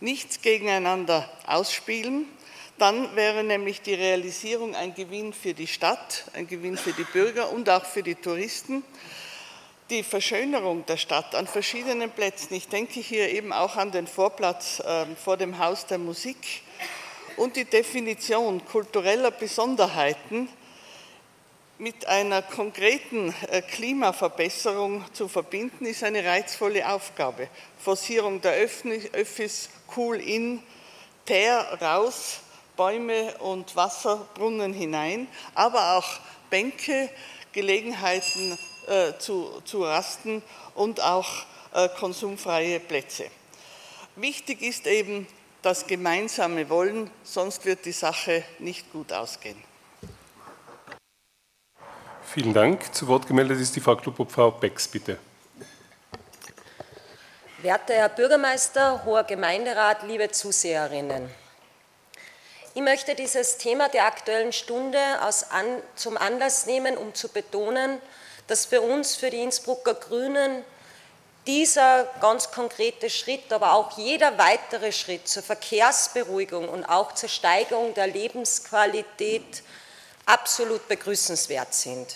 Nichts 0.00 0.40
gegeneinander 0.40 1.28
ausspielen, 1.46 2.26
dann 2.78 3.14
wäre 3.14 3.44
nämlich 3.44 3.82
die 3.82 3.94
Realisierung 3.94 4.74
ein 4.74 4.94
Gewinn 4.94 5.32
für 5.32 5.54
die 5.54 5.68
Stadt, 5.68 6.24
ein 6.32 6.48
Gewinn 6.48 6.76
für 6.76 6.92
die 6.92 7.04
Bürger 7.04 7.50
und 7.50 7.70
auch 7.70 7.84
für 7.84 8.02
die 8.02 8.16
Touristen 8.16 8.82
die 9.90 10.02
Verschönerung 10.02 10.86
der 10.86 10.96
Stadt 10.96 11.34
an 11.34 11.46
verschiedenen 11.46 12.10
Plätzen. 12.10 12.54
Ich 12.54 12.68
denke 12.68 13.00
hier 13.00 13.28
eben 13.30 13.52
auch 13.52 13.76
an 13.76 13.92
den 13.92 14.06
Vorplatz 14.06 14.80
äh, 14.80 15.06
vor 15.22 15.36
dem 15.36 15.58
Haus 15.58 15.86
der 15.86 15.98
Musik 15.98 16.62
und 17.36 17.56
die 17.56 17.64
Definition 17.64 18.64
kultureller 18.64 19.30
Besonderheiten 19.30 20.48
mit 21.76 22.06
einer 22.06 22.40
konkreten 22.40 23.34
äh, 23.50 23.60
Klimaverbesserung 23.60 25.04
zu 25.12 25.28
verbinden, 25.28 25.86
ist 25.86 26.04
eine 26.04 26.24
reizvolle 26.24 26.88
Aufgabe. 26.88 27.48
Forcierung 27.78 28.40
der 28.40 28.52
Öffis, 28.52 29.68
cool 29.96 30.16
in, 30.20 30.62
Teer 31.26 31.78
raus, 31.80 32.40
Bäume 32.76 33.36
und 33.38 33.74
Wasserbrunnen 33.76 34.72
hinein, 34.72 35.26
aber 35.54 35.96
auch 35.96 36.20
Bänke, 36.48 37.10
Gelegenheiten 37.52 38.58
zu, 39.18 39.62
zu 39.64 39.82
rasten 39.84 40.42
und 40.74 41.02
auch 41.02 41.28
äh, 41.72 41.88
konsumfreie 41.88 42.80
Plätze. 42.80 43.26
Wichtig 44.16 44.62
ist 44.62 44.86
eben 44.86 45.26
das 45.62 45.86
gemeinsame 45.86 46.68
Wollen, 46.68 47.10
sonst 47.22 47.64
wird 47.64 47.84
die 47.84 47.92
Sache 47.92 48.44
nicht 48.58 48.92
gut 48.92 49.12
ausgehen. 49.12 49.62
Vielen 52.22 52.52
Dank. 52.52 52.94
Zu 52.94 53.06
Wort 53.08 53.26
gemeldet 53.26 53.60
ist 53.60 53.74
die 53.76 53.80
Frau 53.80 53.96
Klubobfrau 53.96 54.50
Becks, 54.50 54.88
bitte. 54.88 55.18
Werter 57.62 57.94
Herr 57.94 58.08
Bürgermeister, 58.08 59.04
hoher 59.04 59.24
Gemeinderat, 59.24 60.02
liebe 60.02 60.30
Zuseherinnen. 60.30 61.30
Ich 62.74 62.82
möchte 62.82 63.14
dieses 63.14 63.56
Thema 63.56 63.88
der 63.88 64.06
Aktuellen 64.06 64.52
Stunde 64.52 64.98
an, 65.20 65.64
zum 65.94 66.16
Anlass 66.16 66.66
nehmen, 66.66 66.96
um 66.96 67.14
zu 67.14 67.28
betonen, 67.28 68.00
dass 68.46 68.66
für 68.66 68.80
uns, 68.80 69.16
für 69.16 69.30
die 69.30 69.42
Innsbrucker 69.42 69.94
Grünen, 69.94 70.64
dieser 71.46 72.04
ganz 72.20 72.50
konkrete 72.50 73.10
Schritt, 73.10 73.52
aber 73.52 73.74
auch 73.74 73.98
jeder 73.98 74.38
weitere 74.38 74.92
Schritt 74.92 75.28
zur 75.28 75.42
Verkehrsberuhigung 75.42 76.68
und 76.68 76.84
auch 76.84 77.12
zur 77.12 77.28
Steigerung 77.28 77.92
der 77.94 78.06
Lebensqualität 78.06 79.62
absolut 80.24 80.88
begrüßenswert 80.88 81.74
sind. 81.74 82.14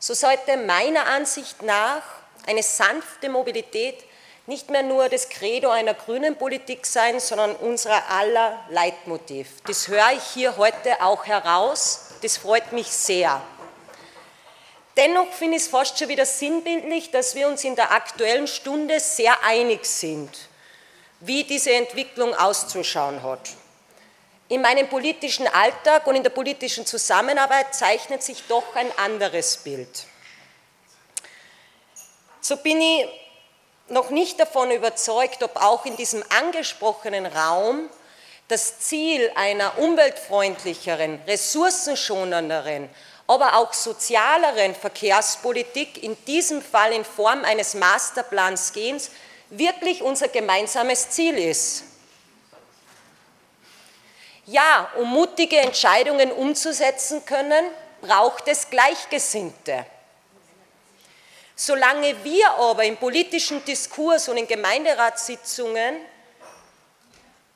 So 0.00 0.14
sollte 0.14 0.56
meiner 0.56 1.06
Ansicht 1.06 1.62
nach 1.62 2.02
eine 2.46 2.64
sanfte 2.64 3.28
Mobilität 3.28 4.02
nicht 4.46 4.70
mehr 4.70 4.82
nur 4.82 5.08
das 5.08 5.28
Credo 5.28 5.70
einer 5.70 5.94
grünen 5.94 6.36
Politik 6.36 6.84
sein, 6.84 7.20
sondern 7.20 7.54
unser 7.54 8.10
aller 8.10 8.58
Leitmotiv. 8.70 9.62
Das 9.68 9.86
höre 9.86 10.10
ich 10.16 10.24
hier 10.34 10.56
heute 10.56 11.00
auch 11.00 11.26
heraus. 11.26 12.06
Das 12.22 12.38
freut 12.38 12.72
mich 12.72 12.88
sehr. 12.88 13.40
Dennoch 14.96 15.32
finde 15.32 15.56
ich 15.56 15.62
es 15.62 15.68
fast 15.68 15.98
schon 15.98 16.08
wieder 16.08 16.26
sinnbildlich, 16.26 17.10
dass 17.10 17.34
wir 17.34 17.48
uns 17.48 17.64
in 17.64 17.76
der 17.76 17.92
aktuellen 17.92 18.46
Stunde 18.46 19.00
sehr 19.00 19.42
einig 19.44 19.86
sind, 19.86 20.30
wie 21.20 21.44
diese 21.44 21.72
Entwicklung 21.72 22.34
auszuschauen 22.34 23.22
hat. 23.22 23.50
In 24.48 24.60
meinem 24.60 24.88
politischen 24.88 25.48
Alltag 25.48 26.06
und 26.06 26.14
in 26.14 26.22
der 26.22 26.30
politischen 26.30 26.84
Zusammenarbeit 26.84 27.74
zeichnet 27.74 28.22
sich 28.22 28.42
doch 28.48 28.76
ein 28.76 28.90
anderes 28.98 29.56
Bild. 29.56 30.04
So 32.42 32.58
bin 32.58 32.80
ich 32.82 33.06
noch 33.88 34.10
nicht 34.10 34.38
davon 34.38 34.70
überzeugt, 34.70 35.42
ob 35.42 35.56
auch 35.56 35.86
in 35.86 35.96
diesem 35.96 36.22
angesprochenen 36.28 37.24
Raum 37.24 37.88
das 38.48 38.80
Ziel 38.80 39.30
einer 39.36 39.78
umweltfreundlicheren, 39.78 41.20
ressourcenschonenderen, 41.26 42.90
aber 43.26 43.56
auch 43.56 43.72
sozialeren 43.72 44.74
Verkehrspolitik, 44.74 46.02
in 46.02 46.16
diesem 46.24 46.60
Fall 46.62 46.92
in 46.92 47.04
Form 47.04 47.44
eines 47.44 47.74
Masterplans 47.74 48.72
Gehens, 48.72 49.10
wirklich 49.50 50.02
unser 50.02 50.28
gemeinsames 50.28 51.10
Ziel 51.10 51.38
ist. 51.38 51.84
Ja, 54.46 54.90
um 54.96 55.08
mutige 55.08 55.58
Entscheidungen 55.58 56.32
umzusetzen 56.32 57.24
können, 57.24 57.64
braucht 58.00 58.48
es 58.48 58.68
Gleichgesinnte. 58.68 59.86
Solange 61.54 62.24
wir 62.24 62.50
aber 62.50 62.84
im 62.84 62.96
politischen 62.96 63.64
Diskurs 63.64 64.28
und 64.28 64.36
in 64.36 64.48
Gemeinderatssitzungen 64.48 65.96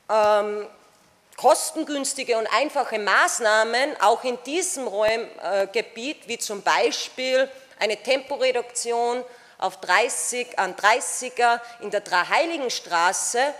ähm, 0.09 0.67
kostengünstige 1.37 2.37
und 2.37 2.47
einfache 2.47 2.99
Maßnahmen 2.99 4.01
auch 4.01 4.23
in 4.23 4.37
diesem 4.43 4.87
Räumgebiet, 4.87 6.25
äh, 6.25 6.27
wie 6.27 6.37
zum 6.39 6.63
Beispiel 6.63 7.49
eine 7.79 7.95
Temporeduktion 7.95 9.23
auf 9.59 9.79
30, 9.79 10.59
an 10.59 10.75
30er 10.75 11.61
in 11.81 11.91
der 11.91 12.01
Dreiheiligenstraße, 12.01 13.53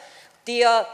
die 0.48 0.60
ja 0.60 0.88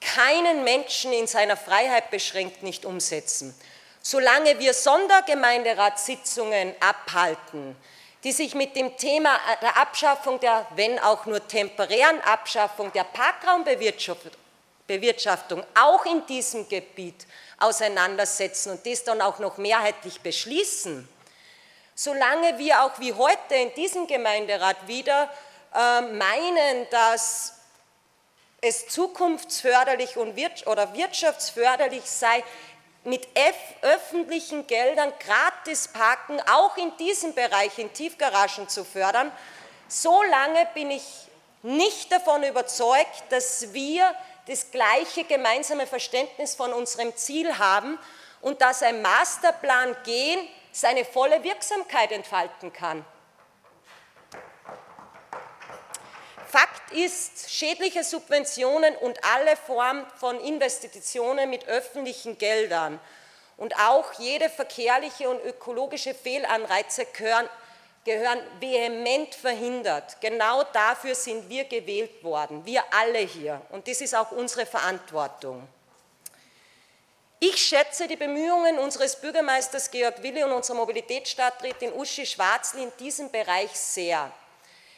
keinen 0.00 0.64
Menschen 0.64 1.12
in 1.12 1.26
seiner 1.26 1.56
Freiheit 1.56 2.10
beschränkt, 2.10 2.62
nicht 2.62 2.84
umsetzen. 2.84 3.58
Solange 4.02 4.58
wir 4.58 4.74
Sondergemeinderatssitzungen 4.74 6.74
abhalten, 6.78 7.74
die 8.22 8.32
sich 8.32 8.54
mit 8.54 8.76
dem 8.76 8.96
Thema 8.96 9.38
der 9.62 9.78
Abschaffung 9.78 10.40
der, 10.40 10.66
wenn 10.74 10.98
auch 10.98 11.24
nur 11.26 11.46
temporären 11.46 12.20
Abschaffung 12.20 12.92
der 12.92 13.04
Parkraumbewirtschaftung 13.04 14.32
auch 15.74 16.04
in 16.06 16.26
diesem 16.26 16.68
Gebiet 16.68 17.26
auseinandersetzen 17.58 18.72
und 18.72 18.86
das 18.86 19.04
dann 19.04 19.20
auch 19.20 19.38
noch 19.38 19.58
mehrheitlich 19.58 20.20
beschließen, 20.20 21.08
solange 21.94 22.58
wir 22.58 22.82
auch 22.82 22.98
wie 22.98 23.12
heute 23.12 23.54
in 23.54 23.74
diesem 23.74 24.06
Gemeinderat 24.06 24.76
wieder 24.86 25.30
äh, 25.74 26.00
meinen, 26.00 26.88
dass 26.90 27.54
es 28.60 28.88
zukunftsförderlich 28.88 30.16
und 30.16 30.36
oder 30.66 30.94
wirtschaftsförderlich 30.94 32.04
sei, 32.04 32.42
mit 33.04 33.28
öffentlichen 33.82 34.66
Geldern 34.66 35.12
gratis 35.20 35.88
parken, 35.88 36.40
auch 36.50 36.76
in 36.76 36.96
diesem 36.96 37.34
Bereich 37.34 37.78
in 37.78 37.92
Tiefgaragen 37.92 38.68
zu 38.68 38.84
fördern, 38.84 39.32
solange 39.86 40.66
bin 40.74 40.90
ich 40.90 41.04
nicht 41.62 42.12
davon 42.12 42.42
überzeugt, 42.42 43.24
dass 43.30 43.72
wir 43.72 44.14
das 44.48 44.70
gleiche 44.70 45.24
gemeinsame 45.24 45.86
Verständnis 45.86 46.54
von 46.54 46.72
unserem 46.72 47.14
Ziel 47.16 47.58
haben 47.58 47.98
und 48.40 48.60
dass 48.62 48.82
ein 48.82 49.02
Masterplan 49.02 49.96
gehen 50.04 50.48
seine 50.72 51.04
volle 51.04 51.42
Wirksamkeit 51.44 52.12
entfalten 52.12 52.72
kann. 52.72 53.04
Fakt 56.48 56.92
ist, 56.92 57.50
schädliche 57.50 58.02
Subventionen 58.02 58.96
und 58.96 59.22
alle 59.22 59.54
Formen 59.56 60.06
von 60.16 60.40
Investitionen 60.40 61.50
mit 61.50 61.68
öffentlichen 61.68 62.38
Geldern 62.38 62.98
und 63.58 63.78
auch 63.78 64.14
jede 64.14 64.48
verkehrliche 64.48 65.28
und 65.28 65.44
ökologische 65.44 66.14
Fehlanreize 66.14 67.04
gehören, 67.04 67.48
gehören 68.08 68.40
vehement 68.58 69.34
verhindert. 69.34 70.18
Genau 70.22 70.62
dafür 70.72 71.14
sind 71.14 71.46
wir 71.50 71.64
gewählt 71.64 72.24
worden, 72.24 72.64
wir 72.64 72.82
alle 72.90 73.18
hier. 73.18 73.60
Und 73.68 73.86
das 73.86 74.00
ist 74.00 74.14
auch 74.14 74.32
unsere 74.32 74.64
Verantwortung. 74.64 75.68
Ich 77.38 77.56
schätze 77.56 78.08
die 78.08 78.16
Bemühungen 78.16 78.78
unseres 78.78 79.14
Bürgermeisters 79.16 79.90
Georg 79.90 80.22
Willi 80.22 80.42
und 80.42 80.52
unserer 80.52 80.76
Mobilitätsstadträtin 80.76 81.92
Uschi 81.92 82.24
Schwarzl 82.24 82.78
in 82.78 82.92
diesem 82.98 83.30
Bereich 83.30 83.72
sehr. 83.72 84.32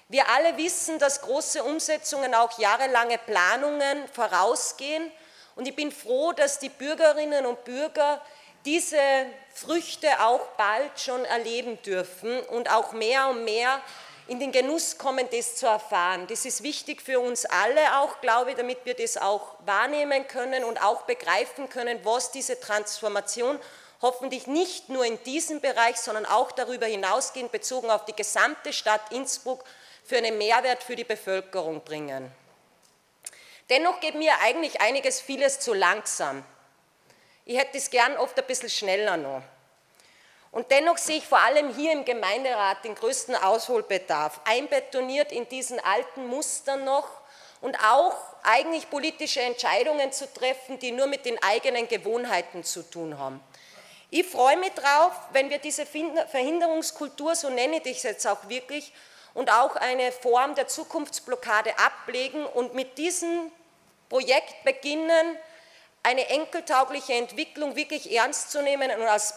Wir 0.09 0.29
alle 0.29 0.57
wissen, 0.57 1.01
dass 1.01 1.21
große 1.21 1.65
Umsetzungen 1.65 2.33
auch 2.33 2.61
jahrelange 2.61 3.19
Planungen 3.19 4.07
vorausgehen. 4.09 5.11
Und 5.57 5.67
ich 5.67 5.75
bin 5.75 5.91
froh, 5.91 6.33
dass 6.33 6.61
die 6.61 6.69
Bürgerinnen 6.69 7.45
und 7.45 7.65
Bürger 7.65 8.23
diese 8.65 8.99
Früchte 9.55 10.09
auch 10.21 10.47
bald 10.57 10.99
schon 11.01 11.25
erleben 11.25 11.81
dürfen 11.83 12.41
und 12.41 12.71
auch 12.71 12.93
mehr 12.93 13.29
und 13.29 13.45
mehr 13.45 13.81
in 14.27 14.39
den 14.39 14.53
Genuss 14.53 14.97
kommen, 14.97 15.27
das 15.33 15.57
zu 15.57 15.67
erfahren. 15.67 16.27
Das 16.29 16.45
ist 16.45 16.63
wichtig 16.63 17.03
für 17.03 17.19
uns 17.19 17.47
alle 17.47 17.99
auch, 17.99 18.21
glaube 18.21 18.51
ich, 18.51 18.57
damit 18.57 18.79
wir 18.85 18.95
das 18.95 19.17
auch 19.17 19.57
wahrnehmen 19.67 20.27
können 20.29 20.63
und 20.63 20.81
auch 20.83 21.03
begreifen 21.03 21.69
können, 21.69 21.99
was 22.05 22.31
diese 22.31 22.61
Transformation 22.61 23.59
hoffentlich 24.03 24.47
nicht 24.47 24.89
nur 24.89 25.05
in 25.05 25.23
diesem 25.25 25.61
Bereich, 25.61 25.97
sondern 25.97 26.27
auch 26.27 26.53
darüber 26.53 26.87
hinausgehend 26.87 27.53
bezogen 27.53 27.91
auf 27.91 28.05
die 28.05 28.15
gesamte 28.15 28.73
Stadt 28.73 29.01
Innsbruck 29.11 29.65
für 30.05 30.17
einen 30.17 30.39
Mehrwert 30.39 30.83
für 30.83 30.97
die 30.97 31.05
Bevölkerung 31.05 31.83
bringen. 31.83 32.31
Dennoch 33.69 34.01
geht 34.01 34.15
mir 34.15 34.33
eigentlich 34.43 34.81
einiges, 34.81 35.21
vieles 35.21 35.61
zu 35.61 35.75
langsam. 35.75 36.45
Ich 37.45 37.59
hätte 37.59 37.79
es 37.79 37.91
gern 37.91 38.17
oft 38.17 38.39
ein 38.39 38.47
bisschen 38.47 38.71
schneller 38.71 39.17
noch. 39.17 39.43
Und 40.53 40.71
dennoch 40.71 40.99
sehe 40.99 41.19
ich 41.19 41.27
vor 41.27 41.39
allem 41.39 41.75
hier 41.75 41.93
im 41.93 42.05
Gemeinderat 42.05 42.85
den 42.85 42.95
größten 42.95 43.37
Ausholbedarf, 43.37 44.41
einbetoniert 44.45 45.31
in 45.31 45.49
diesen 45.49 45.79
alten 45.81 46.27
Mustern 46.27 46.85
noch 46.85 47.09
und 47.61 47.77
auch 47.85 48.17
eigentlich 48.43 48.91
politische 48.91 49.41
Entscheidungen 49.41 50.13
zu 50.13 50.33
treffen, 50.33 50.79
die 50.79 50.91
nur 50.91 51.07
mit 51.07 51.25
den 51.25 51.41
eigenen 51.43 51.87
Gewohnheiten 51.87 52.65
zu 52.65 52.83
tun 52.83 53.19
haben. 53.19 53.41
Ich 54.11 54.27
freue 54.27 54.57
mich 54.57 54.73
darauf, 54.73 55.13
wenn 55.33 55.51
wir 55.51 55.59
diese 55.59 55.87
Verhinderungskultur, 55.87 57.37
so 57.37 57.49
nenne 57.49 57.77
ich 57.77 57.83
das 57.83 58.03
jetzt 58.03 58.27
auch 58.27 58.49
wirklich, 58.49 58.93
und 59.35 59.53
auch 59.53 59.77
eine 59.77 60.11
Form 60.11 60.57
der 60.57 60.67
Zukunftsblockade 60.67 61.79
ablegen 61.79 62.45
und 62.45 62.75
mit 62.75 62.99
diesem 62.99 63.53
Projekt 64.09 64.65
beginnen, 64.65 65.37
eine 66.03 66.27
enkeltaugliche 66.29 67.15
Entwicklung 67.15 67.77
wirklich 67.77 68.15
ernst 68.15 68.51
zu 68.51 68.63
nehmen 68.63 68.91
und 68.91 69.07
als 69.07 69.35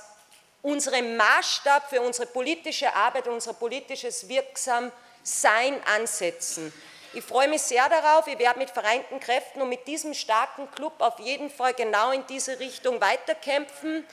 unseren 0.61 1.17
Maßstab 1.17 1.89
für 1.89 2.01
unsere 2.01 2.25
politische 2.27 2.93
Arbeit 2.95 3.27
und 3.27 3.35
unser 3.35 3.53
politisches 3.53 4.29
Wirksamsein 4.29 5.81
ansetzen. 5.85 6.73
Ich 7.15 7.23
freue 7.23 7.47
mich 7.47 7.61
sehr 7.61 7.87
darauf. 7.89 8.25
Ich 8.27 8.39
werde 8.39 8.57
mit 8.57 8.71
vereinten 8.71 9.19
Kräften 9.19 9.61
und 9.61 9.69
mit 9.69 9.85
diesem 9.87 10.13
starken 10.15 10.71
Club 10.71 10.93
auf 10.99 11.19
jeden 11.19 11.49
Fall 11.49 11.73
genau 11.73 12.11
in 12.11 12.25
diese 12.27 12.59
Richtung 12.59 12.99
weiterkämpfen. 12.99 14.03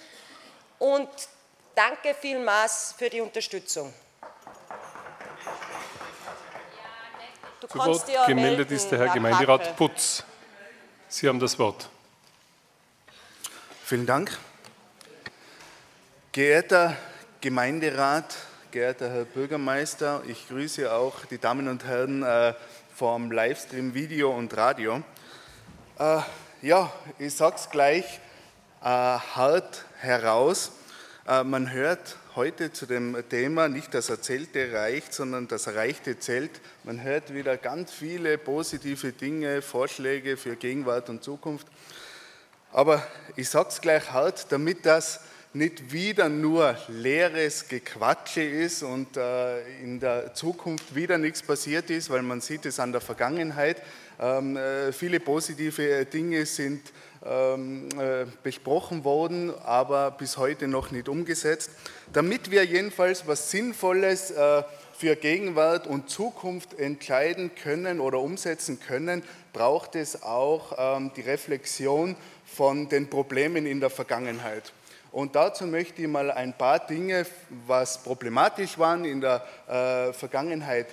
Und 0.79 1.09
danke 1.75 2.15
vielmals 2.15 2.95
für 2.99 3.09
die 3.09 3.23
Unterstützung. 3.23 3.95
Zu 7.61 7.79
Wort 7.79 8.07
gemeldet 8.27 8.37
melden, 8.37 8.75
ist 8.75 8.89
der 8.91 8.99
Herr, 8.99 9.09
Gemeinderat. 9.09 9.77
Putz. 9.77 10.25
Sie 11.09 11.29
haben 11.29 11.39
das 11.39 11.59
Wort. 11.59 11.89
Vielen 13.91 14.07
Dank. 14.07 14.31
Geehrter 16.31 16.97
Gemeinderat, 17.41 18.37
geehrter 18.71 19.11
Herr 19.11 19.25
Bürgermeister, 19.25 20.23
ich 20.29 20.47
grüße 20.47 20.93
auch 20.93 21.25
die 21.25 21.39
Damen 21.39 21.67
und 21.67 21.85
Herren 21.85 22.23
äh, 22.23 22.55
vom 22.95 23.33
Livestream 23.33 23.93
Video 23.93 24.31
und 24.31 24.57
Radio. 24.57 25.03
Äh, 25.99 26.21
ja, 26.63 26.93
ich 27.19 27.35
sage 27.35 27.57
es 27.57 27.69
gleich 27.69 28.05
äh, 28.81 28.85
hart 28.85 29.85
heraus. 29.99 30.71
Man 31.27 31.73
hört 31.73 32.17
heute 32.37 32.73
zu 32.73 32.87
dem 32.87 33.17
Thema 33.29 33.69
nicht 33.69 33.93
das 33.93 34.09
Erzählte 34.09 34.73
reicht, 34.73 35.13
sondern 35.13 35.49
das 35.49 35.67
Erreichte 35.67 36.19
zählt. 36.19 36.61
Man 36.85 37.03
hört 37.03 37.35
wieder 37.35 37.57
ganz 37.57 37.93
viele 37.93 38.39
positive 38.39 39.13
Dinge, 39.13 39.63
Vorschläge 39.63 40.37
für 40.37 40.55
Gegenwart 40.55 41.09
und 41.09 41.25
Zukunft. 41.25 41.67
Aber 42.73 43.03
ich 43.35 43.49
sage 43.49 43.71
es 43.71 43.81
gleich 43.81 44.13
hart, 44.13 44.47
damit 44.51 44.87
das 44.87 45.21
nicht 45.53 45.93
wieder 45.93 46.29
nur 46.29 46.77
leeres 46.87 47.67
Gequatsche 47.67 48.43
ist 48.43 48.85
und 48.85 49.17
äh, 49.17 49.61
in 49.83 49.99
der 49.99 50.33
Zukunft 50.35 50.95
wieder 50.95 51.19
nichts 51.19 51.43
passiert 51.43 51.91
ist, 51.91 52.09
weil 52.11 52.23
man 52.23 52.41
sieht 52.41 52.67
es 52.67 52.79
an 52.79 52.93
der 52.93 53.01
Vergangenheit. 53.01 53.83
Ähm, 54.21 54.57
äh, 54.57 54.93
viele 54.93 55.19
positive 55.19 56.05
Dinge 56.05 56.47
sind 56.47 56.93
ähm, 57.27 57.89
äh, 57.99 58.27
besprochen 58.45 59.03
worden, 59.03 59.53
aber 59.65 60.13
bis 60.13 60.37
heute 60.37 60.69
noch 60.69 60.93
nicht 60.93 61.09
umgesetzt. 61.09 61.71
Damit 62.13 62.53
wir 62.53 62.65
jedenfalls 62.65 63.27
was 63.27 63.51
Sinnvolles 63.51 64.31
äh, 64.31 64.63
für 64.97 65.17
Gegenwart 65.17 65.87
und 65.87 66.09
Zukunft 66.11 66.79
entscheiden 66.79 67.51
können 67.55 68.01
oder 68.01 68.21
umsetzen 68.21 68.79
können, 68.79 69.23
braucht 69.53 69.97
es 69.97 70.23
auch 70.23 70.75
ähm, 70.79 71.11
die 71.17 71.23
Reflexion 71.23 72.17
von 72.55 72.89
den 72.89 73.09
Problemen 73.09 73.67
in 73.67 73.81
der 73.81 73.91
Vergangenheit. 73.91 74.73
Und 75.13 75.35
dazu 75.35 75.67
möchte 75.67 76.03
ich 76.03 76.09
mal 76.09 76.31
ein 76.31 76.57
paar 76.57 76.79
Dinge, 76.87 77.27
was 77.67 78.03
problematisch 78.03 78.79
waren 78.79 79.05
in 79.05 79.21
der 79.21 79.45
äh, 79.67 80.13
Vergangenheit, 80.13 80.87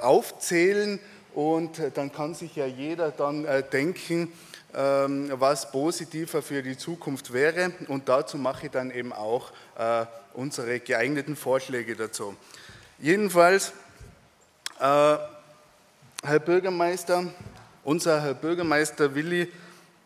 aufzählen 0.00 0.98
und 1.32 1.80
dann 1.94 2.10
kann 2.10 2.34
sich 2.34 2.56
ja 2.56 2.66
jeder 2.66 3.12
dann 3.12 3.46
denken, 3.72 4.32
ähm, 4.74 5.30
was 5.34 5.70
positiver 5.70 6.42
für 6.42 6.60
die 6.60 6.76
Zukunft 6.76 7.32
wäre. 7.32 7.70
Und 7.86 8.08
dazu 8.08 8.36
mache 8.36 8.66
ich 8.66 8.72
dann 8.72 8.90
eben 8.90 9.12
auch 9.12 9.52
unsere 10.34 10.80
geeigneten 10.80 11.36
Vorschläge 11.36 11.94
dazu. 11.94 12.34
Jedenfalls, 12.98 13.72
Herr 14.76 15.28
Bürgermeister, 16.44 17.24
unser 17.84 18.22
Herr 18.22 18.34
Bürgermeister 18.34 19.14
Willi 19.14 19.52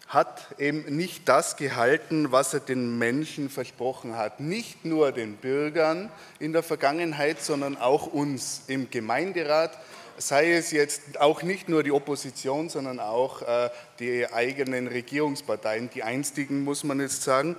hat 0.08 0.46
eben 0.58 0.96
nicht 0.96 1.28
das 1.28 1.56
gehalten, 1.56 2.30
was 2.30 2.54
er 2.54 2.60
den 2.60 2.98
Menschen 2.98 3.48
versprochen 3.48 4.16
hat. 4.16 4.40
Nicht 4.40 4.84
nur 4.84 5.12
den 5.12 5.36
Bürgern 5.36 6.10
in 6.38 6.52
der 6.52 6.62
Vergangenheit, 6.62 7.42
sondern 7.42 7.76
auch 7.76 8.06
uns 8.06 8.62
im 8.66 8.90
Gemeinderat, 8.90 9.76
sei 10.16 10.52
es 10.52 10.70
jetzt 10.70 11.20
auch 11.20 11.42
nicht 11.42 11.68
nur 11.68 11.82
die 11.82 11.90
Opposition, 11.90 12.68
sondern 12.68 13.00
auch 13.00 13.42
äh, 13.42 13.70
die 13.98 14.32
eigenen 14.32 14.86
Regierungsparteien, 14.86 15.90
die 15.90 16.02
einstigen, 16.02 16.62
muss 16.62 16.84
man 16.84 17.00
jetzt 17.00 17.22
sagen. 17.22 17.56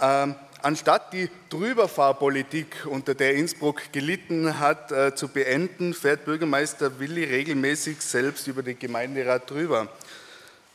Ähm, 0.00 0.34
anstatt 0.62 1.12
die 1.12 1.30
Drüberfahrpolitik, 1.50 2.86
unter 2.86 3.14
der 3.14 3.34
Innsbruck 3.34 3.92
gelitten 3.92 4.58
hat, 4.58 4.92
äh, 4.92 5.14
zu 5.14 5.28
beenden, 5.28 5.94
fährt 5.94 6.24
Bürgermeister 6.24 6.98
Willi 6.98 7.24
regelmäßig 7.24 8.00
selbst 8.00 8.46
über 8.46 8.62
den 8.62 8.78
Gemeinderat 8.78 9.50
drüber. 9.50 9.88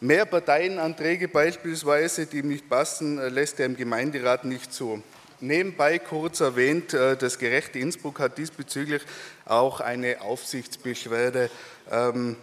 Mehr 0.03 0.25
Parteienanträge 0.25 1.27
beispielsweise, 1.27 2.25
die 2.25 2.39
ihm 2.39 2.47
nicht 2.47 2.67
passen, 2.67 3.19
äh, 3.19 3.29
lässt 3.29 3.59
er 3.59 3.67
im 3.67 3.77
Gemeinderat 3.77 4.45
nicht 4.45 4.73
zu. 4.73 5.03
Nebenbei 5.41 5.99
kurz 5.99 6.39
erwähnt, 6.39 6.95
äh, 6.95 7.15
das 7.15 7.37
gerechte 7.37 7.77
Innsbruck 7.77 8.19
hat 8.19 8.39
diesbezüglich 8.39 9.03
auch 9.45 9.79
eine 9.79 10.21
Aufsichtsbeschwerde 10.21 11.51
ähm, 11.91 12.35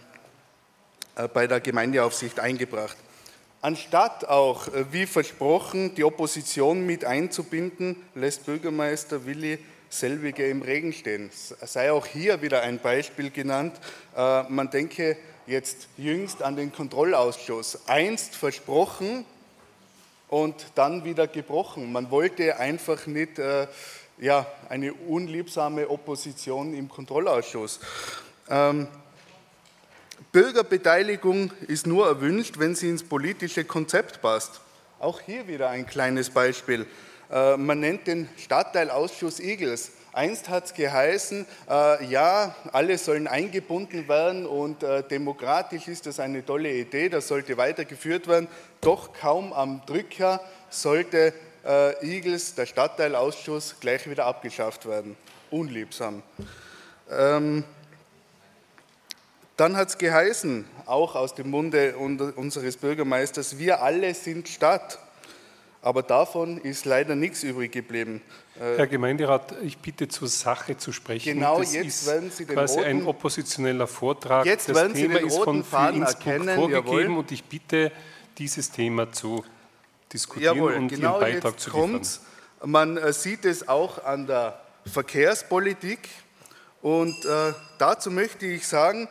äh, 1.17 1.27
bei 1.27 1.49
der 1.49 1.59
Gemeindeaufsicht 1.59 2.39
eingebracht. 2.39 2.97
Anstatt 3.61 4.29
auch, 4.29 4.69
wie 4.93 5.07
versprochen, 5.07 5.97
die 5.97 6.05
Opposition 6.05 6.87
mit 6.87 7.05
einzubinden, 7.05 7.97
lässt 8.15 8.47
Bürgermeister 8.47 9.27
Willi 9.27 9.59
selbige 9.91 10.49
im 10.49 10.63
Regen 10.63 10.93
stehen. 10.93 11.29
Sei 11.33 11.91
auch 11.91 12.07
hier 12.07 12.41
wieder 12.41 12.63
ein 12.63 12.79
Beispiel 12.79 13.31
genannt. 13.31 13.75
Man 14.15 14.71
denke 14.71 15.17
jetzt 15.49 15.89
jüngst 15.97 16.43
an 16.43 16.57
den 16.57 16.73
Kontrollausschuss. 16.73 17.89
Einst 17.89 18.35
versprochen 18.35 19.25
und 20.29 20.55
dann 20.75 21.05
wieder 21.05 21.27
gebrochen. 21.27 21.91
Man 21.91 22.11
wollte 22.11 22.59
einfach 22.59 23.07
nicht 23.07 23.39
äh, 23.39 23.67
ja, 24.19 24.47
eine 24.69 24.93
unliebsame 24.93 25.89
Opposition 25.89 26.75
im 26.75 26.89
Kontrollausschuss. 26.89 27.81
Ähm, 28.49 28.89
Bürgerbeteiligung 30.33 31.53
ist 31.67 31.87
nur 31.87 32.07
erwünscht, 32.07 32.59
wenn 32.59 32.75
sie 32.75 32.91
ins 32.91 33.03
politische 33.03 33.65
Konzept 33.65 34.21
passt. 34.21 34.61
Auch 34.99 35.21
hier 35.21 35.49
wieder 35.49 35.71
ein 35.71 35.87
kleines 35.87 36.29
Beispiel. 36.31 36.87
Äh, 37.31 37.57
man 37.57 37.81
nennt 37.81 38.07
den 38.07 38.29
Stadtteilausschuss 38.37 39.41
Igels. 39.41 39.93
Einst 40.13 40.49
hat 40.49 40.67
es 40.67 40.75
geheißen, 40.75 41.47
äh, 41.69 42.05
ja, 42.07 42.55
alle 42.73 42.99
sollen 42.99 43.27
eingebunden 43.27 44.09
werden 44.09 44.47
und 44.47 44.83
äh, 44.83 45.03
demokratisch 45.03 45.89
ist 45.89 46.07
das 46.07 46.19
eine 46.19 46.45
tolle 46.45 46.73
Idee, 46.73 47.09
das 47.09 47.29
sollte 47.29 47.57
weitergeführt 47.57 48.27
werden. 48.27 48.49
Doch 48.81 49.13
kaum 49.13 49.53
am 49.53 49.83
Drücker 49.87 50.41
sollte 50.71 51.33
äh, 51.65 52.17
Igels, 52.17 52.55
der 52.55 52.67
Stadtteilausschuss, 52.67 53.77
gleich 53.81 54.09
wieder 54.09 54.27
abgeschafft 54.27 54.87
werden. 54.87 55.17
Unliebsam. 55.51 56.23
Ähm, 57.11 57.65
dann 59.57 59.77
hat 59.77 59.89
es 59.89 59.99
geheißen, 59.99 60.65
auch 60.87 61.17
aus 61.17 61.35
dem 61.35 61.51
Munde 61.51 61.97
unseres 61.97 62.77
Bürgermeisters, 62.77 63.59
wir 63.59 63.83
alle 63.83 64.15
sind 64.15 64.49
Stadt. 64.49 64.99
Aber 65.81 66.03
davon 66.03 66.59
ist 66.59 66.85
leider 66.85 67.15
nichts 67.15 67.43
übrig 67.45 67.71
geblieben. 67.71 68.21
Äh, 68.57 68.77
Herr 68.77 68.87
Gemeinderat, 68.89 69.55
ich 69.63 69.79
bitte 69.79 70.09
zur 70.09 70.27
Sache 70.29 70.77
zu 70.77 70.91
sprechen. 70.93 71.35
Genau, 71.35 71.61
das 71.61 71.73
jetzt 71.73 72.07
werden 72.07 72.31
Sie 72.31 72.45
den 72.45 72.57
quasi 72.57 72.79
roten, 72.79 72.89
ein 72.89 73.07
oppositioneller 73.07 73.87
Vortrag. 73.87 74.45
Jetzt 74.45 74.69
das 74.69 74.77
werden 74.77 74.95
Thema 74.95 75.15
Sie 75.15 75.21
den 75.21 75.29
ist 75.29 75.39
von 75.39 75.63
Faden 75.63 76.03
erkennen, 76.03 76.57
vorgegeben 76.57 76.99
jawohl. 76.99 77.19
und 77.19 77.33
ich 77.33 77.45
bitte, 77.45 77.93
dieses 78.39 78.71
Thema 78.71 79.13
zu 79.13 79.45
diskutieren 80.13 80.57
jawohl, 80.57 80.75
und 80.75 80.89
genau 80.89 81.21
Ihren 81.21 81.35
Beitrag 81.35 81.61
zu 81.61 81.71
liefern. 81.71 81.93
Kommt's. 81.93 82.21
Man 82.65 82.97
äh, 82.97 83.13
sieht 83.13 83.45
es 83.45 83.69
auch 83.69 84.05
an 84.05 84.27
der 84.27 84.61
Verkehrspolitik 84.85 86.09
und 86.83 87.25
äh, 87.25 87.53
dazu 87.79 88.11
möchte 88.11 88.47
ich 88.47 88.67
sagen, 88.67 89.09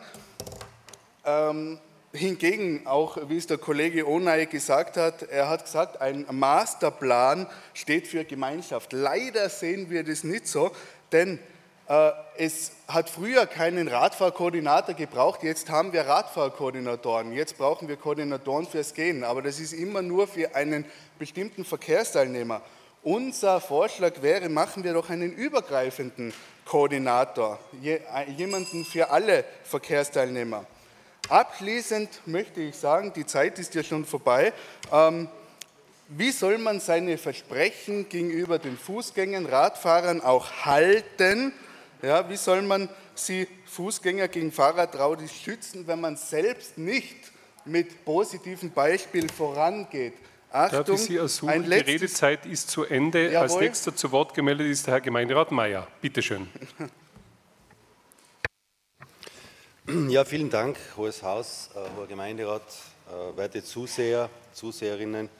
ähm, 1.24 1.78
Hingegen, 2.12 2.86
auch 2.86 3.18
wie 3.28 3.36
es 3.36 3.46
der 3.46 3.58
Kollege 3.58 4.08
Onay 4.08 4.46
gesagt 4.46 4.96
hat, 4.96 5.24
er 5.24 5.50
hat 5.50 5.64
gesagt, 5.64 6.00
ein 6.00 6.24
Masterplan 6.30 7.46
steht 7.74 8.08
für 8.08 8.24
Gemeinschaft. 8.24 8.94
Leider 8.94 9.50
sehen 9.50 9.90
wir 9.90 10.04
das 10.04 10.24
nicht 10.24 10.48
so, 10.48 10.70
denn 11.12 11.38
äh, 11.86 12.10
es 12.38 12.72
hat 12.86 13.10
früher 13.10 13.46
keinen 13.46 13.88
Radfahrkoordinator 13.88 14.94
gebraucht, 14.94 15.42
jetzt 15.42 15.68
haben 15.68 15.92
wir 15.92 16.06
Radfahrkoordinatoren, 16.06 17.32
jetzt 17.32 17.58
brauchen 17.58 17.88
wir 17.88 17.96
Koordinatoren 17.96 18.66
fürs 18.66 18.94
Gehen, 18.94 19.22
aber 19.22 19.42
das 19.42 19.60
ist 19.60 19.74
immer 19.74 20.00
nur 20.00 20.28
für 20.28 20.54
einen 20.54 20.86
bestimmten 21.18 21.66
Verkehrsteilnehmer. 21.66 22.62
Unser 23.02 23.60
Vorschlag 23.60 24.22
wäre, 24.22 24.48
machen 24.48 24.82
wir 24.82 24.94
doch 24.94 25.10
einen 25.10 25.32
übergreifenden 25.32 26.32
Koordinator, 26.64 27.58
jemanden 27.82 28.86
für 28.86 29.10
alle 29.10 29.44
Verkehrsteilnehmer. 29.64 30.64
Abschließend 31.28 32.08
möchte 32.26 32.60
ich 32.60 32.76
sagen, 32.76 33.12
die 33.14 33.26
Zeit 33.26 33.58
ist 33.58 33.74
ja 33.74 33.82
schon 33.82 34.04
vorbei. 34.04 34.52
Ähm, 34.92 35.28
wie 36.08 36.30
soll 36.30 36.56
man 36.56 36.80
seine 36.80 37.18
Versprechen 37.18 38.08
gegenüber 38.08 38.58
den 38.58 38.78
Fußgängern, 38.78 39.44
Radfahrern 39.44 40.22
auch 40.22 40.50
halten? 40.64 41.52
Ja, 42.00 42.30
wie 42.30 42.36
soll 42.36 42.62
man 42.62 42.88
sie 43.14 43.46
Fußgänger 43.66 44.28
gegen 44.28 44.50
Fahrradraute 44.50 45.28
schützen, 45.28 45.86
wenn 45.86 46.00
man 46.00 46.16
selbst 46.16 46.78
nicht 46.78 47.16
mit 47.66 48.06
positiven 48.06 48.70
Beispielen 48.70 49.28
vorangeht? 49.28 50.14
Achtung, 50.50 50.78
Darf 50.78 50.88
ich 50.94 51.00
Sie 51.02 51.16
ersuchen, 51.16 51.62
die 51.64 51.74
Redezeit 51.74 52.46
ist 52.46 52.70
zu 52.70 52.84
Ende. 52.84 53.26
Jawohl. 53.26 53.36
Als 53.36 53.56
nächster 53.58 53.94
zu 53.94 54.10
Wort 54.12 54.32
gemeldet 54.32 54.68
ist 54.68 54.86
der 54.86 54.94
Herr 54.94 55.00
Gemeinderat 55.02 55.52
Mayer. 55.52 55.86
Bitte 56.00 56.22
schön. 56.22 56.48
Ja, 59.88 60.22
vielen 60.26 60.50
Dank, 60.50 60.76
Hohes 60.98 61.22
Haus, 61.22 61.70
äh, 61.74 61.78
Hoher 61.96 62.06
Gemeinderat, 62.06 62.60
äh, 63.08 63.34
werte 63.38 63.64
Zuseher, 63.64 64.28
Zuseherinnen. 64.52 65.30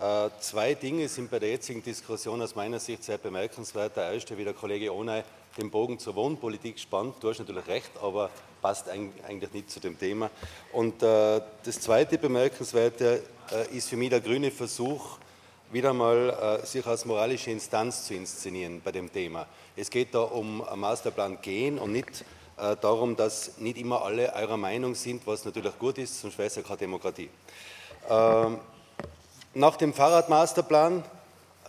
Äh, 0.00 0.28
zwei 0.40 0.74
Dinge 0.74 1.08
sind 1.08 1.30
bei 1.30 1.38
der 1.38 1.50
jetzigen 1.50 1.84
Diskussion 1.84 2.42
aus 2.42 2.56
meiner 2.56 2.80
Sicht 2.80 3.04
sehr 3.04 3.18
bemerkenswert. 3.18 3.96
Der 3.96 4.10
erste, 4.10 4.36
wie 4.36 4.42
der 4.42 4.54
Kollege 4.54 4.92
Onay 4.92 5.22
den 5.56 5.70
Bogen 5.70 6.00
zur 6.00 6.16
Wohnpolitik 6.16 6.80
spannt. 6.80 7.14
Du 7.20 7.30
hast 7.30 7.38
natürlich 7.38 7.68
recht, 7.68 7.92
aber 8.02 8.28
passt 8.60 8.88
eigentlich 8.88 9.52
nicht 9.52 9.70
zu 9.70 9.78
dem 9.78 9.96
Thema. 9.96 10.30
Und 10.72 11.00
das 11.00 11.80
zweite 11.80 12.18
Bemerkenswerte 12.18 13.22
ist 13.72 13.88
für 13.88 13.96
mich 13.96 14.10
der 14.10 14.20
grüne 14.20 14.50
Versuch, 14.50 15.18
wieder 15.70 15.92
mal 15.94 16.60
sich 16.64 16.84
als 16.84 17.04
moralische 17.04 17.52
Instanz 17.52 18.06
zu 18.06 18.14
inszenieren 18.14 18.82
bei 18.84 18.92
dem 18.92 19.10
Thema. 19.10 19.46
Es 19.76 19.88
geht 19.88 20.14
da 20.14 20.20
um 20.22 20.62
Masterplan 20.74 21.40
gehen 21.40 21.78
und 21.78 21.92
nicht 21.92 22.24
äh, 22.58 22.76
darum, 22.80 23.16
dass 23.16 23.58
nicht 23.58 23.76
immer 23.76 24.02
alle 24.02 24.32
eurer 24.34 24.56
Meinung 24.56 24.94
sind, 24.94 25.26
was 25.26 25.44
natürlich 25.44 25.78
gut 25.78 25.98
ist, 25.98 26.20
sonst 26.20 26.38
wäre 26.38 26.48
es 26.48 26.56
ja 26.56 26.62
keine 26.62 26.78
Demokratie. 26.78 27.28
Ähm, 28.08 28.58
nach 29.54 29.76
dem 29.76 29.92
Fahrradmasterplan, 29.92 31.04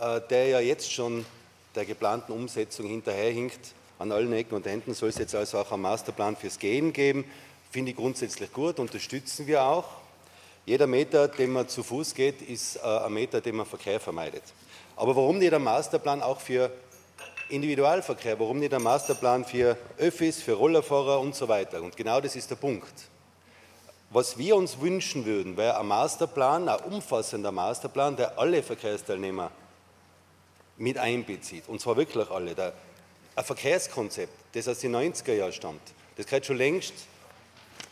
äh, 0.00 0.20
der 0.30 0.48
ja 0.48 0.60
jetzt 0.60 0.92
schon 0.92 1.26
der 1.74 1.84
geplanten 1.84 2.32
Umsetzung 2.32 2.86
hinterherhinkt, 2.86 3.74
an 3.98 4.12
allen 4.12 4.32
Ecken 4.32 4.54
und 4.54 4.66
Enden 4.66 4.94
soll 4.94 5.08
es 5.08 5.18
jetzt 5.18 5.34
also 5.34 5.58
auch 5.58 5.72
einen 5.72 5.82
Masterplan 5.82 6.36
fürs 6.36 6.58
Gehen 6.58 6.92
geben. 6.92 7.24
Finde 7.70 7.90
ich 7.90 7.96
grundsätzlich 7.96 8.52
gut, 8.52 8.78
unterstützen 8.78 9.46
wir 9.46 9.62
auch. 9.64 9.86
Jeder 10.64 10.86
Meter, 10.86 11.28
den 11.28 11.52
man 11.52 11.68
zu 11.68 11.82
Fuß 11.82 12.14
geht, 12.14 12.42
ist 12.42 12.76
äh, 12.76 12.80
ein 12.80 13.12
Meter, 13.12 13.40
den 13.40 13.56
man 13.56 13.66
Verkehr 13.66 14.00
vermeidet. 14.00 14.42
Aber 14.96 15.16
warum 15.16 15.38
nicht 15.38 15.52
ein 15.52 15.62
Masterplan 15.62 16.22
auch 16.22 16.40
für 16.40 16.70
Individualverkehr, 17.48 18.38
warum 18.38 18.58
nicht 18.58 18.74
ein 18.74 18.82
Masterplan 18.82 19.44
für 19.44 19.76
Öffis, 19.96 20.42
für 20.42 20.52
Rollerfahrer 20.52 21.20
und 21.20 21.34
so 21.34 21.48
weiter? 21.48 21.82
Und 21.82 21.96
genau 21.96 22.20
das 22.20 22.36
ist 22.36 22.50
der 22.50 22.56
Punkt. 22.56 22.92
Was 24.10 24.38
wir 24.38 24.56
uns 24.56 24.80
wünschen 24.80 25.24
würden, 25.26 25.56
wäre 25.56 25.78
ein 25.78 25.86
Masterplan, 25.86 26.68
ein 26.68 26.80
umfassender 26.80 27.52
Masterplan, 27.52 28.16
der 28.16 28.38
alle 28.38 28.62
Verkehrsteilnehmer 28.62 29.50
mit 30.78 30.96
einbezieht. 30.96 31.68
Und 31.68 31.80
zwar 31.80 31.96
wirklich 31.96 32.30
alle. 32.30 32.72
ein 33.36 33.44
Verkehrskonzept, 33.44 34.32
das 34.54 34.68
aus 34.68 34.78
den 34.80 34.96
90er 34.96 35.34
Jahren 35.34 35.52
stammt, 35.52 35.82
das 36.16 36.26
gehört 36.26 36.46
schon 36.46 36.56
längst 36.56 36.94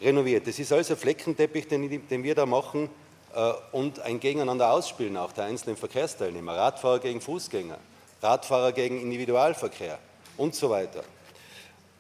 renoviert. 0.01 0.47
Das 0.47 0.59
ist 0.59 0.73
also 0.73 0.95
ein 0.95 0.99
Fleckenteppich, 0.99 1.69
den, 1.69 2.09
den 2.09 2.23
wir 2.23 2.35
da 2.35 2.47
machen 2.47 2.91
äh, 3.35 3.53
und 3.73 4.01
ein 4.01 4.19
Gegeneinander 4.21 4.71
ausspielen 4.71 5.17
auch 5.17 5.33
der 5.33 5.45
einzelnen 5.45 5.77
Verkehrsteilnehmer, 5.77 6.57
Radfahrer 6.57 6.99
gegen 6.99 7.21
Fußgänger. 7.21 7.79
Radfahrer 8.23 8.73
gegen 8.73 9.01
Individualverkehr 9.01 9.99
und 10.37 10.55
so 10.55 10.71
weiter. 10.71 11.05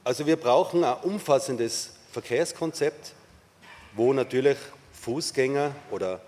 Also 0.04 0.26
wir 0.26 0.36
brauchen 0.36 0.84
ein 0.84 0.96
umfassendes 1.02 1.94
Verkehrskonzept, 2.12 3.12
wo 3.94 4.12
natürlich 4.12 4.56
Fußgänger 4.92 5.74
oder 5.90 6.20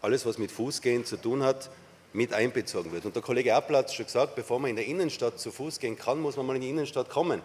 alles, 0.00 0.26
was 0.26 0.38
mit 0.38 0.50
Fußgehen 0.50 1.04
zu 1.04 1.16
tun 1.16 1.42
hat, 1.42 1.70
mit 2.12 2.32
einbezogen 2.32 2.92
wird. 2.92 3.04
Und 3.04 3.14
der 3.14 3.22
Kollege 3.22 3.54
Appler 3.54 3.78
hat 3.78 3.92
schon 3.92 4.06
gesagt, 4.06 4.34
bevor 4.34 4.58
man 4.58 4.70
in 4.70 4.76
der 4.76 4.86
Innenstadt 4.86 5.38
zu 5.38 5.50
Fuß 5.50 5.78
gehen 5.78 5.96
kann, 5.96 6.20
muss 6.20 6.36
man 6.36 6.46
mal 6.46 6.56
in 6.56 6.62
die 6.62 6.70
Innenstadt 6.70 7.08
kommen. 7.08 7.40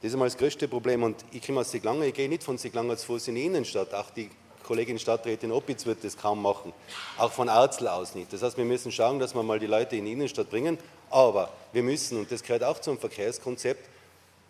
Das 0.00 0.08
ist 0.08 0.14
einmal 0.14 0.28
das 0.28 0.36
größte 0.36 0.68
Problem. 0.68 1.02
Und 1.02 1.24
ich 1.32 1.44
komme 1.44 1.60
aus 1.60 1.70
Siglanger, 1.70 2.04
ich 2.04 2.14
gehe 2.14 2.28
nicht 2.28 2.42
von 2.42 2.58
Siglanger 2.58 2.96
zu 2.96 3.06
Fuß 3.06 3.28
in 3.28 3.36
die 3.36 3.46
Innenstadt. 3.46 3.94
Auch 3.94 4.10
die 4.10 4.30
Kollegin 4.66 4.98
Stadträtin 4.98 5.52
Opitz 5.52 5.86
wird 5.86 6.02
das 6.02 6.16
kaum 6.16 6.42
machen. 6.42 6.72
Auch 7.18 7.32
von 7.32 7.48
Arzl 7.48 7.88
aus 7.88 8.14
nicht. 8.14 8.32
Das 8.32 8.42
heißt, 8.42 8.56
wir 8.56 8.64
müssen 8.64 8.90
schauen, 8.90 9.18
dass 9.18 9.34
wir 9.34 9.42
mal 9.42 9.58
die 9.58 9.66
Leute 9.66 9.96
in 9.96 10.04
die 10.04 10.12
Innenstadt 10.12 10.50
bringen. 10.50 10.78
Aber 11.08 11.50
wir 11.72 11.82
müssen, 11.82 12.18
und 12.18 12.32
das 12.32 12.42
gehört 12.42 12.64
auch 12.64 12.80
zum 12.80 12.98
Verkehrskonzept, 12.98 13.88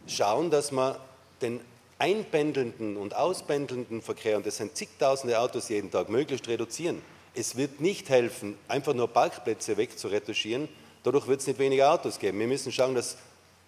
schauen, 0.06 0.50
dass 0.50 0.72
wir 0.72 0.98
den 1.42 1.60
einpendelnden 1.98 2.96
und 2.96 3.14
auspendelnden 3.14 4.02
Verkehr, 4.02 4.36
und 4.36 4.46
das 4.46 4.56
sind 4.56 4.76
zigtausende 4.76 5.38
Autos 5.38 5.68
jeden 5.68 5.90
Tag, 5.90 6.08
möglichst 6.08 6.48
reduzieren. 6.48 7.02
Es 7.34 7.56
wird 7.56 7.80
nicht 7.80 8.08
helfen, 8.08 8.58
einfach 8.68 8.94
nur 8.94 9.08
Parkplätze 9.08 9.76
wegzuretuschieren. 9.76 10.68
Dadurch 11.02 11.26
wird 11.26 11.40
es 11.40 11.46
nicht 11.46 11.58
weniger 11.58 11.92
Autos 11.92 12.18
geben. 12.18 12.38
Wir 12.38 12.46
müssen 12.46 12.72
schauen, 12.72 12.94
dass 12.94 13.16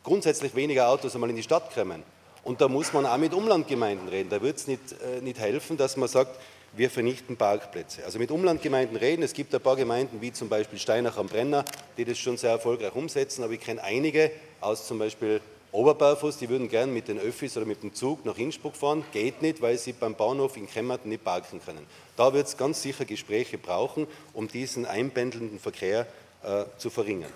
grundsätzlich 0.03 0.55
weniger 0.55 0.89
Autos 0.89 1.15
einmal 1.15 1.31
in 1.31 1.37
die 1.37 1.43
Stadt 1.43 1.75
kommen. 1.75 2.03
Und 2.43 2.61
da 2.61 2.69
muss 2.69 2.93
man 2.93 3.07
auch 3.07 3.17
mit 3.19 3.35
Umlandgemeinden 3.35 4.09
reden. 4.09 4.31
Da 4.31 4.41
wird 4.41 4.57
es 4.57 4.67
nicht, 4.67 4.81
äh, 4.93 5.21
nicht 5.21 5.39
helfen, 5.39 5.77
dass 5.77 5.97
man 5.97 6.09
sagt, 6.09 6.39
wir 6.73 6.91
vernichten 6.91 7.37
Parkplätze. 7.37 8.05
Also 8.05 8.19
mit 8.19 8.31
Umlandgemeinden 8.31 8.97
reden. 8.97 9.23
Es 9.23 9.33
gibt 9.33 9.55
ein 9.55 9.61
paar 9.61 9.77
Gemeinden, 9.77 10.21
wie 10.21 10.33
zum 10.33 10.49
Beispiel 10.49 10.79
Steinach 10.79 11.17
am 11.17 11.27
Brenner, 11.27 11.65
die 11.97 12.05
das 12.05 12.19
schon 12.19 12.37
sehr 12.37 12.51
erfolgreich 12.51 12.95
umsetzen. 12.95 13.43
Aber 13.43 13.53
ich 13.53 13.61
kenne 13.61 13.83
einige 13.83 14.31
aus 14.61 14.87
zum 14.87 14.99
Beispiel 14.99 15.41
Oberbarfuß, 15.71 16.39
die 16.39 16.49
würden 16.49 16.69
gern 16.69 16.95
mit 16.95 17.09
den 17.09 17.19
Öffis 17.19 17.57
oder 17.57 17.67
mit 17.67 17.83
dem 17.83 17.93
Zug 17.95 18.25
nach 18.25 18.39
Innsbruck 18.39 18.75
fahren. 18.75 19.05
Geht 19.13 19.43
nicht, 19.43 19.61
weil 19.61 19.77
sie 19.77 19.93
beim 19.93 20.15
Bahnhof 20.15 20.57
in 20.57 20.67
Kemmerten 20.67 21.11
nicht 21.11 21.25
parken 21.25 21.61
können. 21.65 21.87
Da 22.17 22.33
wird 22.33 22.47
es 22.47 22.57
ganz 22.57 22.83
sicher 22.83 23.05
Gespräche 23.05 23.59
brauchen, 23.59 24.07
um 24.33 24.49
diesen 24.49 24.87
einpendelnden 24.87 25.59
Verkehr 25.59 26.07
äh, 26.43 26.65
zu 26.79 26.89
verringern. 26.89 27.33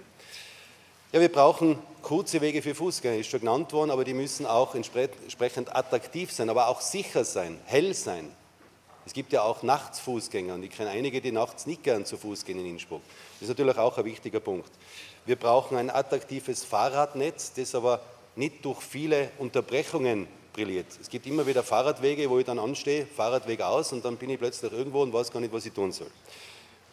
Ja, 1.13 1.21
wir 1.21 1.31
brauchen 1.31 1.79
kurze 2.01 2.41
Wege 2.41 2.63
für 2.63 2.75
Fußgänger, 2.75 3.19
ist 3.19 3.29
schon 3.29 3.41
genannt 3.41 3.75
worden, 3.75 3.91
aber 3.91 4.03
die 4.03 4.15
müssen 4.15 4.47
auch 4.47 4.75
entsprechend 4.75 5.77
attraktiv 5.77 6.33
sein, 6.33 6.49
aber 6.49 6.69
auch 6.69 6.81
sicher 6.81 7.23
sein, 7.23 7.61
hell 7.67 7.93
sein. 7.93 8.35
Es 9.05 9.13
gibt 9.13 9.31
ja 9.35 9.43
auch 9.43 9.63
nachts 9.63 10.01
Fußgänger 10.01 10.55
und 10.55 10.63
ich 10.63 10.71
kenne 10.71 10.89
einige, 10.89 11.21
die 11.21 11.31
nachts 11.31 11.67
nicht 11.67 11.83
gern 11.83 12.07
zu 12.07 12.17
Fuß 12.17 12.47
gehen 12.47 12.59
in 12.61 12.65
Innsbruck. 12.65 13.03
Das 13.35 13.43
ist 13.43 13.59
natürlich 13.59 13.77
auch 13.77 13.99
ein 13.99 14.07
wichtiger 14.07 14.41
Punkt. 14.41 14.71
Wir 15.27 15.37
brauchen 15.37 15.77
ein 15.77 15.91
attraktives 15.91 16.65
Fahrradnetz, 16.65 17.53
das 17.53 17.75
aber 17.75 18.01
nicht 18.35 18.65
durch 18.65 18.81
viele 18.81 19.29
Unterbrechungen 19.37 20.27
brilliert. 20.55 20.87
Es 20.99 21.11
gibt 21.11 21.27
immer 21.27 21.47
wieder 21.47 21.63
Fahrradwege, 21.63 22.31
wo 22.31 22.39
ich 22.39 22.47
dann 22.47 22.59
anstehe, 22.59 23.05
Fahrradweg 23.05 23.61
aus 23.61 23.93
und 23.93 24.03
dann 24.03 24.17
bin 24.17 24.31
ich 24.31 24.39
plötzlich 24.39 24.73
irgendwo 24.73 25.03
und 25.03 25.13
weiß 25.13 25.31
gar 25.31 25.41
nicht, 25.41 25.53
was 25.53 25.67
ich 25.67 25.75
tun 25.75 25.93
soll. 25.93 26.11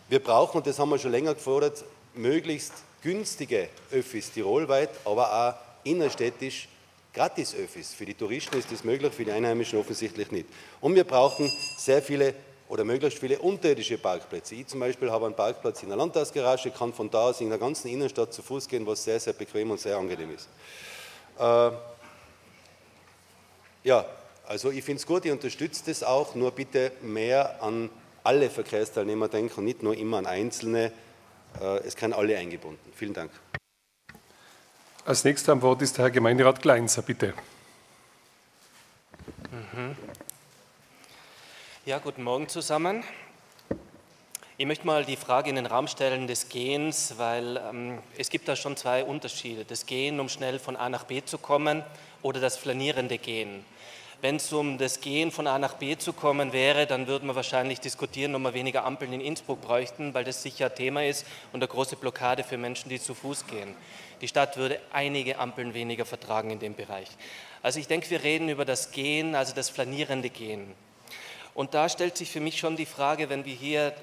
Wir 0.09 0.21
brauchen, 0.21 0.57
und 0.57 0.67
das 0.67 0.77
haben 0.77 0.89
wir 0.89 0.99
schon 0.99 1.11
länger 1.11 1.35
gefordert, 1.35 1.85
möglichst 2.15 2.73
günstige 3.01 3.69
Öffis 3.91 4.31
tirolweit, 4.31 4.89
aber 5.05 5.31
auch 5.31 5.85
innerstädtisch 5.85 6.67
Gratis-Öffis. 7.13 7.93
Für 7.93 8.05
die 8.05 8.13
Touristen 8.13 8.57
ist 8.57 8.71
das 8.71 8.83
möglich, 8.83 9.13
für 9.13 9.25
die 9.25 9.31
Einheimischen 9.31 9.79
offensichtlich 9.79 10.31
nicht. 10.31 10.47
Und 10.79 10.95
wir 10.95 11.03
brauchen 11.03 11.51
sehr 11.77 12.01
viele 12.01 12.33
oder 12.69 12.83
möglichst 12.83 13.19
viele 13.19 13.39
unterirdische 13.39 13.97
Parkplätze. 13.97 14.53
Ich 14.53 14.67
zum 14.67 14.79
Beispiel 14.79 15.09
habe 15.09 15.25
einen 15.25 15.35
Parkplatz 15.35 15.81
in 15.81 15.89
der 15.89 15.97
Landtagsgarage, 15.97 16.69
kann 16.69 16.93
von 16.93 17.09
da 17.09 17.29
aus 17.29 17.41
in 17.41 17.49
der 17.49 17.57
ganzen 17.57 17.87
Innenstadt 17.87 18.31
zu 18.31 18.43
Fuß 18.43 18.67
gehen, 18.67 18.85
was 18.85 19.03
sehr, 19.03 19.19
sehr 19.19 19.33
bequem 19.33 19.71
und 19.71 19.79
sehr 19.79 19.97
angenehm 19.97 20.35
ist. 20.35 20.47
Äh, 21.39 21.71
ja, 23.83 24.05
also 24.47 24.69
ich 24.69 24.83
finde 24.83 24.99
es 24.99 25.07
gut, 25.07 25.25
ich 25.25 25.31
unterstütze 25.31 25.83
das 25.87 26.03
auch, 26.03 26.35
nur 26.35 26.51
bitte 26.51 26.91
mehr 27.01 27.61
an 27.63 27.89
alle 28.23 28.51
Verkehrsteilnehmer 28.51 29.27
denken 29.27 29.59
und 29.59 29.65
nicht 29.65 29.81
nur 29.81 29.95
immer 29.95 30.17
an 30.17 30.27
Einzelne. 30.27 30.91
Äh, 31.61 31.77
es 31.79 31.95
kann 31.95 32.13
alle 32.13 32.37
eingebunden. 32.37 32.91
Vielen 32.95 33.13
Dank. 33.13 33.31
Als 35.05 35.23
nächster 35.23 35.53
am 35.53 35.61
Wort 35.61 35.81
ist 35.81 35.97
der 35.97 36.05
Herr 36.05 36.11
Gemeinderat 36.11 36.61
Kleinser, 36.61 37.01
bitte. 37.01 37.33
Mhm. 39.51 39.95
Ja, 41.85 41.97
guten 41.97 42.23
Morgen 42.23 42.47
zusammen. 42.47 43.03
Ich 44.57 44.65
möchte 44.65 44.85
mal 44.85 45.05
die 45.05 45.15
Frage 45.15 45.49
in 45.49 45.55
den 45.55 45.65
Raum 45.65 45.87
stellen 45.87 46.27
des 46.27 46.49
Gehens, 46.49 47.13
weil 47.17 47.57
ähm, 47.57 47.99
es 48.17 48.29
gibt 48.29 48.47
da 48.47 48.57
schon 48.57 48.75
zwei 48.75 49.05
Unterschiede. 49.05 49.63
Das 49.63 49.85
Gehen, 49.85 50.19
um 50.19 50.27
schnell 50.27 50.59
von 50.59 50.75
A 50.75 50.89
nach 50.89 51.05
B 51.05 51.23
zu 51.23 51.37
kommen 51.37 51.81
oder 52.21 52.41
das 52.41 52.57
flanierende 52.57 53.17
Gehen. 53.17 53.63
Wenn 54.21 54.35
es 54.35 54.51
um 54.51 54.77
das 54.77 54.99
Gehen 54.99 55.31
von 55.31 55.47
A 55.47 55.57
nach 55.57 55.75
B 55.75 55.95
zu 55.97 56.11
kommen 56.11 56.51
wäre, 56.51 56.85
dann 56.85 57.07
würden 57.07 57.27
wir 57.27 57.35
wahrscheinlich 57.35 57.79
diskutieren, 57.79 58.35
ob 58.35 58.41
wir 58.41 58.53
weniger 58.53 58.83
Ampeln 58.83 59.13
in 59.13 59.21
Innsbruck 59.21 59.61
bräuchten, 59.61 60.13
weil 60.13 60.25
das 60.25 60.43
sicher 60.43 60.75
Thema 60.75 61.05
ist 61.05 61.25
und 61.53 61.61
eine 61.61 61.69
große 61.69 61.95
Blockade 61.95 62.43
für 62.43 62.57
Menschen, 62.57 62.89
die 62.89 62.99
zu 62.99 63.13
Fuß 63.13 63.47
gehen. 63.47 63.73
Die 64.19 64.27
Stadt 64.27 64.57
würde 64.57 64.81
einige 64.91 65.39
Ampeln 65.39 65.73
weniger 65.73 66.05
vertragen 66.05 66.49
in 66.49 66.59
dem 66.59 66.75
Bereich. 66.75 67.07
Also 67.61 67.79
ich 67.79 67.87
denke, 67.87 68.09
wir 68.09 68.21
reden 68.21 68.49
über 68.49 68.65
das 68.65 68.91
Gehen, 68.91 69.35
also 69.35 69.55
das 69.55 69.69
flanierende 69.69 70.29
Gehen. 70.29 70.73
Und 71.53 71.73
da 71.73 71.87
stellt 71.87 72.17
sich 72.17 72.29
für 72.29 72.41
mich 72.41 72.59
schon 72.59 72.75
die 72.75 72.85
Frage, 72.85 73.29
wenn 73.29 73.45
wir 73.45 73.55
hier 73.55 73.93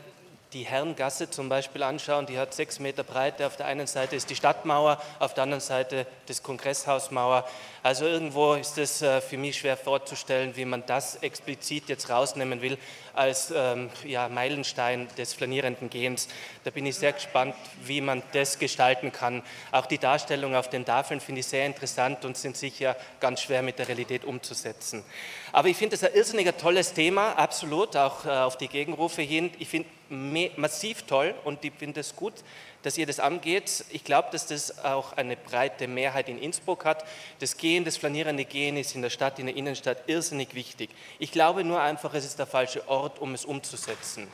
die 0.52 0.62
Herrengasse 0.64 1.28
zum 1.28 1.48
Beispiel 1.48 1.82
anschauen, 1.82 2.26
die 2.26 2.38
hat 2.38 2.54
sechs 2.54 2.78
Meter 2.78 3.02
Breite. 3.02 3.46
Auf 3.46 3.56
der 3.56 3.66
einen 3.66 3.86
Seite 3.86 4.16
ist 4.16 4.30
die 4.30 4.36
Stadtmauer, 4.36 5.02
auf 5.18 5.34
der 5.34 5.42
anderen 5.42 5.60
Seite 5.60 6.06
das 6.26 6.42
Kongresshausmauer. 6.42 7.46
Also 7.82 8.04
irgendwo 8.04 8.54
ist 8.54 8.78
es 8.78 9.02
äh, 9.02 9.20
für 9.20 9.38
mich 9.38 9.58
schwer 9.58 9.76
vorzustellen, 9.76 10.56
wie 10.56 10.64
man 10.64 10.84
das 10.86 11.16
explizit 11.16 11.88
jetzt 11.88 12.10
rausnehmen 12.10 12.62
will 12.62 12.78
als 13.14 13.52
ähm, 13.54 13.90
ja, 14.04 14.28
Meilenstein 14.28 15.08
des 15.16 15.32
flanierenden 15.32 15.90
Gehens. 15.90 16.28
Da 16.64 16.70
bin 16.70 16.86
ich 16.86 16.96
sehr 16.96 17.12
gespannt, 17.12 17.54
wie 17.84 18.00
man 18.00 18.22
das 18.32 18.58
gestalten 18.58 19.12
kann. 19.12 19.42
Auch 19.72 19.86
die 19.86 19.98
Darstellung 19.98 20.54
auf 20.54 20.68
den 20.68 20.84
Tafeln 20.84 21.20
finde 21.20 21.40
ich 21.40 21.46
sehr 21.46 21.66
interessant 21.66 22.24
und 22.24 22.36
sind 22.36 22.56
sicher 22.56 22.96
ganz 23.20 23.40
schwer 23.40 23.62
mit 23.62 23.78
der 23.78 23.88
Realität 23.88 24.24
umzusetzen. 24.24 25.04
Aber 25.52 25.68
ich 25.68 25.76
finde 25.76 25.96
es 25.96 26.04
ein 26.04 26.14
irrsinniger 26.14 26.56
tolles 26.56 26.92
Thema, 26.92 27.32
absolut, 27.32 27.96
auch 27.96 28.26
äh, 28.26 28.30
auf 28.30 28.58
die 28.58 28.68
Gegenrufe 28.68 29.22
hin. 29.22 29.50
Ich 29.58 29.68
finde 29.68 29.88
massiv 30.08 31.02
toll 31.02 31.34
und 31.44 31.64
ich 31.64 31.72
finde 31.74 32.00
es 32.00 32.14
gut, 32.14 32.34
dass 32.82 32.96
ihr 32.98 33.06
das 33.06 33.18
angeht. 33.20 33.84
Ich 33.90 34.04
glaube, 34.04 34.28
dass 34.30 34.46
das 34.46 34.84
auch 34.84 35.12
eine 35.14 35.36
breite 35.36 35.88
Mehrheit 35.88 36.28
in 36.28 36.38
Innsbruck 36.38 36.84
hat. 36.84 37.04
Das 37.40 37.56
Gehen, 37.56 37.84
das 37.84 37.96
flanierende 37.96 38.44
Gehen 38.44 38.76
ist 38.76 38.94
in 38.94 39.02
der 39.02 39.10
Stadt, 39.10 39.38
in 39.38 39.46
der 39.46 39.56
Innenstadt 39.56 40.08
irrsinnig 40.08 40.54
wichtig. 40.54 40.90
Ich 41.18 41.32
glaube 41.32 41.64
nur 41.64 41.80
einfach, 41.80 42.14
es 42.14 42.24
ist 42.24 42.38
der 42.38 42.46
falsche 42.46 42.88
Ort, 42.88 43.18
um 43.18 43.34
es 43.34 43.44
umzusetzen. 43.44 44.28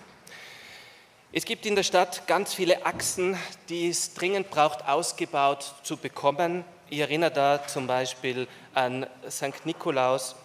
Es 1.33 1.47
gibt 1.47 1.65
in 1.65 1.77
der 1.77 1.83
Stadt 1.83 2.27
ganz 2.27 2.53
viele 2.53 2.85
Achsen, 2.85 3.39
die 3.71 3.89
es 3.89 4.13
dringend 4.13 4.51
braucht, 4.51 4.87
ausgebaut 4.87 5.75
zu 5.83 5.97
bekommen. 5.97 6.63
Ich 6.91 6.99
erinnere 6.99 7.31
da 7.31 7.67
zum 7.67 7.87
Beispiel 7.87 8.47
an 8.75 9.07
St. 9.31 9.65
Nikolaus 9.65 10.37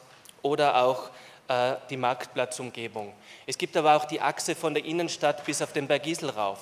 oder 0.44 0.82
auch 0.82 1.10
äh, 1.50 1.76
die 1.90 1.98
Marktplatzumgebung. 1.98 3.12
Es 3.48 3.58
gibt 3.58 3.78
aber 3.78 3.96
auch 3.96 4.06
die 4.06 4.20
Achse 4.20 4.56
von 4.56 4.74
der 4.74 4.84
Innenstadt 4.84 5.46
bis 5.46 5.62
auf 5.62 5.72
den 5.72 5.88
Bergisel 5.88 6.30
rauf. 6.30 6.60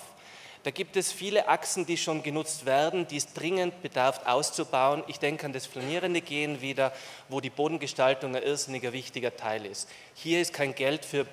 Da 0.62 0.72
gibt 0.72 0.98
es 0.98 1.12
viele 1.12 1.48
Achsen, 1.48 1.86
die 1.86 1.98
schon 1.98 2.24
genutzt 2.24 2.66
werden, 2.66 3.08
die 3.08 3.18
es 3.18 3.34
dringend 3.34 3.84
bedarf 3.84 4.22
auszubauen. 4.26 5.04
Ich 5.08 5.20
denke 5.20 5.46
an 5.46 5.54
das 5.54 5.66
flanierende 5.66 6.22
Gehen 6.22 6.62
wieder, 6.62 6.92
wo 7.30 7.40
die 7.40 7.50
Bodengestaltung 7.50 8.36
ein 8.36 8.42
irrsinniger 8.42 8.94
wichtiger 8.94 9.36
Teil 9.36 9.66
ist. 9.66 9.90
Hier 10.14 10.42
ist 10.42 10.54
kein 10.54 10.74
Geld 10.74 11.06
für 11.06 11.28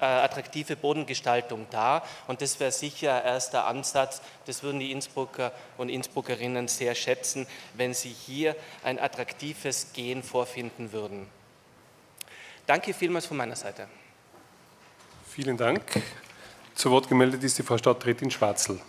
äh, 0.00 0.04
attraktive 0.04 0.76
Bodengestaltung 0.76 1.66
da 1.70 2.04
und 2.26 2.42
das 2.42 2.60
wäre 2.60 2.70
sicher 2.72 3.14
ein 3.14 3.26
erster 3.26 3.66
Ansatz. 3.66 4.22
Das 4.44 4.62
würden 4.62 4.80
die 4.80 4.92
Innsbrucker 4.92 5.52
und 5.78 5.88
Innsbruckerinnen 5.88 6.68
sehr 6.68 6.96
schätzen, 6.96 7.46
wenn 7.74 7.94
sie 7.94 8.10
hier 8.10 8.54
ein 8.84 9.00
attraktives 9.00 9.92
Gehen 9.94 10.22
vorfinden 10.22 10.92
würden. 10.92 11.28
Danke 12.66 12.94
vielmals 12.94 13.26
von 13.26 13.36
meiner 13.36 13.56
Seite. 13.56 13.88
Vielen 15.36 15.58
Dank. 15.58 15.82
Zu 16.74 16.90
Wort 16.90 17.10
gemeldet 17.10 17.44
ist 17.44 17.58
die 17.58 17.62
Frau 17.62 17.76
Stadträtin 17.76 18.30
Schwarzel. 18.30 18.80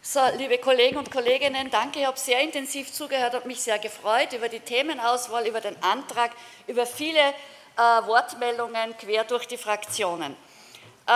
So, 0.00 0.18
liebe 0.38 0.56
Kollegen 0.56 0.96
und 0.96 1.10
Kolleginnen, 1.10 1.70
danke. 1.70 1.98
Ich 1.98 2.06
habe 2.06 2.18
sehr 2.18 2.40
intensiv 2.40 2.90
zugehört, 2.90 3.34
habe 3.34 3.46
mich 3.46 3.60
sehr 3.60 3.78
gefreut 3.78 4.32
über 4.32 4.48
die 4.48 4.60
Themenauswahl, 4.60 5.46
über 5.46 5.60
den 5.60 5.76
Antrag, 5.82 6.30
über 6.66 6.86
viele 6.86 7.20
äh, 7.20 7.80
Wortmeldungen 8.06 8.96
quer 8.96 9.24
durch 9.24 9.46
die 9.46 9.58
Fraktionen. 9.58 10.34
Äh, 11.06 11.12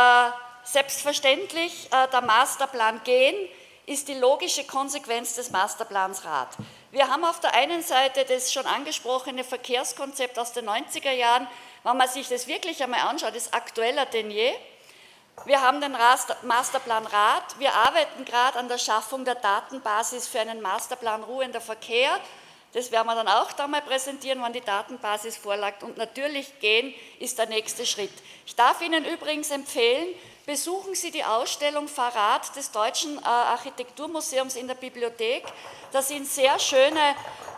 selbstverständlich, 0.64 1.88
äh, 1.90 2.06
der 2.12 2.20
Masterplan 2.20 3.00
gehen 3.04 3.48
ist 3.86 4.06
die 4.08 4.16
logische 4.16 4.64
Konsequenz 4.64 5.34
des 5.34 5.50
Masterplans 5.50 6.26
Rad. 6.26 6.48
Wir 6.90 7.08
haben 7.08 7.24
auf 7.24 7.40
der 7.40 7.54
einen 7.54 7.82
Seite 7.82 8.26
das 8.28 8.52
schon 8.52 8.66
angesprochene 8.66 9.44
Verkehrskonzept 9.44 10.38
aus 10.38 10.52
den 10.52 10.68
90er 10.68 11.12
Jahren, 11.12 11.48
wenn 11.84 11.96
man 11.96 12.08
sich 12.08 12.28
das 12.28 12.46
wirklich 12.46 12.82
einmal 12.82 13.00
anschaut, 13.00 13.34
ist 13.34 13.54
aktueller 13.54 14.06
denn 14.06 14.30
je. 14.30 14.52
Wir 15.44 15.62
haben 15.62 15.80
den 15.80 15.96
Masterplan 16.42 17.06
Rad. 17.06 17.58
Wir 17.58 17.72
arbeiten 17.72 18.24
gerade 18.24 18.58
an 18.58 18.68
der 18.68 18.78
Schaffung 18.78 19.24
der 19.24 19.36
Datenbasis 19.36 20.26
für 20.26 20.40
einen 20.40 20.60
Masterplan 20.60 21.22
ruhender 21.22 21.60
Verkehr. 21.60 22.18
Das 22.72 22.90
werden 22.90 23.06
wir 23.06 23.14
dann 23.14 23.28
auch 23.28 23.52
da 23.52 23.66
mal 23.66 23.80
präsentieren, 23.80 24.42
wann 24.42 24.52
die 24.52 24.60
Datenbasis 24.60 25.36
vorlag. 25.36 25.82
Und 25.82 25.96
natürlich 25.96 26.58
gehen 26.60 26.92
ist 27.18 27.38
der 27.38 27.46
nächste 27.46 27.86
Schritt. 27.86 28.12
Ich 28.46 28.56
darf 28.56 28.82
Ihnen 28.82 29.04
übrigens 29.06 29.50
empfehlen, 29.50 30.08
besuchen 30.44 30.94
Sie 30.94 31.10
die 31.10 31.24
Ausstellung 31.24 31.88
Verrat 31.88 32.54
des 32.56 32.70
Deutschen 32.70 33.16
äh, 33.18 33.26
Architekturmuseums 33.26 34.56
in 34.56 34.68
der 34.68 34.74
Bibliothek. 34.74 35.44
Da 35.92 36.02
sind 36.02 36.26
sehr 36.26 36.58
schöne 36.58 37.00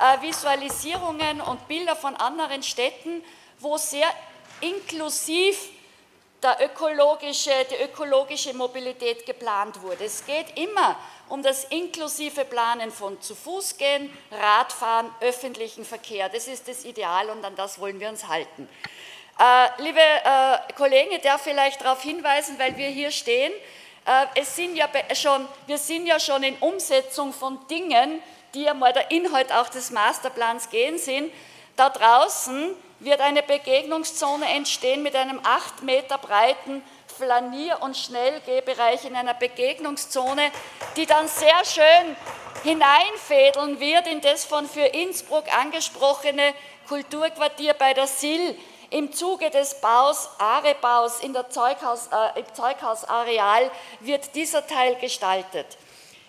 äh, 0.00 0.22
Visualisierungen 0.22 1.40
und 1.40 1.66
Bilder 1.66 1.96
von 1.96 2.14
anderen 2.14 2.62
Städten, 2.62 3.24
wo 3.60 3.76
sehr 3.76 4.08
inklusiv 4.60 5.70
der 6.42 6.56
ökologische, 6.64 7.52
die 7.70 7.82
ökologische 7.84 8.54
Mobilität 8.54 9.26
geplant 9.26 9.80
wurde. 9.82 10.04
Es 10.04 10.24
geht 10.24 10.58
immer 10.58 10.96
um 11.28 11.42
das 11.42 11.64
inklusive 11.64 12.44
Planen 12.44 12.90
von 12.90 13.20
zu 13.20 13.34
Fuß 13.34 13.76
gehen, 13.76 14.10
Radfahren, 14.32 15.10
öffentlichen 15.20 15.84
Verkehr. 15.84 16.28
Das 16.28 16.48
ist 16.48 16.66
das 16.66 16.84
Ideal 16.84 17.28
und 17.30 17.44
an 17.44 17.54
das 17.56 17.78
wollen 17.78 18.00
wir 18.00 18.08
uns 18.08 18.26
halten. 18.26 18.68
Äh, 19.38 19.82
liebe 19.82 20.00
äh, 20.00 20.72
Kollegen, 20.76 21.12
ich 21.12 21.22
darf 21.22 21.42
vielleicht 21.42 21.82
darauf 21.82 22.02
hinweisen, 22.02 22.58
weil 22.58 22.76
wir 22.76 22.88
hier 22.88 23.10
stehen, 23.10 23.52
äh, 24.06 24.26
es 24.34 24.56
sind 24.56 24.76
ja 24.76 24.88
schon, 25.14 25.46
wir 25.66 25.78
sind 25.78 26.06
ja 26.06 26.18
schon 26.18 26.42
in 26.42 26.56
Umsetzung 26.56 27.32
von 27.32 27.58
Dingen, 27.68 28.22
die 28.54 28.68
einmal 28.68 28.92
der 28.92 29.10
Inhalt 29.10 29.52
auch 29.52 29.68
des 29.68 29.90
Masterplans 29.90 30.68
gehen 30.70 30.98
sind. 30.98 31.32
Da 31.76 31.90
draußen 31.90 32.74
wird 33.00 33.20
eine 33.20 33.42
Begegnungszone 33.42 34.46
entstehen 34.46 35.02
mit 35.02 35.16
einem 35.16 35.40
acht 35.42 35.82
Meter 35.82 36.18
breiten 36.18 36.82
Flanier- 37.18 37.82
und 37.82 37.96
Schnellgehbereich 37.96 39.04
in 39.04 39.16
einer 39.16 39.34
Begegnungszone, 39.34 40.50
die 40.96 41.06
dann 41.06 41.28
sehr 41.28 41.64
schön 41.64 42.16
hineinfädeln 42.62 43.80
wird 43.80 44.06
in 44.06 44.20
das 44.20 44.44
von 44.44 44.68
für 44.68 44.80
Innsbruck 44.80 45.44
angesprochene 45.54 46.54
Kulturquartier 46.88 47.74
bei 47.74 47.94
der 47.94 48.06
Sill. 48.06 48.56
Im 48.90 49.12
Zuge 49.12 49.50
des 49.50 49.80
Baus, 49.80 50.28
Arebaus 50.38 51.20
in 51.20 51.32
der 51.32 51.48
Zeughaus, 51.48 52.08
äh, 52.08 52.40
im 52.40 52.54
Zeughausareal 52.54 53.70
wird 54.00 54.34
dieser 54.34 54.66
Teil 54.66 54.96
gestaltet. 54.96 55.78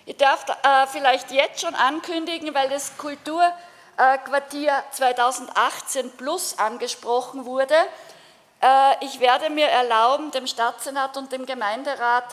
Ich 0.06 0.18
darf 0.18 0.46
äh, 0.48 0.88
vielleicht 0.88 1.32
jetzt 1.32 1.62
schon 1.62 1.74
ankündigen, 1.74 2.54
weil 2.54 2.70
das 2.70 2.98
Kulturquartier 4.02 4.84
2018 4.92 6.10
Plus 6.18 6.58
angesprochen 6.58 7.46
wurde, 7.46 7.76
äh, 8.60 9.06
ich 9.06 9.20
werde 9.20 9.52
mir 9.52 9.68
erlauben, 9.68 10.32
dem 10.32 10.48
Stadtsenat 10.48 11.18
und 11.18 11.32
dem 11.32 11.46
Gemeinderat 11.46 12.24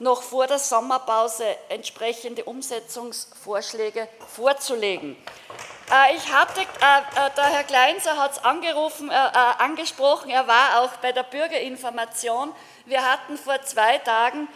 noch 0.00 0.22
vor 0.22 0.48
der 0.48 0.58
Sommerpause 0.58 1.44
entsprechende 1.68 2.42
Umsetzungsvorschläge 2.42 4.08
vorzulegen. 4.26 5.16
Äh, 5.92 6.16
ich 6.16 6.32
hatte, 6.32 6.62
äh, 6.62 7.30
der 7.36 7.44
Herr 7.44 7.62
Kleinser 7.62 8.16
hat 8.16 8.32
es 8.32 8.38
angesprochen, 8.42 10.30
er 10.30 10.48
war 10.48 10.80
auch 10.80 10.90
bei 11.00 11.12
der 11.12 11.22
Bürgerinformation. 11.22 12.52
Wir 12.86 13.08
hatten 13.08 13.38
vor 13.38 13.62
zwei 13.62 13.98
Tagen 13.98 14.48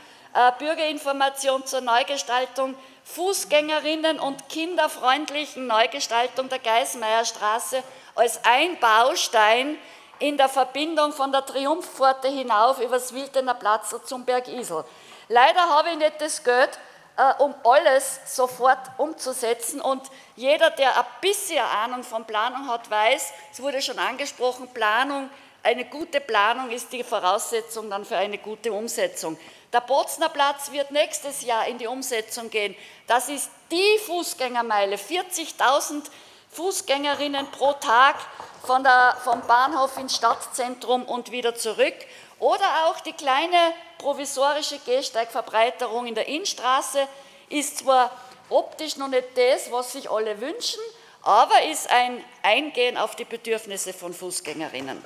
Bürgerinformation 0.59 1.65
zur 1.67 1.81
Neugestaltung 1.81 2.75
Fußgängerinnen 3.15 4.21
und 4.21 4.49
kinderfreundlichen 4.49 5.67
Neugestaltung 5.67 6.49
der 6.49 6.59
Geismeierstraße 6.59 7.83
als 8.15 8.45
ein 8.45 8.79
Baustein 8.81 9.79
in 10.19 10.37
der 10.37 10.49
Verbindung 10.49 11.13
von 11.13 11.33
der 11.33 11.47
Triumphpforte 11.47 12.29
hinauf 12.29 12.81
übers 12.81 13.15
Wildener 13.15 13.55
Platz 13.55 13.95
zum 14.05 14.25
Berg 14.25 14.49
Isel. 14.49 14.85
Leider 15.29 15.61
habe 15.71 15.91
ich 15.91 15.97
nicht 15.97 16.21
das 16.21 16.45
Geld, 16.45 16.79
äh, 17.17 17.43
um 17.43 17.55
alles 17.65 18.21
sofort 18.27 18.79
umzusetzen. 18.99 19.81
Und 19.81 20.03
jeder, 20.37 20.71
der 20.71 20.97
ein 20.99 21.05
bisschen 21.23 21.65
Ahnung 21.65 22.03
von 22.03 22.25
Planung 22.27 22.69
hat, 22.69 22.91
weiß, 22.91 23.33
es 23.53 23.63
wurde 23.63 23.81
schon 23.81 23.99
angesprochen, 23.99 24.69
Planung, 24.75 25.31
eine 25.63 25.85
gute 25.87 26.21
Planung 26.21 26.71
ist 26.71 26.93
die 26.93 27.03
Voraussetzung 27.03 27.91
dann 27.91 28.05
für 28.05 28.17
eine 28.17 28.39
gute 28.39 28.73
Umsetzung. 28.73 29.39
Der 29.73 29.83
Bozner 29.83 30.31
Platz 30.31 30.73
wird 30.73 30.91
nächstes 30.93 31.43
Jahr 31.43 31.67
in 31.67 31.77
die 31.77 31.87
Umsetzung 31.87 32.49
gehen. 32.49 32.75
Das 33.07 33.29
ist 33.29 33.51
die 33.71 33.99
Fußgängermeile, 34.07 34.97
40.000 34.97 36.05
Fußgängerinnen 36.51 37.51
pro 37.51 37.75
Tag 37.75 38.17
von 38.65 38.83
der, 38.83 39.17
vom 39.23 39.43
Bahnhof 39.47 39.99
ins 39.99 40.17
Stadtzentrum 40.17 41.05
und 41.05 41.31
wieder 41.31 41.55
zurück. 41.55 41.95
Oder 42.39 42.87
auch 42.87 43.01
die 43.01 43.13
kleine 43.13 43.75
provisorische 43.99 44.79
Gehsteigverbreiterung 44.79 46.07
in 46.07 46.15
der 46.15 46.29
Innenstraße 46.29 47.07
ist 47.51 47.79
zwar 47.79 48.11
optisch 48.49 48.97
noch 48.97 49.09
nicht 49.09 49.37
das, 49.37 49.71
was 49.71 49.93
sich 49.93 50.11
alle 50.11 50.41
wünschen, 50.41 50.81
aber 51.23 51.63
ist 51.65 51.91
ein 51.91 52.25
Eingehen 52.43 52.97
auf 52.97 53.17
die 53.17 53.27
Bedürfnisse 53.27 53.93
von 53.93 54.15
Fußgängerinnen. 54.15 55.05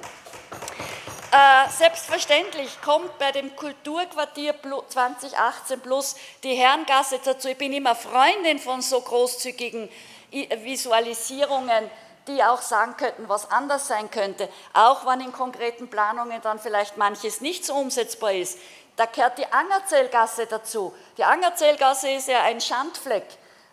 Äh, 1.35 1.71
selbstverständlich 1.71 2.83
kommt 2.83 3.17
bei 3.17 3.33
dem 3.33 3.57
Kulturquartier 3.57 4.55
2018 4.87 5.81
Plus 5.81 6.15
die 6.43 6.55
Herrengasse 6.55 7.21
dazu. 7.25 7.49
Ich 7.49 7.57
bin 7.57 7.73
immer 7.73 7.95
Freundin 7.95 8.59
von 8.59 8.83
so 8.83 9.01
großzügigen 9.01 9.89
Visualisierungen, 10.31 11.91
die 12.29 12.45
auch 12.45 12.61
sagen 12.61 12.99
könnten, 12.99 13.31
was 13.31 13.51
anders 13.51 13.89
sein 13.89 14.11
könnte, 14.11 14.47
auch 14.75 15.07
wenn 15.07 15.23
in 15.23 15.33
konkreten 15.33 15.89
Planungen 15.89 16.43
dann 16.43 16.59
vielleicht 16.59 16.99
manches 16.99 17.41
nicht 17.41 17.65
so 17.65 17.77
umsetzbar 17.77 18.35
ist. 18.35 18.59
Da 18.97 19.07
gehört 19.07 19.39
die 19.39 19.51
Angerzellgasse 19.51 20.45
dazu. 20.45 20.95
Die 21.17 21.25
Angerzellgasse 21.25 22.11
ist 22.11 22.29
ja 22.29 22.43
ein 22.43 22.61
Schandfleck, 22.61 23.25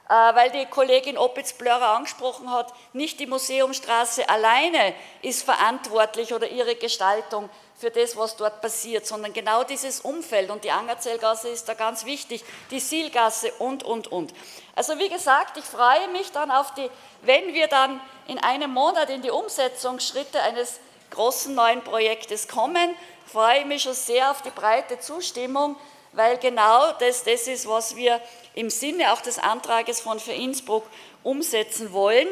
weil 0.10 0.50
die 0.50 0.66
Kollegin 0.66 1.18
Opitz-Blörer 1.18 1.90
angesprochen 1.90 2.52
hat, 2.52 2.74
nicht 2.94 3.20
die 3.20 3.28
Museumstraße 3.28 4.28
alleine 4.28 4.96
ist 5.22 5.44
verantwortlich 5.44 6.34
oder 6.34 6.48
ihre 6.48 6.76
Gestaltung 6.76 7.48
für 7.78 7.92
das, 7.92 8.18
was 8.18 8.36
dort 8.36 8.60
passiert, 8.60 9.06
sondern 9.06 9.34
genau 9.34 9.64
dieses 9.64 10.02
Umfeld. 10.02 10.50
Und 10.50 10.64
die 10.64 10.72
Angerzellgasse 10.72 11.50
ist 11.50 11.70
da 11.70 11.76
ganz 11.76 12.06
wichtig, 12.06 12.44
die 12.72 12.80
Sielgasse 12.80 13.52
und, 13.60 13.84
und, 13.84 14.12
und. 14.12 14.34
Also 14.76 14.98
wie 14.98 15.10
gesagt, 15.10 15.58
ich 15.58 15.64
freue 15.64 16.08
mich 16.10 16.32
dann 16.32 16.50
auf 16.50 16.74
die, 16.74 16.90
wenn 17.22 17.54
wir 17.54 17.68
dann 17.68 18.02
in 18.28 18.40
einem 18.40 18.72
Monat 18.72 19.12
in 19.12 19.22
die 19.22 19.32
Umsetzungsschritte 19.32 20.42
eines 20.42 20.80
großen 21.12 21.54
neuen 21.54 21.84
Projektes 21.84 22.48
kommen, 22.48 22.96
freue 23.32 23.60
ich 23.60 23.66
mich 23.66 23.84
schon 23.84 23.94
sehr 23.94 24.32
auf 24.32 24.42
die 24.42 24.50
breite 24.50 25.00
Zustimmung, 25.00 25.76
weil 26.14 26.38
genau 26.38 26.92
das 26.94 27.24
das 27.24 27.48
ist, 27.48 27.68
was 27.68 27.96
wir 27.96 28.22
im 28.56 28.70
Sinne 28.70 29.14
auch 29.14 29.22
des 29.22 29.40
Antrages 29.40 30.02
von 30.02 30.20
für 30.20 30.34
Innsbruck 30.34 30.86
umsetzen 31.24 31.94
wollen. 31.94 32.28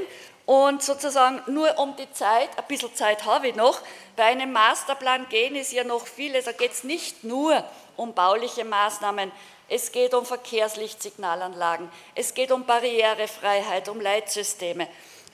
Und 0.45 0.81
sozusagen 0.81 1.41
nur 1.53 1.77
um 1.77 1.95
die 1.97 2.09
Zeit, 2.13 2.49
ein 2.57 2.63
bisschen 2.69 2.95
Zeit 2.95 3.25
habe 3.25 3.49
ich 3.49 3.55
noch, 3.55 3.81
bei 4.15 4.23
einem 4.23 4.53
Masterplan 4.53 5.27
gehen 5.27 5.55
ist 5.55 5.73
ja 5.73 5.83
noch 5.83 6.07
vieles, 6.07 6.45
da 6.45 6.53
geht 6.53 6.71
es 6.71 6.85
nicht 6.85 7.25
nur 7.25 7.63
um 7.97 8.13
bauliche 8.13 8.63
Maßnahmen, 8.63 9.31
es 9.67 9.91
geht 9.91 10.13
um 10.13 10.25
Verkehrslichtsignalanlagen, 10.25 11.91
es 12.15 12.33
geht 12.33 12.53
um 12.53 12.65
Barrierefreiheit, 12.65 13.89
um 13.89 13.99
Leitsysteme, 13.99 14.87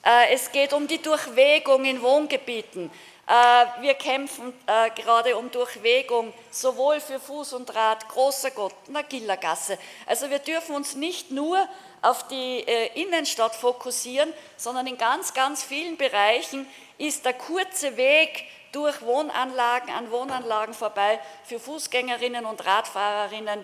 äh, 0.04 0.34
es 0.34 0.52
geht 0.52 0.74
um 0.74 0.88
die 0.88 1.00
Durchwegung 1.00 1.86
in 1.86 2.02
Wohngebieten. 2.02 2.89
Äh, 3.26 3.82
wir 3.82 3.94
kämpfen 3.94 4.54
äh, 4.68 4.90
gerade 4.90 5.38
um 5.38 5.50
Durchwegung, 5.50 6.34
sowohl 6.52 7.00
für 7.00 7.22
Fuß 7.22 7.54
und 7.54 7.74
Rad, 7.74 8.10
großer 8.10 8.52
Gott, 8.52 8.74
Nagillergasse. 8.90 9.78
Also 10.06 10.30
wir 10.30 10.40
dürfen 10.40 10.76
uns 10.76 10.96
nicht 10.96 11.32
nur 11.32 11.58
auf 12.02 12.28
die 12.28 12.68
äh, 12.68 13.02
Innenstadt 13.02 13.56
fokussieren, 13.56 14.34
sondern 14.58 14.88
in 14.88 14.98
ganz, 14.98 15.34
ganz 15.34 15.64
vielen 15.64 15.96
Bereichen 15.96 16.68
ist 16.98 17.24
der 17.24 17.34
kurze 17.34 17.96
Weg 17.96 18.44
durch 18.74 19.02
Wohnanlagen 19.02 19.94
an 19.94 20.12
Wohnanlagen 20.12 20.74
vorbei 20.74 21.18
für 21.46 21.60
Fußgängerinnen 21.60 22.46
und 22.46 22.66
Radfahrerinnen 22.66 23.64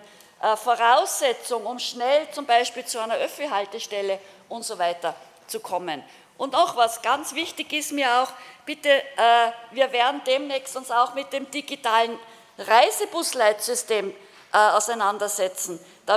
Voraussetzung, 0.56 1.66
um 1.66 1.78
schnell 1.78 2.30
zum 2.30 2.46
Beispiel 2.46 2.84
zu 2.86 2.98
einer 2.98 3.16
Öffi-Haltestelle 3.16 4.18
und 4.48 4.64
so 4.64 4.78
weiter 4.78 5.14
zu 5.46 5.60
kommen. 5.60 6.02
Und 6.40 6.54
auch 6.54 6.74
was 6.74 7.02
ganz 7.02 7.34
wichtig 7.34 7.70
ist 7.74 7.92
mir 7.92 8.22
auch, 8.22 8.32
bitte, 8.64 8.88
äh, 8.88 9.52
wir 9.72 9.92
werden 9.92 10.22
demnächst 10.26 10.74
uns 10.74 10.90
auch 10.90 11.12
mit 11.12 11.30
dem 11.34 11.50
digitalen 11.50 12.18
Reisebusleitsystem 12.56 14.08
äh, 14.08 14.56
auseinandersetzen. 14.56 15.78
Da, 16.06 16.16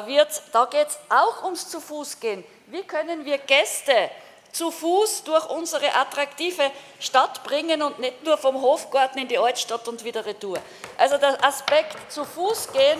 da 0.54 0.66
geht 0.68 0.88
es 0.88 0.98
auch 1.10 1.44
ums 1.44 1.68
zu 1.68 1.82
Fuß 1.82 2.22
gehen. 2.22 2.46
Wie 2.68 2.84
können 2.84 3.26
wir 3.26 3.38
Gäste 3.38 4.10
zu 4.54 4.72
Fuß 4.72 5.26
durch 5.26 5.50
unsere 5.50 5.94
attraktive 5.94 6.72
Stadt 7.02 7.44
bringen 7.44 7.82
und 7.82 8.00
nicht 8.00 8.24
nur 8.24 8.38
vom 8.38 8.62
Hofgarten 8.62 9.20
in 9.20 9.28
die 9.28 9.38
Altstadt 9.38 9.90
und 9.90 10.06
wieder 10.06 10.26
retour. 10.26 10.58
Also 10.98 11.18
der 11.18 11.44
Aspekt 11.44 11.98
zu 12.10 12.24
Fuß 12.24 12.72
gehen 12.72 13.00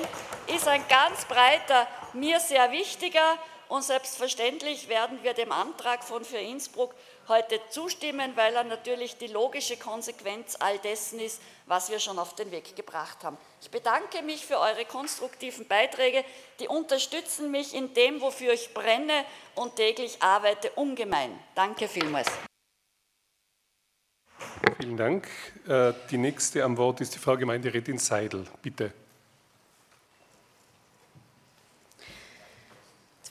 ist 0.54 0.68
ein 0.68 0.86
ganz 0.90 1.24
breiter, 1.24 1.88
mir 2.12 2.42
sehr 2.42 2.70
wichtiger 2.72 3.38
Und 3.74 3.82
selbstverständlich 3.82 4.88
werden 4.88 5.24
wir 5.24 5.34
dem 5.34 5.52
Antrag 5.52 6.04
von 6.04 6.24
für 6.24 6.38
Innsbruck 6.38 6.94
heute 7.28 7.60
zustimmen, 7.70 8.34
weil 8.36 8.56
er 8.56 8.64
natürlich 8.64 9.18
die 9.18 9.28
logische 9.28 9.78
Konsequenz 9.78 10.58
all 10.60 10.78
dessen 10.80 11.20
ist, 11.20 11.42
was 11.66 11.90
wir 11.90 12.00
schon 12.00 12.20
auf 12.20 12.36
den 12.36 12.52
Weg 12.52 12.76
gebracht 12.76 13.24
haben. 13.24 13.38
Ich 13.62 13.70
bedanke 13.72 14.22
mich 14.22 14.46
für 14.46 14.60
eure 14.60 14.86
konstruktiven 14.86 15.68
Beiträge. 15.68 16.24
Die 16.60 16.68
unterstützen 16.68 17.52
mich 17.52 17.74
in 17.74 17.94
dem, 17.94 18.22
wofür 18.22 18.54
ich 18.54 18.74
brenne 18.74 19.26
und 19.56 19.76
täglich 19.76 20.22
arbeite, 20.22 20.72
ungemein. 20.72 21.38
Danke 21.56 21.88
vielmals. 21.88 22.28
Vielen 24.80 24.98
Dank. 24.98 25.28
Äh, 25.68 25.94
die 26.10 26.18
nächste 26.18 26.64
am 26.64 26.78
Wort 26.78 27.02
ist 27.02 27.16
die 27.16 27.20
Frau 27.20 27.38
Gemeinderätin 27.38 27.98
Seidel. 27.98 28.46
Bitte. 28.62 28.94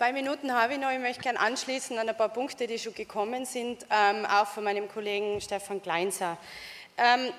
Zwei 0.02 0.12
Minuten 0.12 0.52
habe 0.52 0.72
ich 0.72 0.80
noch. 0.80 0.90
Ich 0.90 0.98
möchte 0.98 1.22
gerne 1.22 1.38
anschließen 1.38 1.96
an 1.96 2.08
ein 2.08 2.16
paar 2.16 2.30
Punkte, 2.30 2.66
die 2.66 2.76
schon 2.76 2.92
gekommen 2.92 3.44
sind, 3.44 3.86
ähm, 3.88 4.26
auch 4.26 4.48
von 4.48 4.64
meinem 4.64 4.88
Kollegen 4.88 5.40
Stefan 5.40 5.80
Kleinser. 5.80 6.38
Ähm, 6.98 7.32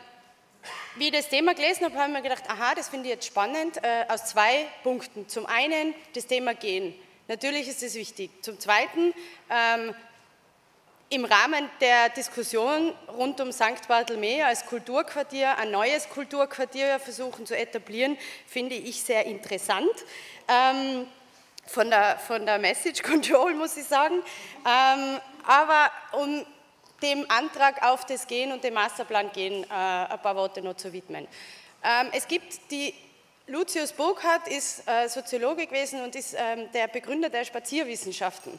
wie 0.95 1.07
ich 1.07 1.11
das 1.11 1.27
Thema 1.27 1.55
gelesen 1.55 1.83
habe, 1.83 1.95
habe 1.95 2.07
ich 2.07 2.13
mir 2.13 2.21
gedacht, 2.21 2.49
aha, 2.49 2.73
das 2.73 2.87
finde 2.87 3.09
ich 3.09 3.15
jetzt 3.15 3.27
spannend, 3.27 3.83
äh, 3.83 4.05
aus 4.07 4.27
zwei 4.27 4.65
Punkten. 4.81 5.27
Zum 5.27 5.45
einen 5.45 5.93
das 6.13 6.25
Thema 6.25 6.53
Gehen. 6.53 6.95
Natürlich 7.27 7.67
ist 7.67 7.83
es 7.83 7.95
wichtig. 7.95 8.31
Zum 8.41 8.57
Zweiten, 8.61 9.13
ähm, 9.49 9.93
im 11.09 11.25
Rahmen 11.25 11.69
der 11.81 12.07
Diskussion 12.11 12.93
rund 13.09 13.41
um 13.41 13.51
St. 13.51 13.89
Bartholomä 13.89 14.41
als 14.41 14.65
Kulturquartier, 14.67 15.57
ein 15.57 15.69
neues 15.69 16.07
Kulturquartier 16.07 17.01
versuchen 17.01 17.45
zu 17.45 17.57
etablieren, 17.57 18.17
finde 18.47 18.75
ich 18.75 19.03
sehr 19.03 19.25
interessant. 19.25 19.91
Ähm, 20.47 21.07
von 21.65 21.89
der, 21.89 22.17
von 22.19 22.45
der 22.45 22.59
Message 22.59 23.01
Control, 23.01 23.53
muss 23.55 23.77
ich 23.77 23.85
sagen. 23.85 24.15
Ähm, 24.65 25.19
aber 25.45 25.91
um 26.13 26.45
dem 27.01 27.25
Antrag 27.29 27.83
auf 27.83 28.05
das 28.05 28.27
Gehen 28.27 28.51
und 28.51 28.63
dem 28.63 28.73
Masterplan 28.73 29.31
Gehen 29.33 29.63
äh, 29.63 29.67
ein 29.67 30.21
paar 30.21 30.35
Worte 30.35 30.61
noch 30.61 30.75
zu 30.75 30.93
widmen. 30.93 31.27
Ähm, 31.83 32.07
es 32.13 32.27
gibt 32.27 32.71
die, 32.71 32.93
Lucius 33.47 33.91
Burkhardt 33.91 34.47
ist 34.47 34.87
äh, 34.87 35.09
Soziologe 35.09 35.67
gewesen 35.67 36.01
und 36.01 36.15
ist 36.15 36.33
ähm, 36.37 36.71
der 36.73 36.87
Begründer 36.87 37.29
der 37.29 37.43
Spazierwissenschaften. 37.43 38.57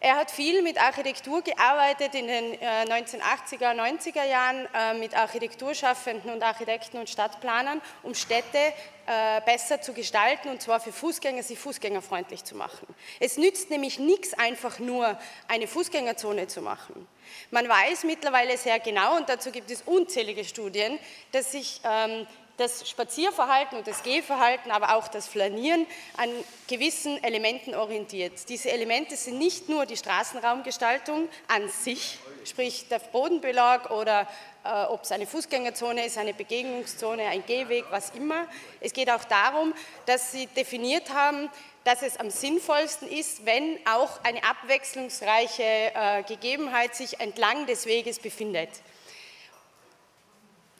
Er 0.00 0.14
hat 0.14 0.30
viel 0.30 0.62
mit 0.62 0.80
Architektur 0.80 1.42
gearbeitet 1.42 2.14
in 2.14 2.28
den 2.28 2.54
1980er, 2.54 3.72
äh, 3.72 3.80
90er 3.80 4.24
Jahren 4.24 4.68
äh, 4.72 4.94
mit 4.94 5.16
Architekturschaffenden 5.16 6.30
und 6.30 6.42
Architekten 6.44 6.98
und 6.98 7.10
Stadtplanern, 7.10 7.82
um 8.04 8.14
Städte 8.14 8.58
äh, 9.06 9.40
besser 9.44 9.80
zu 9.80 9.92
gestalten 9.92 10.50
und 10.50 10.62
zwar 10.62 10.78
für 10.78 10.92
Fußgänger, 10.92 11.42
sie 11.42 11.56
fußgängerfreundlich 11.56 12.44
zu 12.44 12.54
machen. 12.54 12.86
Es 13.18 13.38
nützt 13.38 13.70
nämlich 13.70 13.98
nichts, 13.98 14.34
einfach 14.34 14.78
nur 14.78 15.18
eine 15.48 15.66
Fußgängerzone 15.66 16.46
zu 16.46 16.62
machen. 16.62 17.08
Man 17.50 17.68
weiß 17.68 18.04
mittlerweile 18.04 18.56
sehr 18.56 18.78
genau, 18.78 19.16
und 19.16 19.28
dazu 19.28 19.50
gibt 19.50 19.68
es 19.68 19.82
unzählige 19.82 20.44
Studien, 20.44 20.96
dass 21.32 21.50
sich 21.50 21.80
ähm, 21.82 22.24
das 22.58 22.88
Spazierverhalten 22.90 23.78
und 23.78 23.86
das 23.86 24.02
Gehverhalten, 24.02 24.70
aber 24.70 24.96
auch 24.96 25.08
das 25.08 25.28
Flanieren 25.28 25.86
an 26.16 26.28
gewissen 26.66 27.22
Elementen 27.22 27.74
orientiert. 27.74 28.48
Diese 28.48 28.70
Elemente 28.70 29.16
sind 29.16 29.38
nicht 29.38 29.68
nur 29.68 29.86
die 29.86 29.96
Straßenraumgestaltung 29.96 31.28
an 31.46 31.68
sich, 31.68 32.18
sprich 32.44 32.88
der 32.88 32.98
Bodenbelag 32.98 33.90
oder 33.90 34.28
äh, 34.64 34.84
ob 34.86 35.04
es 35.04 35.12
eine 35.12 35.26
Fußgängerzone 35.26 36.04
ist, 36.04 36.18
eine 36.18 36.34
Begegnungszone, 36.34 37.22
ein 37.26 37.46
Gehweg, 37.46 37.84
was 37.90 38.10
immer. 38.10 38.46
Es 38.80 38.92
geht 38.92 39.10
auch 39.10 39.24
darum, 39.24 39.72
dass 40.06 40.32
sie 40.32 40.46
definiert 40.48 41.14
haben, 41.14 41.48
dass 41.84 42.02
es 42.02 42.18
am 42.18 42.28
sinnvollsten 42.28 43.08
ist, 43.08 43.46
wenn 43.46 43.78
auch 43.86 44.22
eine 44.24 44.42
abwechslungsreiche 44.42 45.62
äh, 45.62 46.22
Gegebenheit 46.24 46.96
sich 46.96 47.20
entlang 47.20 47.66
des 47.66 47.86
Weges 47.86 48.18
befindet. 48.18 48.70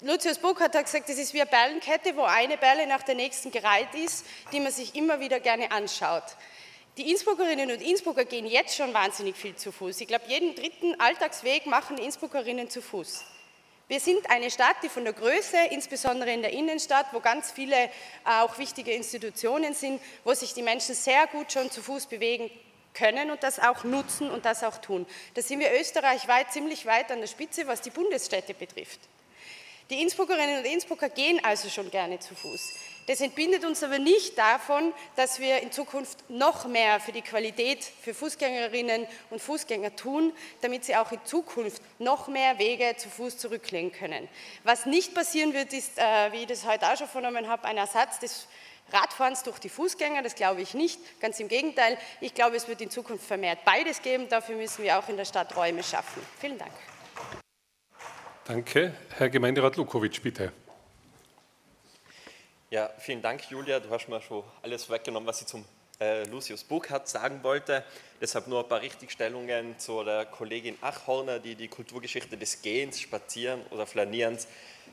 Lucius 0.01 0.39
Buck 0.39 0.61
hat 0.61 0.73
gesagt, 0.73 1.09
das 1.09 1.19
ist 1.19 1.35
wie 1.35 1.41
eine 1.41 1.51
Perlenkette, 1.51 2.17
wo 2.17 2.23
eine 2.23 2.57
Perle 2.57 2.87
nach 2.87 3.03
der 3.03 3.17
nächsten 3.17 3.51
gereiht 3.51 3.93
ist, 3.95 4.25
die 4.53 4.61
man 4.61 4.71
sich 4.71 4.95
immer 4.95 5.19
wieder 5.19 5.41
gerne 5.41 5.73
anschaut. 5.73 6.23
Die 6.97 7.11
Innsbruckerinnen 7.11 7.73
und 7.73 7.83
Innsbrucker 7.83 8.25
gehen 8.25 8.47
jetzt 8.47 8.77
schon 8.77 8.95
wahnsinnig 8.95 9.35
viel 9.37 9.57
zu 9.57 9.73
Fuß. 9.73 10.01
Ich 10.01 10.07
glaube, 10.07 10.27
jeden 10.29 10.55
dritten 10.55 11.01
Alltagsweg 11.01 11.67
machen 11.67 11.99
Innsbruckerinnen 11.99 12.71
zu 12.71 12.81
Fuß. 12.81 13.25
Wir 13.89 13.99
sind 13.99 14.31
eine 14.31 14.53
Stadt, 14.53 14.77
die 14.85 14.89
von 14.89 15.03
der 15.03 15.15
Größe, 15.15 15.57
insbesondere 15.71 16.31
in 16.31 16.43
der 16.43 16.53
Innenstadt, 16.53 17.07
wo 17.13 17.19
ganz 17.19 17.51
viele 17.51 17.77
äh, 17.77 17.89
auch 18.25 18.57
wichtige 18.59 18.93
Institutionen 18.93 19.75
sind, 19.75 20.01
wo 20.23 20.33
sich 20.33 20.55
die 20.55 20.63
Menschen 20.63 20.95
sehr 20.95 21.27
gut 21.27 21.51
schon 21.51 21.73
zu 21.73 21.83
Fuß 21.83 22.07
bewegen 22.07 22.51
können 22.95 23.33
und 23.33 23.43
das 23.43 23.59
auch 23.59 23.83
nutzen 23.83 24.31
und 24.31 24.45
das 24.45 24.63
auch 24.63 24.79
tun. 24.79 25.07
Da 25.35 25.43
sind 25.43 25.59
wir 25.59 25.73
österreichweit 25.81 26.53
ziemlich 26.53 26.87
weit 26.87 27.11
an 27.11 27.21
der 27.21 27.27
Spitze, 27.27 27.67
was 27.67 27.81
die 27.81 27.91
Bundesstädte 27.91 28.55
betrifft. 28.55 29.01
Die 29.91 30.03
Innsbruckerinnen 30.03 30.59
und 30.59 30.67
Innsbrucker 30.67 31.09
gehen 31.09 31.43
also 31.43 31.71
schon 31.71 31.91
gerne 31.91 32.19
zu 32.19 32.35
Fuß. 32.35 32.75
Das 33.07 33.23
entbindet 33.23 33.65
uns 33.65 33.83
aber 33.83 33.99
nicht 33.99 34.37
davon, 34.37 34.93
dass 35.17 35.41
wir 35.41 35.63
in 35.63 35.73
Zukunft 35.73 36.29
noch 36.29 36.67
mehr 36.67 37.01
für 37.01 37.13
die 37.13 37.23
Qualität 37.23 37.83
für 38.03 38.13
Fußgängerinnen 38.13 39.07
und 39.31 39.41
Fußgänger 39.41 39.97
tun, 39.97 40.35
damit 40.61 40.85
sie 40.85 40.95
auch 40.95 41.11
in 41.11 41.25
Zukunft 41.25 41.81
noch 41.99 42.29
mehr 42.29 42.59
Wege 42.59 42.97
zu 42.99 43.09
Fuß 43.09 43.39
zurücklegen 43.39 43.91
können. 43.91 44.29
Was 44.63 44.85
nicht 44.85 45.15
passieren 45.15 45.55
wird, 45.55 45.73
ist, 45.73 45.97
äh, 45.97 46.33
wie 46.33 46.43
ich 46.43 46.47
das 46.47 46.67
heute 46.67 46.87
auch 46.93 46.97
schon 46.99 47.09
vernommen 47.09 47.49
habe, 47.49 47.65
ein 47.65 47.79
Ersatz 47.79 48.19
des 48.19 48.47
Radfahrens 48.93 49.43
durch 49.43 49.59
die 49.59 49.71
Fußgänger, 49.71 50.21
das 50.21 50.35
glaube 50.35 50.61
ich 50.61 50.75
nicht. 50.75 51.01
Ganz 51.19 51.41
im 51.41 51.49
Gegenteil, 51.49 51.97
ich 52.21 52.35
glaube, 52.35 52.57
es 52.57 52.69
wird 52.69 52.83
in 52.83 52.91
Zukunft 52.91 53.27
vermehrt 53.27 53.61
beides 53.65 54.03
geben. 54.03 54.29
Dafür 54.29 54.57
müssen 54.57 54.85
wir 54.85 54.99
auch 54.99 55.09
in 55.09 55.17
der 55.17 55.25
Stadt 55.25 55.57
Räume 55.57 55.83
schaffen. 55.83 56.23
Vielen 56.39 56.59
Dank. 56.59 56.73
Danke. 58.49 58.95
Herr 59.11 59.29
Gemeinderat 59.29 59.77
Lukowitsch, 59.77 60.23
bitte. 60.23 60.53
Ja, 62.71 62.89
vielen 62.99 63.21
Dank, 63.21 63.43
Julia. 63.51 63.79
Du 63.79 63.91
hast 63.91 64.09
mir 64.09 64.23
schon 64.23 64.43
alles 64.63 64.89
weggenommen, 64.89 65.27
was 65.27 65.43
ich 65.43 65.47
zum 65.49 65.67
äh, 66.01 66.25
Lucius 66.25 66.65
Burkhardt 66.65 67.09
sagen 67.09 67.43
wollte. 67.43 67.85
Deshalb 68.23 68.47
nur 68.47 68.63
ein 68.63 68.69
paar 68.69 68.81
Richtigstellungen 68.81 69.79
zu 69.79 70.03
der 70.03 70.25
Kollegin 70.25 70.79
Achhorner, 70.81 71.41
die 71.41 71.57
die 71.57 71.69
Kulturgeschichte 71.69 72.39
des 72.39 72.63
Gehens, 72.63 72.99
Spazieren 72.99 73.61
oder 73.69 73.85
Flanierens 73.85 74.49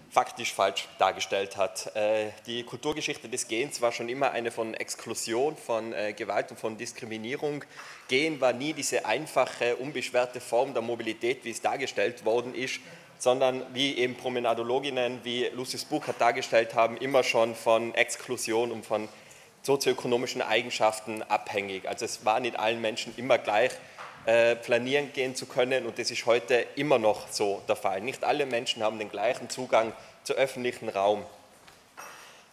faktisch 0.09 0.53
falsch 0.53 0.89
dargestellt 0.99 1.55
hat. 1.55 1.95
Äh, 1.95 2.31
die 2.45 2.63
Kulturgeschichte 2.63 3.29
des 3.29 3.47
Gehens 3.47 3.81
war 3.81 3.93
schon 3.93 4.09
immer 4.09 4.31
eine 4.31 4.51
von 4.51 4.73
Exklusion, 4.73 5.55
von 5.55 5.93
äh, 5.93 6.11
Gewalt 6.11 6.51
und 6.51 6.59
von 6.59 6.75
Diskriminierung. 6.77 7.63
Gehen 8.09 8.41
war 8.41 8.51
nie 8.51 8.73
diese 8.73 9.05
einfache, 9.05 9.77
unbeschwerte 9.77 10.41
Form 10.41 10.73
der 10.73 10.81
Mobilität, 10.81 11.45
wie 11.45 11.51
es 11.51 11.61
dargestellt 11.61 12.25
worden 12.25 12.53
ist, 12.53 12.81
sondern 13.17 13.63
wie 13.73 13.97
eben 13.97 14.15
Promenadologinnen 14.15 15.19
wie 15.23 15.45
Lucius 15.53 15.85
Buchert 15.85 16.19
dargestellt 16.19 16.75
haben, 16.75 16.97
immer 16.97 17.23
schon 17.23 17.55
von 17.55 17.93
Exklusion 17.95 18.71
und 18.71 18.85
von 18.85 19.07
sozioökonomischen 19.61 20.41
Eigenschaften 20.41 21.23
abhängig. 21.23 21.87
Also 21.87 22.05
es 22.05 22.25
war 22.25 22.39
nicht 22.39 22.59
allen 22.59 22.81
Menschen 22.81 23.13
immer 23.17 23.37
gleich, 23.37 23.71
äh, 24.25 24.55
planieren 24.55 25.11
gehen 25.13 25.35
zu 25.35 25.45
können 25.45 25.85
und 25.85 25.99
das 25.99 26.11
ist 26.11 26.25
heute 26.25 26.65
immer 26.75 26.99
noch 26.99 27.27
so 27.29 27.61
der 27.67 27.75
Fall. 27.75 28.01
Nicht 28.01 28.23
alle 28.23 28.45
Menschen 28.45 28.83
haben 28.83 28.99
den 28.99 29.09
gleichen 29.09 29.49
Zugang 29.49 29.93
zu 30.23 30.33
öffentlichen 30.33 30.89
Raum. 30.89 31.23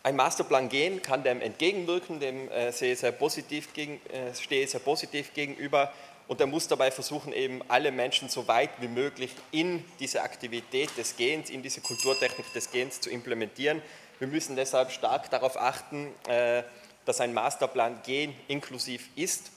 Ein 0.04 0.16
Masterplan 0.16 0.68
gehen 0.68 1.00
kann 1.00 1.22
dem 1.22 1.40
entgegenwirken, 1.40 2.18
dem 2.18 2.50
äh, 2.50 2.72
sehe 2.72 2.96
sehr 2.96 3.12
positiv 3.12 3.72
gegen, 3.72 4.00
äh, 4.12 4.34
stehe 4.34 4.66
sehr 4.66 4.80
positiv 4.80 5.32
gegenüber 5.32 5.92
und 6.28 6.40
er 6.40 6.46
muss 6.46 6.68
dabei 6.68 6.90
versuchen, 6.90 7.32
eben 7.32 7.62
alle 7.68 7.90
Menschen 7.92 8.28
so 8.28 8.48
weit 8.48 8.70
wie 8.80 8.88
möglich 8.88 9.34
in 9.50 9.84
diese 10.00 10.22
Aktivität 10.22 10.96
des 10.96 11.16
Gehens, 11.16 11.50
in 11.50 11.62
diese 11.62 11.80
Kulturtechnik 11.80 12.52
des 12.52 12.70
Gehens 12.70 13.00
zu 13.00 13.10
implementieren. 13.10 13.82
Wir 14.18 14.28
müssen 14.28 14.56
deshalb 14.56 14.92
stark 14.92 15.30
darauf 15.30 15.56
achten, 15.56 16.08
äh, 16.28 16.62
dass 17.04 17.20
ein 17.20 17.34
Masterplan 17.34 18.02
Gehen 18.04 18.34
inklusiv 18.48 19.08
ist 19.16 19.50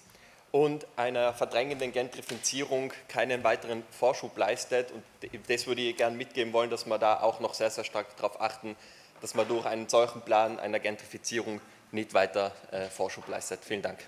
und 0.51 0.87
einer 0.95 1.33
verdrängenden 1.33 1.91
Gentrifizierung 1.91 2.93
keinen 3.07 3.43
weiteren 3.43 3.83
Vorschub 3.91 4.37
leistet. 4.37 4.91
Und 4.91 5.03
das 5.47 5.67
würde 5.67 5.81
ich 5.81 5.97
gerne 5.97 6.15
mitgeben 6.15 6.53
wollen, 6.53 6.69
dass 6.69 6.85
wir 6.85 6.97
da 6.97 7.19
auch 7.19 7.39
noch 7.39 7.53
sehr, 7.53 7.69
sehr 7.69 7.83
stark 7.83 8.15
darauf 8.15 8.39
achten, 8.41 8.75
dass 9.21 9.35
man 9.35 9.47
durch 9.47 9.65
einen 9.65 9.89
solchen 9.89 10.21
Plan 10.21 10.59
einer 10.59 10.79
Gentrifizierung 10.79 11.61
nicht 11.91 12.13
weiter 12.13 12.51
äh, 12.71 12.85
Vorschub 12.85 13.27
leistet. 13.27 13.63
Vielen 13.63 13.81
Dank. 13.81 13.99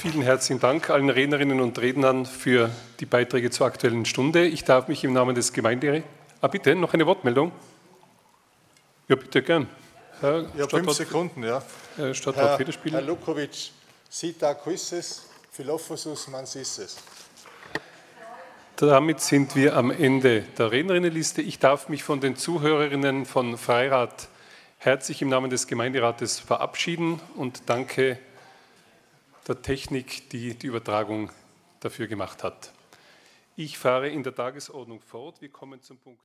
Vielen 0.00 0.22
herzlichen 0.22 0.60
Dank 0.60 0.90
allen 0.90 1.10
Rednerinnen 1.10 1.58
und 1.58 1.76
Rednern 1.80 2.24
für 2.24 2.70
die 3.00 3.04
Beiträge 3.04 3.50
zur 3.50 3.66
Aktuellen 3.66 4.04
Stunde. 4.04 4.46
Ich 4.46 4.62
darf 4.62 4.86
mich 4.86 5.02
im 5.02 5.12
Namen 5.12 5.34
des 5.34 5.52
Gemeinde... 5.52 6.04
Ah, 6.40 6.46
bitte, 6.46 6.76
noch 6.76 6.94
eine 6.94 7.04
Wortmeldung? 7.04 7.50
Ja, 9.08 9.16
bitte, 9.16 9.42
gern. 9.42 9.66
Herr 10.20 10.46
ja, 10.56 10.68
fünf 10.68 10.92
Sekunden, 10.92 11.42
ja. 11.42 11.60
Herr 11.96 12.14
Stadtrat 12.14 12.60
Herr, 12.60 12.92
Herr 12.92 13.02
Lukowitsch, 13.02 13.70
Sita 14.08 14.54
quisses, 14.54 15.30
Philophosus 15.50 16.28
mansisses. 16.28 16.98
Damit 18.76 19.18
sind 19.18 19.56
wir 19.56 19.74
am 19.74 19.90
Ende 19.90 20.42
der 20.56 20.70
Rednerinnenliste. 20.70 21.42
Ich 21.42 21.58
darf 21.58 21.88
mich 21.88 22.04
von 22.04 22.20
den 22.20 22.36
Zuhörerinnen 22.36 23.26
von 23.26 23.58
Freirat 23.58 24.28
herzlich 24.76 25.22
im 25.22 25.28
Namen 25.28 25.50
des 25.50 25.66
Gemeinderates 25.66 26.38
verabschieden 26.38 27.20
und 27.34 27.62
danke 27.66 28.20
der 29.48 29.62
Technik, 29.62 30.28
die 30.30 30.54
die 30.54 30.66
Übertragung 30.66 31.30
dafür 31.80 32.06
gemacht 32.06 32.44
hat. 32.44 32.72
Ich 33.56 33.78
fahre 33.78 34.08
in 34.08 34.22
der 34.22 34.34
Tagesordnung 34.34 35.00
fort. 35.00 35.40
Wir 35.40 35.48
kommen 35.48 35.82
zum 35.82 35.98
Punkt. 35.98 36.22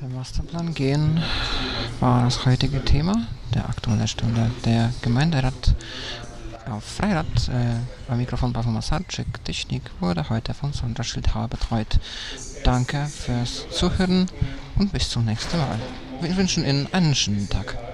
Der 0.00 0.08
Masterplan 0.08 0.74
gehen 0.74 1.22
war 2.00 2.24
das 2.24 2.44
heutige 2.46 2.84
Thema 2.84 3.28
der 3.54 3.68
aktuellen 3.68 4.08
Stunde. 4.08 4.50
Der 4.64 4.92
Gemeinderat 5.02 5.74
auf 6.68 6.82
Freirad, 6.82 7.48
äh, 7.48 8.10
am 8.10 8.18
Mikrofon 8.18 8.52
Pavel 8.52 8.72
Masarczyk, 8.72 9.44
Technik 9.44 9.82
wurde 10.00 10.28
heute 10.30 10.54
von 10.54 10.72
Sandra 10.72 11.04
Schildhauer 11.04 11.48
betreut. 11.48 12.00
Danke 12.64 13.06
fürs 13.06 13.68
Zuhören 13.70 14.26
und 14.76 14.92
bis 14.92 15.10
zum 15.10 15.26
nächsten 15.26 15.58
Mal. 15.58 15.78
Wir 16.20 16.36
wünschen 16.36 16.64
Ihnen 16.64 16.88
einen 16.92 17.14
schönen 17.14 17.48
Tag. 17.48 17.93